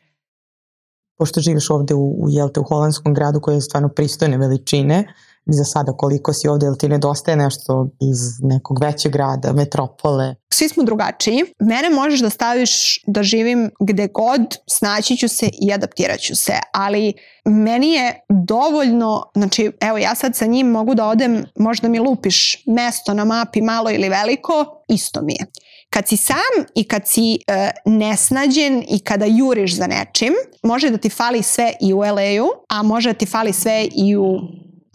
Pošto 1.18 1.42
živiš 1.42 1.70
ovde 1.70 1.94
u, 1.94 2.16
u, 2.24 2.30
jelte, 2.30 2.60
u 2.60 2.64
holandskom 2.64 3.14
gradu 3.14 3.40
koji 3.42 3.56
je 3.56 3.62
stvarno 3.62 3.90
pristojne 3.90 4.38
veličine, 4.38 5.14
za 5.46 5.64
sada 5.64 5.92
koliko 5.92 6.34
si 6.34 6.48
ovde, 6.48 6.66
ili 6.66 6.78
ti 6.78 6.90
nedostaje 6.90 7.38
nešto 7.38 7.88
iz 8.02 8.18
nekog 8.42 8.80
većeg 8.82 9.12
grada, 9.12 9.54
metropole? 9.54 10.36
Svi 10.54 10.70
smo 10.70 10.84
drugačiji. 10.84 11.44
Mene 11.60 11.90
možeš 11.90 12.20
da 12.20 12.30
staviš 12.30 13.04
da 13.08 13.24
živim 13.24 13.72
gde 13.80 14.08
god, 14.08 14.58
snaći 14.70 15.18
ću 15.18 15.28
se 15.28 15.50
i 15.62 15.74
adaptirat 15.74 16.20
ću 16.20 16.36
se, 16.36 16.54
ali 16.74 17.14
meni 17.46 17.92
je 17.92 18.20
dovoljno, 18.30 19.24
znači 19.36 19.72
evo 19.82 19.98
ja 19.98 20.16
sad 20.16 20.36
sa 20.36 20.46
njim 20.46 20.68
mogu 20.68 20.96
da 20.96 21.08
odem, 21.08 21.46
možda 21.56 21.88
mi 21.88 22.00
lupiš 22.00 22.64
mesto 22.68 23.14
na 23.14 23.26
mapi 23.26 23.62
malo 23.62 23.92
ili 23.92 24.10
veliko, 24.10 24.84
isto 24.88 25.22
mi 25.22 25.34
je. 25.34 25.46
Kad 25.90 26.08
si 26.08 26.18
sam 26.18 26.66
i 26.76 26.84
kad 26.84 27.08
si 27.08 27.40
e, 27.48 27.72
nesnađen 27.86 28.84
i 28.90 29.00
kada 29.00 29.26
juriš 29.26 29.76
za 29.76 29.88
nečim, 29.88 30.34
može 30.64 30.90
da 30.90 30.98
ti 30.98 31.10
fali 31.10 31.44
sve 31.44 31.74
i 31.82 31.94
u 31.94 31.98
LA-u, 31.98 32.48
a 32.70 32.84
može 32.84 33.10
da 33.10 33.18
ti 33.18 33.26
fali 33.26 33.54
sve 33.54 33.88
i 33.96 34.16
u 34.16 34.40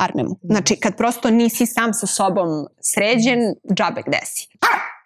Arnemu. 0.01 0.37
Znači, 0.43 0.77
kad 0.77 0.97
prosto 0.97 1.31
nisi 1.31 1.67
sam 1.67 1.95
sa 1.95 2.07
sobom 2.07 2.67
sređen, 2.95 3.41
džabe 3.75 4.03
gde 4.07 4.21
si. 4.25 4.49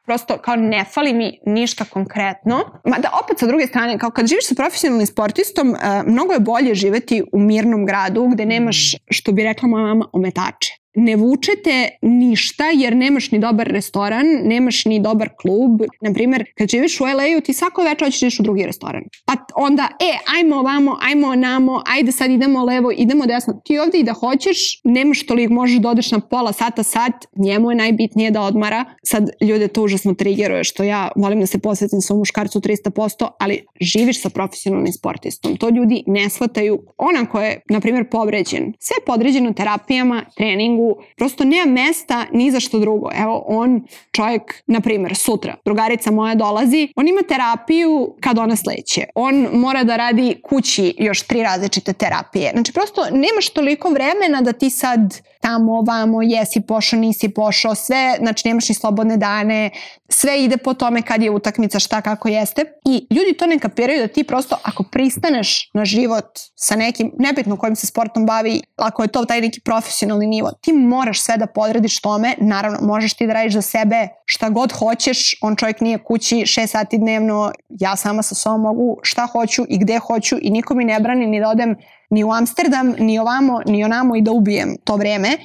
Prosto 0.06 0.38
kao 0.38 0.56
ne 0.56 0.84
fali 0.94 1.12
mi 1.12 1.40
ništa 1.46 1.84
konkretno. 1.84 2.60
Mada 2.84 3.10
opet 3.24 3.38
sa 3.38 3.46
druge 3.46 3.66
strane, 3.66 3.98
kao 3.98 4.10
kad 4.10 4.26
živiš 4.26 4.48
sa 4.48 4.54
profesionalnim 4.54 5.06
sportistom, 5.06 5.70
uh, 5.70 5.76
mnogo 6.06 6.32
je 6.32 6.40
bolje 6.40 6.74
živeti 6.74 7.22
u 7.32 7.38
mirnom 7.38 7.86
gradu 7.86 8.28
gde 8.32 8.46
nemaš, 8.46 8.96
što 9.10 9.32
bi 9.32 9.42
rekla 9.42 9.68
moja 9.68 9.86
mama, 9.86 10.08
ometače 10.12 10.83
ne 10.94 11.16
vučete 11.16 11.88
ništa 12.02 12.64
jer 12.74 12.96
nemaš 12.96 13.30
ni 13.30 13.38
dobar 13.38 13.66
restoran, 13.66 14.26
nemaš 14.42 14.84
ni 14.84 15.00
dobar 15.00 15.28
klub. 15.42 15.80
Naprimer, 16.00 16.44
kad 16.58 16.70
živiš 16.70 17.00
u 17.00 17.04
LA-u 17.04 17.40
ti 17.40 17.52
svako 17.52 17.82
večer 17.82 18.06
hoćeš 18.06 18.40
u 18.40 18.42
drugi 18.42 18.66
restoran. 18.66 19.02
Pa 19.26 19.32
onda, 19.54 19.88
e, 20.00 20.18
ajmo 20.38 20.56
ovamo, 20.56 20.98
ajmo 21.02 21.34
namo, 21.34 21.82
ajde 21.86 22.12
sad 22.12 22.30
idemo 22.30 22.64
levo, 22.64 22.92
idemo 22.96 23.26
desno. 23.26 23.60
Ti 23.64 23.78
ovde 23.78 23.98
i 23.98 24.02
da 24.02 24.12
hoćeš, 24.12 24.58
nemaš 24.84 25.26
toliko, 25.26 25.54
možeš 25.54 25.78
da 25.78 25.88
odeš 25.88 26.10
na 26.10 26.20
pola 26.20 26.52
sata, 26.52 26.82
sat, 26.82 27.12
njemu 27.36 27.70
je 27.70 27.76
najbitnije 27.76 28.30
da 28.30 28.42
odmara. 28.42 28.84
Sad 29.02 29.30
ljude 29.40 29.68
to 29.68 29.82
užasno 29.82 30.14
trigeruje 30.14 30.64
što 30.64 30.82
ja 30.82 31.08
volim 31.16 31.40
da 31.40 31.46
se 31.46 31.58
posvetim 31.58 32.00
svom 32.00 32.18
muškarcu 32.18 32.60
300%, 32.60 33.28
ali 33.38 33.66
živiš 33.80 34.22
sa 34.22 34.30
profesionalnim 34.30 34.92
sportistom. 34.92 35.56
To 35.56 35.68
ljudi 35.68 36.04
ne 36.06 36.30
shvataju. 36.30 36.82
Ona 36.98 37.26
koja 37.26 37.46
je, 37.46 37.60
na 37.70 37.80
primjer, 37.80 38.08
povređen, 38.10 38.72
sve 38.78 38.96
podređeno 39.06 39.52
terapijama, 39.52 40.24
treningu, 40.36 40.83
prosto 41.16 41.44
nema 41.44 41.72
mesta 41.72 42.26
ni 42.32 42.50
za 42.50 42.60
što 42.60 42.78
drugo. 42.78 43.08
Evo, 43.14 43.44
on, 43.46 43.82
čovjek, 44.12 44.62
na 44.66 44.80
primjer, 44.80 45.16
sutra, 45.16 45.54
drugarica 45.64 46.10
moja 46.10 46.34
dolazi, 46.34 46.88
on 46.96 47.08
ima 47.08 47.22
terapiju 47.28 48.14
kad 48.20 48.38
ona 48.38 48.56
sleće. 48.56 49.04
On 49.14 49.48
mora 49.52 49.84
da 49.84 49.96
radi 49.96 50.40
kući 50.42 50.94
još 50.98 51.22
tri 51.22 51.42
različite 51.42 51.92
terapije. 51.92 52.50
Znači, 52.54 52.72
prosto 52.72 53.04
nemaš 53.04 53.48
toliko 53.48 53.88
vremena 53.88 54.40
da 54.40 54.52
ti 54.52 54.70
sad 54.70 55.20
tamo, 55.44 55.72
ovamo, 55.78 56.22
jesi 56.22 56.60
pošao, 56.60 57.00
nisi 57.00 57.28
pošao, 57.28 57.74
sve, 57.74 58.16
znači 58.18 58.48
nemaš 58.48 58.68
ni 58.68 58.74
slobodne 58.74 59.16
dane, 59.16 59.70
sve 60.08 60.44
ide 60.44 60.56
po 60.56 60.74
tome 60.74 61.02
kad 61.02 61.22
je 61.22 61.30
utakmica, 61.30 61.78
šta 61.78 62.00
kako 62.02 62.28
jeste. 62.28 62.64
I 62.84 63.06
ljudi 63.10 63.36
to 63.38 63.46
ne 63.46 63.58
kapiraju 63.58 64.00
da 64.00 64.08
ti 64.08 64.24
prosto 64.24 64.56
ako 64.62 64.84
pristaneš 64.92 65.70
na 65.74 65.84
život 65.84 66.26
sa 66.54 66.76
nekim, 66.76 67.12
nebitno 67.18 67.56
kojim 67.56 67.76
se 67.76 67.86
sportom 67.86 68.26
bavi, 68.26 68.60
ako 68.76 69.02
je 69.02 69.08
to 69.08 69.24
taj 69.24 69.40
neki 69.40 69.60
profesionalni 69.60 70.26
nivo, 70.26 70.50
ti 70.60 70.72
moraš 70.72 71.22
sve 71.22 71.36
da 71.36 71.46
podrediš 71.46 72.00
tome, 72.00 72.34
naravno 72.38 72.78
možeš 72.82 73.14
ti 73.14 73.26
da 73.26 73.32
radiš 73.32 73.52
za 73.52 73.62
sebe 73.62 74.08
šta 74.24 74.48
god 74.48 74.72
hoćeš, 74.72 75.38
on 75.40 75.56
čovjek 75.56 75.80
nije 75.80 75.98
kući 75.98 76.36
6 76.36 76.66
sati 76.66 76.98
dnevno, 76.98 77.52
ja 77.68 77.96
sama 77.96 78.22
sa 78.22 78.34
sobom 78.34 78.60
mogu 78.60 78.98
šta 79.02 79.26
hoću 79.26 79.64
i 79.68 79.78
gde 79.78 79.98
hoću 79.98 80.36
i 80.42 80.50
niko 80.50 80.74
mi 80.74 80.84
ne 80.84 81.00
brani 81.00 81.26
ni 81.26 81.40
da 81.40 81.48
odem 81.48 81.76
ni 82.14 82.24
u 82.24 82.32
Amsterdam, 82.32 82.94
ni 82.98 83.18
ovamo, 83.18 83.60
ni 83.66 83.84
onamo 83.84 84.16
i 84.16 84.22
da 84.22 84.32
ubijem 84.32 84.76
to 84.84 84.96
vreme, 84.96 85.38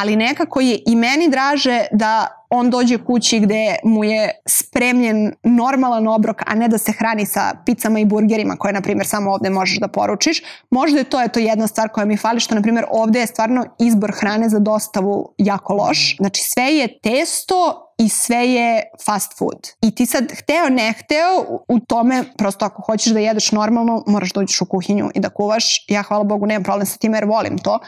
ali 0.00 0.16
nekako 0.16 0.60
je 0.60 0.82
i 0.86 0.96
meni 0.96 1.28
draže 1.28 1.84
da 1.92 2.39
on 2.50 2.70
dođe 2.70 2.98
kući 2.98 3.40
gde 3.40 3.76
mu 3.84 4.04
je 4.04 4.30
spremljen 4.46 5.32
normalan 5.42 6.08
obrok, 6.08 6.42
a 6.46 6.54
ne 6.54 6.68
da 6.68 6.78
se 6.78 6.92
hrani 6.92 7.26
sa 7.26 7.52
picama 7.66 8.00
i 8.00 8.04
burgerima 8.04 8.56
koje, 8.56 8.72
na 8.72 8.80
primjer, 8.80 9.06
samo 9.06 9.30
ovde 9.30 9.50
možeš 9.50 9.78
da 9.78 9.88
poručiš. 9.88 10.42
Možda 10.70 10.98
je 10.98 11.04
to 11.04 11.22
eto 11.22 11.40
jedna 11.40 11.66
stvar 11.66 11.88
koja 11.88 12.04
mi 12.04 12.16
fali, 12.16 12.40
što, 12.40 12.54
na 12.54 12.62
primjer, 12.62 12.84
ovde 12.90 13.20
je 13.20 13.26
stvarno 13.26 13.64
izbor 13.78 14.12
hrane 14.12 14.48
za 14.48 14.58
dostavu 14.58 15.34
jako 15.38 15.74
loš. 15.74 16.16
Znači, 16.16 16.42
sve 16.42 16.64
je 16.64 17.00
testo 17.02 17.86
i 17.98 18.08
sve 18.08 18.48
je 18.48 18.82
fast 19.04 19.38
food. 19.38 19.68
I 19.82 19.94
ti 19.94 20.06
sad, 20.06 20.32
hteo 20.32 20.68
ne 20.68 20.92
hteo, 20.92 21.60
u 21.68 21.80
tome, 21.80 22.24
prosto 22.38 22.64
ako 22.64 22.82
hoćeš 22.82 23.12
da 23.12 23.20
jedeš 23.20 23.52
normalno, 23.52 24.04
moraš 24.06 24.32
da 24.32 24.40
uđeš 24.40 24.60
u 24.60 24.66
kuhinju 24.66 25.10
i 25.14 25.20
da 25.20 25.28
kuvaš. 25.28 25.84
Ja, 25.88 26.02
hvala 26.02 26.24
Bogu, 26.24 26.46
nemam 26.46 26.62
problem 26.62 26.86
sa 26.86 26.98
tim 26.98 27.14
jer 27.14 27.24
volim 27.24 27.58
to 27.58 27.78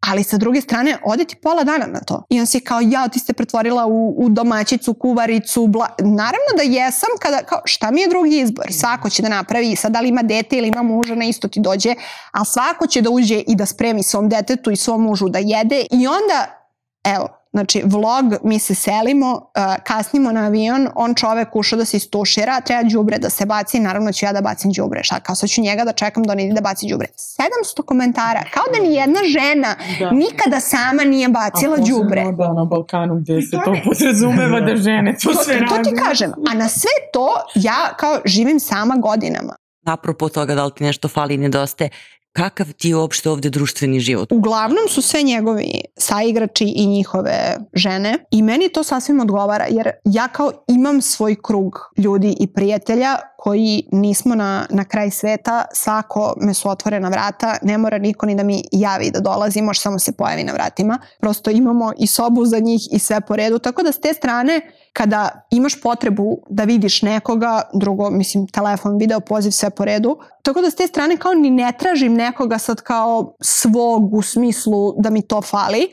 Ali 0.00 0.24
sa 0.24 0.38
druge 0.38 0.60
strane, 0.60 0.98
ode 1.04 1.24
ti 1.24 1.36
pola 1.36 1.64
dana 1.64 1.86
na 1.86 2.00
to. 2.00 2.22
I 2.28 2.40
on 2.40 2.46
si 2.46 2.60
kao, 2.60 2.80
ja, 2.80 3.08
ti 3.08 3.18
ste 3.18 3.32
pretvorila 3.32 3.86
u, 3.86 4.14
u 4.18 4.28
domaćicu, 4.28 4.94
kuvaricu, 4.94 5.66
bla... 5.66 5.88
Naravno 5.98 6.50
da 6.56 6.62
jesam, 6.62 7.08
kada, 7.20 7.42
kao, 7.42 7.60
šta 7.64 7.90
mi 7.90 8.00
je 8.00 8.08
drugi 8.08 8.40
izbor? 8.40 8.72
Svako 8.72 9.10
će 9.10 9.22
da 9.22 9.28
napravi, 9.28 9.76
sad 9.76 9.92
da 9.92 10.00
li 10.00 10.08
ima 10.08 10.22
dete 10.22 10.56
ili 10.56 10.68
ima 10.68 10.82
muža, 10.82 11.14
na 11.14 11.24
isto 11.24 11.48
ti 11.48 11.60
dođe, 11.60 11.94
ali 12.32 12.46
svako 12.46 12.86
će 12.86 13.02
da 13.02 13.10
uđe 13.10 13.38
i 13.38 13.56
da 13.56 13.66
spremi 13.66 14.02
svom 14.02 14.28
detetu 14.28 14.70
i 14.70 14.76
svom 14.76 15.02
mužu 15.02 15.28
da 15.28 15.38
jede 15.38 15.86
i 15.90 16.06
onda, 16.06 16.66
evo, 17.04 17.39
Znači, 17.52 17.82
vlog, 17.84 18.24
mi 18.44 18.58
se 18.58 18.74
selimo, 18.74 19.32
uh, 19.32 19.74
kasnimo 19.84 20.32
na 20.32 20.40
avion, 20.40 20.88
on 20.94 21.14
čovek 21.14 21.56
ušao 21.56 21.76
da 21.76 21.84
se 21.84 21.96
istušira, 21.96 22.60
treba 22.60 22.88
džubre 22.88 23.18
da 23.18 23.30
se 23.30 23.46
baci, 23.46 23.80
naravno 23.80 24.12
ću 24.12 24.26
ja 24.26 24.32
da 24.32 24.40
bacim 24.40 24.72
džubre. 24.72 25.02
Šta, 25.02 25.20
kao 25.20 25.34
sad 25.34 25.48
ću 25.48 25.60
njega 25.60 25.84
da 25.84 25.92
čekam 25.92 26.22
da 26.22 26.32
on 26.32 26.40
ide 26.40 26.54
da 26.54 26.60
baci 26.60 26.86
džubre. 26.86 27.06
700 27.06 27.84
komentara, 27.84 28.42
kao 28.54 28.64
da 28.74 28.88
ni 28.88 28.94
jedna 28.94 29.20
žena 29.38 29.76
da. 29.98 30.10
nikada 30.10 30.60
sama 30.60 31.04
nije 31.04 31.28
bacila 31.28 31.76
džubre. 31.78 32.20
A 32.20 32.32
da 32.32 32.52
na 32.52 32.64
Balkanu 32.64 33.16
gde 33.20 33.42
se 33.42 33.56
to 33.64 33.74
podrazumeva 33.84 34.60
da 34.60 34.76
žene 34.76 35.16
to, 35.22 35.32
to 35.32 35.44
sve 35.44 35.54
rade. 35.54 35.66
To 35.66 35.90
ti 35.90 35.96
kažem, 36.04 36.32
a 36.50 36.54
na 36.54 36.68
sve 36.68 36.94
to 37.12 37.28
ja 37.54 37.94
kao 37.96 38.18
živim 38.24 38.60
sama 38.60 38.96
godinama. 38.96 39.54
Apropo 39.86 40.28
toga 40.28 40.54
da 40.54 40.64
li 40.64 40.72
ti 40.76 40.84
nešto 40.84 41.08
fali 41.08 41.34
i 41.34 41.38
nedostaje, 41.38 41.90
Kakav 42.32 42.72
ti 42.72 42.88
je 42.88 42.96
uopšte 42.96 43.30
ovde 43.30 43.50
društveni 43.50 44.00
život? 44.00 44.32
Uglavnom 44.32 44.88
su 44.88 45.02
sve 45.02 45.22
njegovi 45.22 45.80
saigrači 45.96 46.72
i 46.76 46.86
njihove 46.86 47.56
žene 47.74 48.24
i 48.30 48.42
meni 48.42 48.68
to 48.68 48.84
sasvim 48.84 49.20
odgovara 49.20 49.66
jer 49.70 49.90
ja 50.04 50.28
kao 50.28 50.52
imam 50.68 51.02
svoj 51.02 51.36
krug 51.42 51.78
ljudi 51.96 52.36
i 52.40 52.52
prijatelja 52.52 53.16
koji 53.42 53.88
nismo 53.92 54.34
na, 54.34 54.66
na 54.70 54.84
kraj 54.84 55.10
sveta, 55.10 55.64
svako 55.72 56.34
me 56.40 56.54
su 56.54 56.68
otvorena 56.68 57.08
vrata, 57.08 57.56
ne 57.62 57.78
mora 57.78 57.98
niko 57.98 58.26
ni 58.26 58.34
da 58.34 58.42
mi 58.42 58.64
javi 58.72 59.10
da 59.10 59.20
dolazi, 59.20 59.62
može 59.62 59.80
samo 59.80 59.98
se 59.98 60.12
pojavi 60.12 60.44
na 60.44 60.52
vratima. 60.52 60.98
Prosto 61.20 61.50
imamo 61.50 61.92
i 61.98 62.06
sobu 62.06 62.44
za 62.44 62.58
njih 62.58 62.88
i 62.92 62.98
sve 62.98 63.20
po 63.20 63.36
redu, 63.36 63.58
tako 63.58 63.82
da 63.82 63.92
s 63.92 64.00
te 64.00 64.14
strane 64.14 64.60
kada 64.92 65.46
imaš 65.50 65.80
potrebu 65.82 66.38
da 66.48 66.64
vidiš 66.64 67.02
nekoga, 67.02 67.62
drugo, 67.74 68.10
mislim, 68.10 68.46
telefon, 68.46 68.98
video, 68.98 69.20
poziv, 69.20 69.50
sve 69.50 69.70
po 69.70 69.84
redu, 69.84 70.18
tako 70.42 70.60
da 70.60 70.70
s 70.70 70.74
te 70.74 70.86
strane 70.86 71.16
kao 71.16 71.34
ni 71.34 71.50
ne 71.50 71.72
tražim 71.78 72.14
nekoga 72.14 72.58
sad 72.58 72.80
kao 72.80 73.34
svog 73.40 74.14
u 74.14 74.22
smislu 74.22 74.94
da 74.98 75.10
mi 75.10 75.22
to 75.22 75.42
fali, 75.42 75.88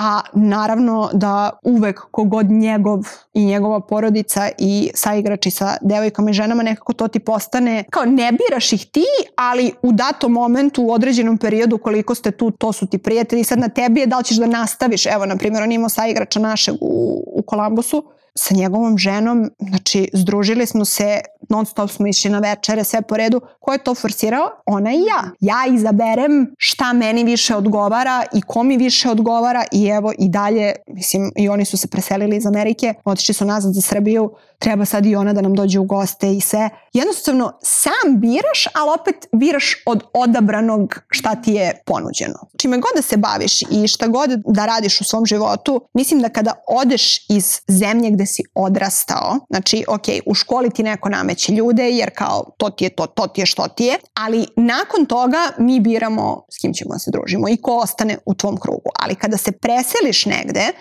a 0.00 0.20
naravno 0.32 1.10
da 1.12 1.50
uvek 1.64 2.00
kogod 2.10 2.50
njegov 2.50 2.98
i 3.34 3.44
njegova 3.44 3.80
porodica 3.80 4.48
i 4.58 4.90
saigrači 4.94 5.50
sa 5.50 5.76
devojkama 5.80 6.30
i 6.30 6.32
ženama 6.32 6.62
nekako 6.62 6.92
to 6.92 7.08
ti 7.08 7.18
postane 7.18 7.84
kao 7.90 8.04
ne 8.04 8.32
biraš 8.32 8.72
ih 8.72 8.86
ti, 8.92 9.04
ali 9.36 9.72
u 9.82 9.92
datom 9.92 10.32
momentu 10.32 10.82
u 10.82 10.92
određenom 10.92 11.38
periodu 11.38 11.78
koliko 11.78 12.14
ste 12.14 12.30
tu, 12.30 12.50
to 12.50 12.72
su 12.72 12.86
ti 12.86 12.98
prijatelji. 12.98 13.44
Sad 13.44 13.58
na 13.58 13.68
tebi 13.68 14.00
je 14.00 14.06
da 14.06 14.18
li 14.18 14.24
ćeš 14.24 14.36
da 14.36 14.46
nastaviš. 14.46 15.06
Evo, 15.06 15.26
na 15.26 15.36
primjer, 15.36 15.62
on 15.62 15.72
imao 15.72 15.88
saigrača 15.88 16.40
našeg 16.40 16.74
u, 16.80 17.24
u 17.34 17.42
Kolambusu 17.42 18.04
sa 18.34 18.54
njegovom 18.54 18.98
ženom, 18.98 19.50
znači 19.58 20.10
združili 20.12 20.66
smo 20.66 20.84
se, 20.84 21.20
non 21.48 21.66
stop 21.66 21.90
smo 21.90 22.06
išli 22.06 22.30
na 22.30 22.38
večere, 22.38 22.84
sve 22.84 23.02
po 23.02 23.16
redu. 23.16 23.40
Ko 23.60 23.72
je 23.72 23.78
to 23.78 23.94
forsirao? 23.94 24.50
Ona 24.66 24.92
i 24.92 24.98
ja. 25.00 25.30
Ja 25.40 25.74
izaberem 25.74 26.54
šta 26.58 26.92
meni 26.92 27.24
više 27.24 27.56
odgovara 27.56 28.24
i 28.34 28.42
ko 28.42 28.62
mi 28.62 28.76
više 28.76 29.10
odgovara 29.10 29.64
i 29.72 29.86
evo 29.86 30.12
i 30.18 30.28
dalje, 30.28 30.72
mislim, 30.86 31.32
i 31.36 31.48
oni 31.48 31.64
su 31.64 31.76
se 31.76 31.88
preselili 31.88 32.36
iz 32.36 32.46
Amerike, 32.46 32.94
otišli 33.04 33.34
su 33.34 33.44
nazad 33.44 33.74
za 33.74 33.80
Srbiju, 33.80 34.30
treba 34.60 34.84
sad 34.84 35.06
i 35.06 35.16
ona 35.16 35.32
da 35.32 35.40
nam 35.40 35.54
dođe 35.54 35.78
u 35.78 35.84
goste 35.84 36.32
i 36.32 36.40
sve. 36.40 36.70
Jednostavno, 36.92 37.52
sam 37.62 38.20
biraš, 38.20 38.66
ali 38.74 38.90
opet 39.00 39.26
biraš 39.32 39.82
od 39.86 40.02
odabranog 40.12 41.00
šta 41.10 41.34
ti 41.34 41.52
je 41.52 41.82
ponuđeno. 41.86 42.38
Čime 42.58 42.76
god 42.76 42.90
da 42.96 43.02
se 43.02 43.16
baviš 43.16 43.62
i 43.62 43.88
šta 43.88 44.06
god 44.06 44.30
da 44.46 44.66
radiš 44.66 45.00
u 45.00 45.04
svom 45.04 45.26
životu, 45.26 45.80
mislim 45.94 46.20
da 46.20 46.28
kada 46.28 46.52
odeš 46.68 47.30
iz 47.30 47.60
zemlje 47.68 48.10
gde 48.10 48.26
si 48.26 48.42
odrastao, 48.54 49.36
znači, 49.50 49.84
ok, 49.88 50.06
u 50.26 50.34
školi 50.34 50.70
ti 50.70 50.82
neko 50.82 51.08
nameće 51.08 51.52
ljude, 51.52 51.90
jer 51.90 52.10
kao 52.14 52.44
to 52.58 52.70
ti 52.70 52.84
je 52.84 52.90
to, 52.90 53.06
to 53.06 53.26
ti 53.26 53.40
je 53.40 53.46
što 53.46 53.68
ti 53.68 53.84
je, 53.84 53.98
ali 54.14 54.46
nakon 54.56 55.06
toga 55.06 55.38
mi 55.58 55.80
biramo 55.80 56.44
s 56.50 56.58
kim 56.58 56.72
ćemo 56.72 56.94
da 56.94 56.98
se 56.98 57.10
družimo 57.10 57.48
i 57.48 57.56
ko 57.56 57.76
ostane 57.76 58.18
u 58.26 58.34
tvom 58.34 58.56
krugu. 58.56 58.90
Ali 58.98 59.14
kada 59.14 59.36
se 59.36 59.52
preseliš 59.52 60.26
negde, 60.26 60.72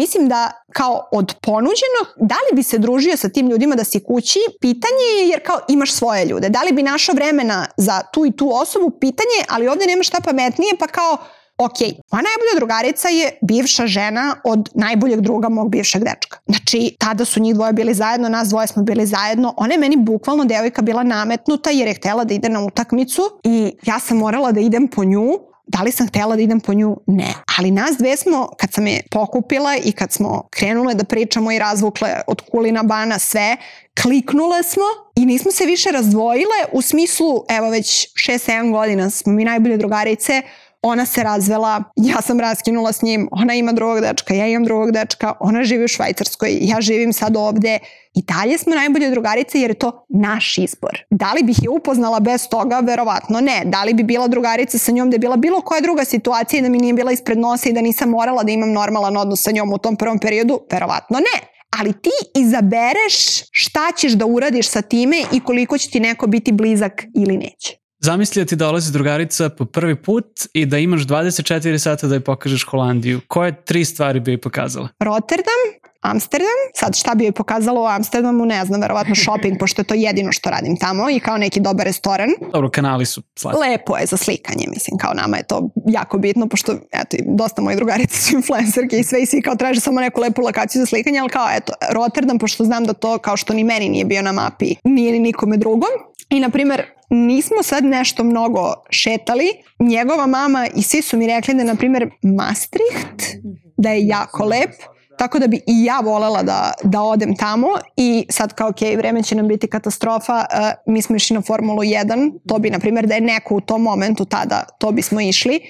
mislim 0.00 0.28
da 0.28 0.50
kao 0.72 1.08
od 1.12 1.34
ponuđenog, 1.42 2.06
da 2.30 2.34
li 2.34 2.56
bi 2.56 2.62
se 2.62 2.78
družio 2.78 3.16
sa 3.16 3.28
tim 3.28 3.48
ljudima 3.50 3.74
da 3.74 3.84
si 3.84 4.04
kući, 4.04 4.38
pitanje 4.60 5.06
je 5.18 5.28
jer 5.28 5.40
kao 5.46 5.58
imaš 5.68 5.92
svoje 5.92 6.24
ljude. 6.24 6.48
Da 6.48 6.62
li 6.62 6.72
bi 6.72 6.82
našao 6.82 7.14
vremena 7.14 7.66
za 7.76 8.00
tu 8.12 8.26
i 8.26 8.36
tu 8.36 8.50
osobu, 8.62 8.90
pitanje, 8.90 9.38
ali 9.48 9.68
ovde 9.68 9.86
nema 9.86 10.02
šta 10.02 10.20
pametnije, 10.24 10.72
pa 10.78 10.86
kao 10.86 11.16
ok, 11.58 11.78
moja 12.12 12.22
najbolja 12.28 12.54
drugarica 12.56 13.08
je 13.08 13.38
bivša 13.42 13.86
žena 13.86 14.36
od 14.44 14.70
najboljeg 14.74 15.20
druga 15.20 15.48
mog 15.48 15.70
bivšeg 15.70 16.02
dečka. 16.04 16.38
Znači, 16.46 16.96
tada 16.98 17.24
su 17.24 17.40
njih 17.40 17.54
dvoje 17.54 17.72
bili 17.72 17.94
zajedno, 17.94 18.28
nas 18.28 18.48
dvoje 18.48 18.66
smo 18.66 18.82
bili 18.82 19.06
zajedno. 19.06 19.54
Ona 19.56 19.72
je 19.74 19.78
meni 19.78 19.96
bukvalno 19.96 20.44
devojka 20.44 20.82
bila 20.82 21.02
nametnuta 21.02 21.70
jer 21.70 21.88
je 21.88 21.94
htela 21.94 22.24
da 22.24 22.34
ide 22.34 22.48
na 22.48 22.60
utakmicu 22.60 23.22
i 23.44 23.72
ja 23.86 23.98
sam 23.98 24.18
morala 24.18 24.52
da 24.52 24.60
idem 24.60 24.88
po 24.88 25.04
nju 25.04 25.38
Da 25.68 25.82
li 25.82 25.92
sam 25.92 26.08
htela 26.08 26.36
da 26.36 26.42
idem 26.42 26.60
po 26.60 26.74
nju? 26.74 26.96
Ne. 27.06 27.34
Ali 27.58 27.70
nas 27.70 27.96
dve 27.98 28.16
smo, 28.16 28.48
kad 28.58 28.72
sam 28.72 28.86
je 28.86 29.02
pokupila 29.10 29.76
i 29.84 29.92
kad 29.92 30.12
smo 30.12 30.48
krenule 30.50 30.94
da 30.94 31.04
pričamo 31.04 31.52
i 31.52 31.58
razvukle 31.58 32.20
od 32.26 32.40
kulina 32.50 32.82
bana 32.82 33.18
sve, 33.18 33.56
kliknule 34.02 34.62
smo 34.62 34.84
i 35.16 35.26
nismo 35.26 35.52
se 35.52 35.66
više 35.66 35.90
razdvojile 35.90 36.58
u 36.72 36.82
smislu, 36.82 37.44
evo 37.48 37.70
već 37.70 38.08
6-7 38.14 38.72
godina 38.72 39.10
smo 39.10 39.32
mi 39.32 39.44
najbolje 39.44 39.76
drugarice, 39.76 40.42
ona 40.82 41.06
se 41.06 41.22
razvela, 41.22 41.84
ja 41.96 42.22
sam 42.22 42.40
raskinula 42.40 42.92
s 42.92 43.02
njim, 43.02 43.28
ona 43.30 43.54
ima 43.54 43.72
drugog 43.72 44.00
dečka, 44.00 44.34
ja 44.34 44.46
imam 44.46 44.64
drugog 44.64 44.92
dečka, 44.92 45.32
ona 45.40 45.62
živi 45.62 45.84
u 45.84 45.88
Švajcarskoj, 45.88 46.58
ja 46.60 46.80
živim 46.80 47.12
sad 47.12 47.36
ovde 47.36 47.78
i 48.14 48.22
dalje 48.22 48.58
smo 48.58 48.74
najbolje 48.74 49.10
drugarice 49.10 49.60
jer 49.60 49.70
je 49.70 49.78
to 49.78 50.06
naš 50.08 50.58
izbor. 50.58 51.04
Da 51.10 51.32
li 51.32 51.42
bih 51.42 51.56
je 51.62 51.70
upoznala 51.70 52.20
bez 52.20 52.48
toga? 52.48 52.80
Verovatno 52.80 53.40
ne. 53.40 53.62
Da 53.64 53.84
li 53.84 53.94
bi 53.94 54.02
bila 54.02 54.28
drugarica 54.28 54.78
sa 54.78 54.92
njom 54.92 55.10
da 55.10 55.14
je 55.14 55.18
bila 55.18 55.36
bilo 55.36 55.60
koja 55.60 55.80
druga 55.80 56.04
situacija 56.04 56.58
i 56.58 56.62
da 56.62 56.68
mi 56.68 56.78
nije 56.78 56.94
bila 56.94 57.12
ispred 57.12 57.38
nosa 57.38 57.68
i 57.68 57.72
da 57.72 57.80
nisam 57.80 58.10
morala 58.10 58.42
da 58.42 58.52
imam 58.52 58.72
normalan 58.72 59.16
odnos 59.16 59.42
sa 59.42 59.50
njom 59.50 59.72
u 59.72 59.78
tom 59.78 59.96
prvom 59.96 60.18
periodu? 60.18 60.60
Verovatno 60.70 61.18
ne 61.18 61.48
ali 61.80 61.92
ti 61.92 62.40
izabereš 62.40 63.44
šta 63.50 63.92
ćeš 63.96 64.12
da 64.12 64.26
uradiš 64.26 64.68
sa 64.68 64.82
time 64.82 65.16
i 65.32 65.40
koliko 65.40 65.78
će 65.78 65.90
ti 65.90 66.00
neko 66.00 66.26
biti 66.26 66.52
blizak 66.52 67.04
ili 67.14 67.36
neće. 67.36 67.87
Zamisli 68.00 68.42
da 68.42 68.46
ti 68.46 68.56
dolazi 68.56 68.92
drugarica 68.92 69.48
po 69.48 69.64
prvi 69.64 69.96
put 70.02 70.26
i 70.52 70.66
da 70.66 70.78
imaš 70.78 71.00
24 71.00 71.78
sata 71.78 72.06
da 72.06 72.14
je 72.14 72.20
pokažeš 72.20 72.64
Holandiju. 72.64 73.20
Koje 73.28 73.64
tri 73.64 73.84
stvari 73.84 74.20
bi 74.20 74.30
joj 74.30 74.40
pokazala? 74.40 74.88
Rotterdam, 75.00 75.62
Amsterdam. 76.00 76.58
Sad 76.74 76.96
šta 76.96 77.14
bi 77.14 77.24
joj 77.24 77.32
pokazalo 77.32 77.82
u 77.82 77.86
Amsterdamu, 77.86 78.44
ne 78.44 78.64
znam, 78.64 78.80
verovatno 78.80 79.14
shopping, 79.14 79.58
pošto 79.60 79.80
je 79.80 79.86
to 79.86 79.94
jedino 79.94 80.32
što 80.32 80.50
radim 80.50 80.76
tamo 80.76 81.10
i 81.10 81.20
kao 81.20 81.38
neki 81.38 81.60
dobar 81.60 81.86
restoran. 81.86 82.28
Dobro, 82.52 82.70
kanali 82.70 83.06
su 83.06 83.22
slatki. 83.34 83.60
Lepo 83.60 83.96
je 83.96 84.06
za 84.06 84.16
slikanje, 84.16 84.66
mislim, 84.68 84.98
kao 84.98 85.14
nama 85.14 85.36
je 85.36 85.42
to 85.42 85.70
jako 85.86 86.18
bitno, 86.18 86.48
pošto, 86.48 86.72
eto, 86.92 87.16
i 87.16 87.22
dosta 87.26 87.62
moji 87.62 87.76
drugarice 87.76 88.18
su 88.18 88.34
influencerke 88.36 88.98
i 88.98 89.04
sve 89.04 89.22
i 89.22 89.26
svi 89.26 89.42
kao 89.42 89.56
traže 89.56 89.80
samo 89.80 90.00
neku 90.00 90.20
lepu 90.20 90.42
lokaciju 90.42 90.80
za 90.80 90.86
slikanje, 90.86 91.18
ali 91.18 91.28
kao, 91.28 91.46
eto, 91.56 91.72
Rotterdam, 91.90 92.38
pošto 92.38 92.64
znam 92.64 92.84
da 92.84 92.92
to, 92.92 93.18
kao 93.18 93.36
što 93.36 93.54
ni 93.54 93.64
meni 93.64 93.88
nije 93.88 94.04
bio 94.04 94.22
na 94.22 94.32
mapi, 94.32 94.74
nije 94.84 95.12
ni 95.12 95.18
nikome 95.18 95.56
drugom. 95.56 95.90
I, 96.30 96.40
na 96.40 96.50
primer, 96.50 96.82
nismo 97.10 97.62
sad 97.62 97.84
nešto 97.84 98.24
mnogo 98.24 98.74
šetali. 98.90 99.48
Njegova 99.78 100.26
mama 100.26 100.66
i 100.74 100.82
svi 100.82 101.02
su 101.02 101.16
mi 101.16 101.26
rekli 101.26 101.54
da, 101.54 101.64
na 101.64 101.74
primer, 101.74 102.10
Maastricht, 102.22 103.36
da 103.76 103.90
je 103.90 104.06
jako 104.06 104.44
lep, 104.44 104.70
Tako 105.18 105.38
da 105.38 105.46
bi 105.46 105.56
i 105.56 105.84
ja 105.84 106.00
volela 106.00 106.42
da, 106.42 106.72
da 106.84 107.02
odem 107.02 107.36
tamo 107.36 107.68
i 107.96 108.26
sad 108.30 108.54
kao 108.54 108.68
ok, 108.68 108.80
vreme 108.96 109.22
će 109.22 109.34
nam 109.34 109.48
biti 109.48 109.66
katastrofa, 109.66 110.34
uh, 110.34 110.92
mi 110.92 111.02
smo 111.02 111.16
išli 111.16 111.34
na 111.34 111.42
Formulu 111.42 111.82
1, 111.82 112.32
to 112.48 112.58
bi 112.58 112.70
na 112.70 112.78
primjer 112.78 113.06
da 113.06 113.14
je 113.14 113.20
neko 113.20 113.54
u 113.54 113.60
tom 113.60 113.82
momentu 113.82 114.24
tada, 114.24 114.64
to 114.78 114.90
bismo 114.92 115.20
išli, 115.20 115.60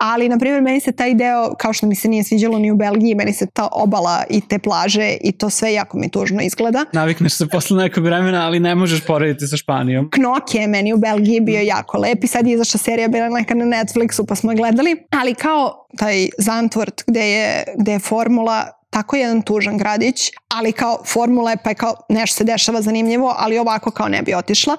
ali 0.00 0.28
na 0.28 0.38
primjer 0.38 0.62
meni 0.62 0.80
se 0.80 0.92
taj 0.92 1.14
deo, 1.14 1.54
kao 1.54 1.72
što 1.72 1.86
mi 1.86 1.94
se 1.94 2.08
nije 2.08 2.24
sviđalo 2.24 2.58
ni 2.58 2.70
u 2.70 2.76
Belgiji, 2.76 3.14
meni 3.14 3.32
se 3.32 3.46
ta 3.46 3.68
obala 3.72 4.24
i 4.30 4.40
te 4.40 4.58
plaže 4.58 5.16
i 5.20 5.32
to 5.32 5.50
sve 5.50 5.72
jako 5.72 5.98
mi 5.98 6.10
tužno 6.10 6.42
izgleda. 6.42 6.84
Navikneš 6.92 7.32
se 7.32 7.48
posle 7.48 7.76
nekog 7.76 8.04
vremena, 8.04 8.46
ali 8.46 8.60
ne 8.60 8.74
možeš 8.74 9.06
porediti 9.06 9.46
sa 9.46 9.56
Španijom. 9.56 10.10
Knok 10.10 10.54
je 10.54 10.66
meni 10.66 10.92
u 10.92 10.96
Belgiji 10.96 11.40
bio 11.40 11.60
jako 11.60 11.98
lep 11.98 12.24
i 12.24 12.26
sad 12.26 12.46
je 12.46 12.54
izašla 12.54 12.78
serija 12.78 13.08
bila 13.08 13.28
neka 13.28 13.54
na 13.54 13.64
Netflixu 13.64 14.26
pa 14.28 14.34
smo 14.34 14.54
gledali, 14.54 14.96
ali 15.10 15.34
kao 15.34 15.86
taj 15.98 16.28
Zandvoort 16.38 17.02
gde 17.06 17.30
je, 17.30 17.64
gde 17.78 17.92
je 17.92 17.98
formula 17.98 18.79
tako 18.90 19.16
jedan 19.16 19.42
tužan 19.42 19.78
gradić, 19.78 20.30
ali 20.48 20.72
kao 20.72 20.98
formula 21.06 21.50
je 21.50 21.56
pa 21.64 21.70
je 21.70 21.74
kao 21.74 21.94
nešto 22.08 22.36
se 22.36 22.44
dešava 22.44 22.82
zanimljivo, 22.82 23.34
ali 23.38 23.58
ovako 23.58 23.90
kao 23.90 24.08
ne 24.08 24.22
bi 24.22 24.34
otišla. 24.34 24.76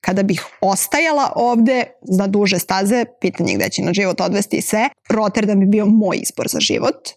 Kada 0.00 0.22
bih 0.22 0.44
ostajala 0.60 1.32
ovde 1.36 1.84
za 2.02 2.26
duže 2.26 2.58
staze, 2.58 3.04
pitanje 3.20 3.54
gde 3.54 3.68
će 3.68 3.82
na 3.82 3.92
život 3.92 4.20
odvesti 4.20 4.56
i 4.56 4.62
sve, 4.62 4.88
Rotterdam 5.08 5.60
bi 5.60 5.66
bio 5.66 5.86
moj 5.86 6.18
izbor 6.22 6.48
za 6.48 6.60
život. 6.60 7.08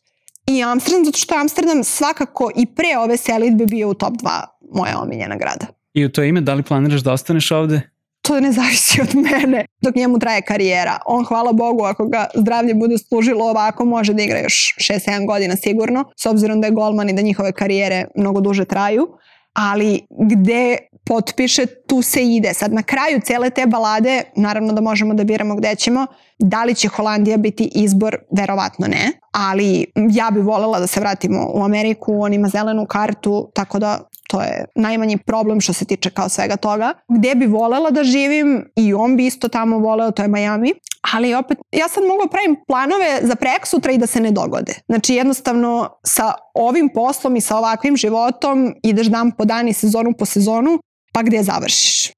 I 0.46 0.64
Amsterdam, 0.64 1.06
zato 1.06 1.18
što 1.18 1.36
Amsterdam 1.36 1.84
svakako 1.84 2.52
i 2.56 2.66
pre 2.66 2.98
ove 2.98 3.18
selitbe 3.18 3.66
bio 3.66 3.90
u 3.90 3.94
top 3.94 4.14
2 4.14 4.42
moja 4.74 5.00
omiljena 5.00 5.36
grada. 5.36 5.66
I 5.94 6.06
u 6.06 6.12
to 6.12 6.24
ime, 6.24 6.42
da 6.42 6.54
li 6.54 6.64
planiraš 6.64 7.02
da 7.02 7.14
ostaneš 7.14 7.52
ovde? 7.52 7.82
To 8.28 8.40
ne 8.40 8.52
zavisi 8.52 9.02
od 9.02 9.16
mene 9.16 9.66
dok 9.82 9.96
njemu 9.96 10.20
traje 10.20 10.42
karijera. 10.42 11.00
On, 11.06 11.26
hvala 11.26 11.54
Bogu, 11.54 11.84
ako 11.84 12.06
ga 12.06 12.28
zdravlje 12.36 12.74
bude 12.74 12.98
služilo 12.98 13.46
ovako, 13.46 13.86
može 13.86 14.14
da 14.14 14.24
igra 14.24 14.40
još 14.40 14.76
6-7 14.78 15.28
godina 15.28 15.56
sigurno, 15.56 16.04
s 16.16 16.26
obzirom 16.26 16.62
da 16.62 16.68
je 16.68 16.74
golman 16.74 17.10
i 17.10 17.14
da 17.14 17.22
njihove 17.22 17.52
karijere 17.52 18.06
mnogo 18.16 18.42
duže 18.42 18.66
traju. 18.66 19.08
Ali 19.54 20.02
gde 20.30 20.78
potpiše, 21.06 21.66
tu 21.66 22.02
se 22.02 22.24
ide. 22.24 22.54
Sad 22.54 22.74
na 22.74 22.84
kraju 22.84 23.22
cele 23.24 23.50
te 23.50 23.66
balade, 23.66 24.22
naravno 24.36 24.74
da 24.74 24.82
možemo 24.82 25.14
da 25.14 25.24
biramo 25.24 25.56
gde 25.56 25.76
ćemo, 25.76 26.06
da 26.40 26.64
li 26.64 26.76
će 26.76 26.88
Holandija 26.88 27.38
biti 27.38 27.72
izbor, 27.76 28.18
verovatno 28.38 28.88
ne, 28.88 29.12
ali 29.32 29.86
ja 30.12 30.32
bi 30.32 30.40
volela 30.40 30.80
da 30.80 30.88
se 30.88 31.00
vratimo 31.00 31.52
u 31.54 31.64
Ameriku, 31.64 32.22
on 32.22 32.34
ima 32.34 32.50
zelenu 32.50 32.86
kartu, 32.86 33.52
tako 33.56 33.80
da 33.80 34.00
to 34.28 34.42
je 34.42 34.66
najmanji 34.76 35.18
problem 35.18 35.62
što 35.62 35.74
se 35.74 35.86
tiče 35.86 36.10
kao 36.10 36.30
svega 36.30 36.56
toga. 36.56 36.94
Gde 37.08 37.36
bi 37.36 37.46
volela 37.46 37.92
da 37.92 38.04
živim 38.04 38.72
i 38.76 38.94
on 38.94 39.18
bi 39.18 39.26
isto 39.26 39.48
tamo 39.48 39.80
voleo, 39.80 40.12
to 40.12 40.22
je 40.22 40.28
Miami. 40.28 40.74
Ali 41.14 41.34
opet, 41.34 41.58
ja 41.72 41.88
sad 41.88 42.04
mogu 42.04 42.24
da 42.24 42.30
pravim 42.30 42.56
planove 42.68 43.20
za 43.22 43.36
prek 43.36 43.68
sutra 43.68 43.92
i 43.92 43.98
da 43.98 44.08
se 44.08 44.20
ne 44.20 44.32
dogode. 44.32 44.74
Znači 44.86 45.14
jednostavno 45.14 45.90
sa 46.04 46.34
ovim 46.54 46.90
poslom 46.94 47.36
i 47.36 47.42
sa 47.42 47.58
ovakvim 47.58 47.98
životom 47.98 48.76
ideš 48.84 49.08
dan 49.08 49.32
po 49.32 49.46
dan 49.46 49.68
i 49.68 49.74
sezonu 49.74 50.14
po 50.20 50.26
sezonu, 50.26 50.80
pa 51.14 51.24
gde 51.24 51.44
završiš. 51.44 52.12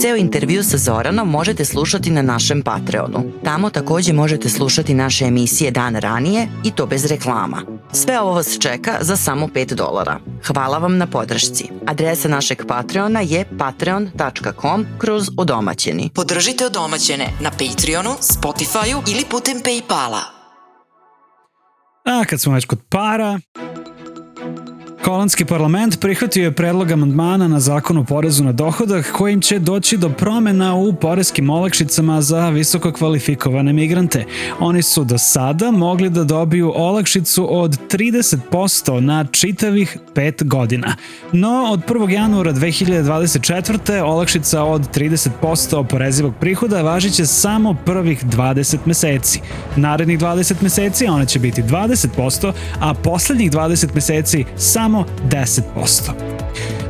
Ceo 0.00 0.16
intervju 0.16 0.62
sa 0.62 0.76
Zoranom 0.76 1.30
možete 1.30 1.64
slušati 1.64 2.10
na 2.10 2.22
našem 2.22 2.62
Patreonu. 2.62 3.32
Tamo 3.44 3.70
takođe 3.70 4.12
možete 4.12 4.48
slušati 4.48 4.94
naše 4.94 5.24
emisije 5.24 5.70
dan 5.70 5.96
ranije 5.96 6.48
i 6.64 6.70
to 6.70 6.86
bez 6.86 7.06
reklama. 7.06 7.62
Sve 7.92 8.20
ovo 8.20 8.32
vas 8.32 8.58
čeka 8.60 8.98
za 9.00 9.16
samo 9.16 9.46
5 9.46 9.74
dolara. 9.74 10.18
Hvala 10.46 10.78
vam 10.78 10.98
na 10.98 11.06
podršci. 11.06 11.68
Adresa 11.86 12.28
našeg 12.28 12.62
Patreona 12.68 13.20
je 13.20 13.44
patreon.com 13.58 14.86
kroz 14.98 15.28
odomaćeni. 15.36 16.10
Podržite 16.14 16.66
odomaćene 16.66 17.28
na 17.40 17.50
Patreonu, 17.50 18.10
Spotifyu 18.10 19.02
ili 19.12 19.24
putem 19.30 19.56
Paypala. 19.58 20.40
A 22.04 22.24
kad 22.24 22.40
smo 22.40 22.54
već 22.54 22.64
kod 22.64 22.78
para, 22.88 23.38
Holandski 25.04 25.44
parlament 25.44 26.00
prihvatio 26.00 26.44
je 26.44 26.52
predlog 26.52 26.90
amandmana 26.90 27.48
na 27.48 27.60
zakon 27.60 27.98
o 27.98 28.04
porezu 28.04 28.44
na 28.44 28.52
dohodak 28.52 29.12
kojim 29.12 29.40
će 29.40 29.58
doći 29.58 29.96
do 29.96 30.08
promena 30.08 30.74
u 30.74 30.92
poreskim 30.92 31.50
olakšicama 31.50 32.22
za 32.22 32.48
visoko 32.48 32.92
kvalifikovane 32.92 33.72
migrante. 33.72 34.24
Oni 34.58 34.82
su 34.82 35.04
do 35.04 35.18
sada 35.18 35.70
mogli 35.70 36.10
da 36.10 36.24
dobiju 36.24 36.72
olakšicu 36.76 37.60
od 37.60 37.78
30% 37.88 39.00
na 39.00 39.24
čitavih 39.24 39.98
5 40.14 40.44
godina. 40.44 40.96
No, 41.32 41.68
od 41.72 41.80
1. 41.88 42.10
januara 42.10 42.52
2024. 42.52 44.02
olakšica 44.02 44.62
od 44.62 44.96
30% 44.96 45.76
oporezivog 45.76 46.34
prihoda 46.40 46.82
važiće 46.82 47.26
samo 47.26 47.76
prvih 47.84 48.24
20 48.24 48.76
meseci. 48.84 49.40
Narednih 49.76 50.18
20 50.18 50.54
meseci 50.60 51.06
ona 51.06 51.24
će 51.24 51.38
biti 51.38 51.62
20%, 51.62 52.52
a 52.80 52.94
poslednjih 52.94 53.50
20 53.50 53.94
meseci 53.94 54.44
samo 54.56 54.89
samo 54.90 55.04
10%. 55.28 56.10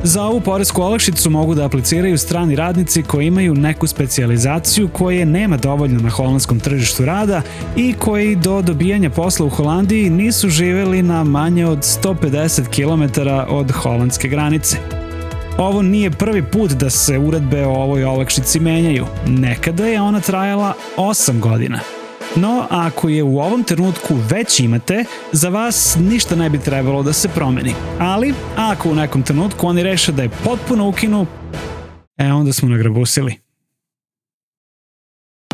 Za 0.03 0.23
ovu 0.23 0.41
poresku 0.41 0.81
olakšicu 0.81 1.29
mogu 1.29 1.55
da 1.55 1.65
apliciraju 1.65 2.17
strani 2.17 2.55
radnici 2.55 3.03
koji 3.03 3.27
imaju 3.27 3.53
neku 3.53 3.87
specijalizaciju 3.87 4.87
koje 4.87 5.25
nema 5.25 5.57
dovoljno 5.57 5.99
na 5.99 6.09
holandskom 6.09 6.59
tržištu 6.59 7.05
rada 7.05 7.41
i 7.75 7.93
koji 7.93 8.35
do 8.35 8.61
dobijanja 8.61 9.09
posla 9.09 9.45
u 9.45 9.49
Holandiji 9.49 10.09
nisu 10.09 10.49
živeli 10.49 11.01
na 11.01 11.23
manje 11.23 11.65
od 11.65 11.79
150 11.79 12.67
km 12.69 13.21
od 13.49 13.71
holandske 13.71 14.27
granice. 14.27 14.77
Ovo 15.57 15.81
nije 15.81 16.11
prvi 16.11 16.43
put 16.43 16.71
da 16.71 16.89
se 16.89 17.17
uredbe 17.17 17.65
o 17.65 17.73
ovoj 17.73 18.03
olakšici 18.03 18.59
menjaju. 18.59 19.05
Nekada 19.27 19.85
je 19.85 20.01
ona 20.01 20.19
trajala 20.19 20.73
8 20.97 21.39
godina– 21.39 21.79
No, 22.35 22.67
ako 22.69 23.09
je 23.09 23.23
u 23.23 23.39
ovom 23.39 23.63
trenutku 23.63 24.15
već 24.29 24.59
imate, 24.59 25.05
za 25.31 25.49
vas 25.49 25.97
ništa 25.99 26.35
ne 26.35 26.49
bi 26.49 26.59
trebalo 26.59 27.03
da 27.03 27.13
se 27.13 27.27
promeni. 27.29 27.73
Ali, 27.99 28.33
ako 28.57 28.89
u 28.89 28.95
nekom 28.95 29.23
trenutku 29.23 29.67
oni 29.67 29.83
reše 29.83 30.11
da 30.11 30.21
je 30.21 30.29
potpuno 30.43 30.87
ukinu, 30.87 31.25
e 32.17 32.31
onda 32.31 32.53
smo 32.53 32.69
nagrabusili. 32.69 33.35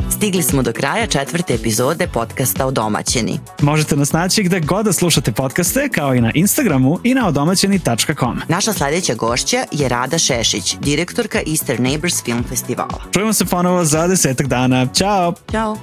Stigli 0.10 0.44
smo 0.44 0.64
do 0.64 0.74
kraja 0.74 1.08
četvrte 1.08 1.54
epizode 1.54 2.08
podcasta 2.08 2.66
Odomaćeni. 2.66 3.40
Možete 3.62 3.96
nas 3.96 4.12
naći 4.12 4.44
gde 4.44 4.60
god 4.60 4.86
da 4.86 4.94
slušate 4.94 5.32
podcaste, 5.32 5.90
kao 5.90 6.16
i 6.16 6.22
na 6.22 6.32
Instagramu 6.36 7.00
i 7.04 7.14
na 7.14 7.28
odomaćeni.com. 7.28 8.40
Naša 8.48 8.74
sledeća 8.74 9.14
gošća 9.16 9.64
je 9.72 9.90
Rada 9.90 10.18
Šešić, 10.18 10.76
direktorka 10.82 11.40
Eastern 11.48 11.84
Neighbors 11.84 12.24
Film 12.24 12.44
Festivala. 12.50 13.02
Čujemo 13.14 13.34
se 13.34 13.46
ponovo 13.46 13.86
za 13.86 14.08
desetak 14.08 14.48
dana. 14.48 14.88
Ćao! 14.94 15.34
Ćao! 15.52 15.78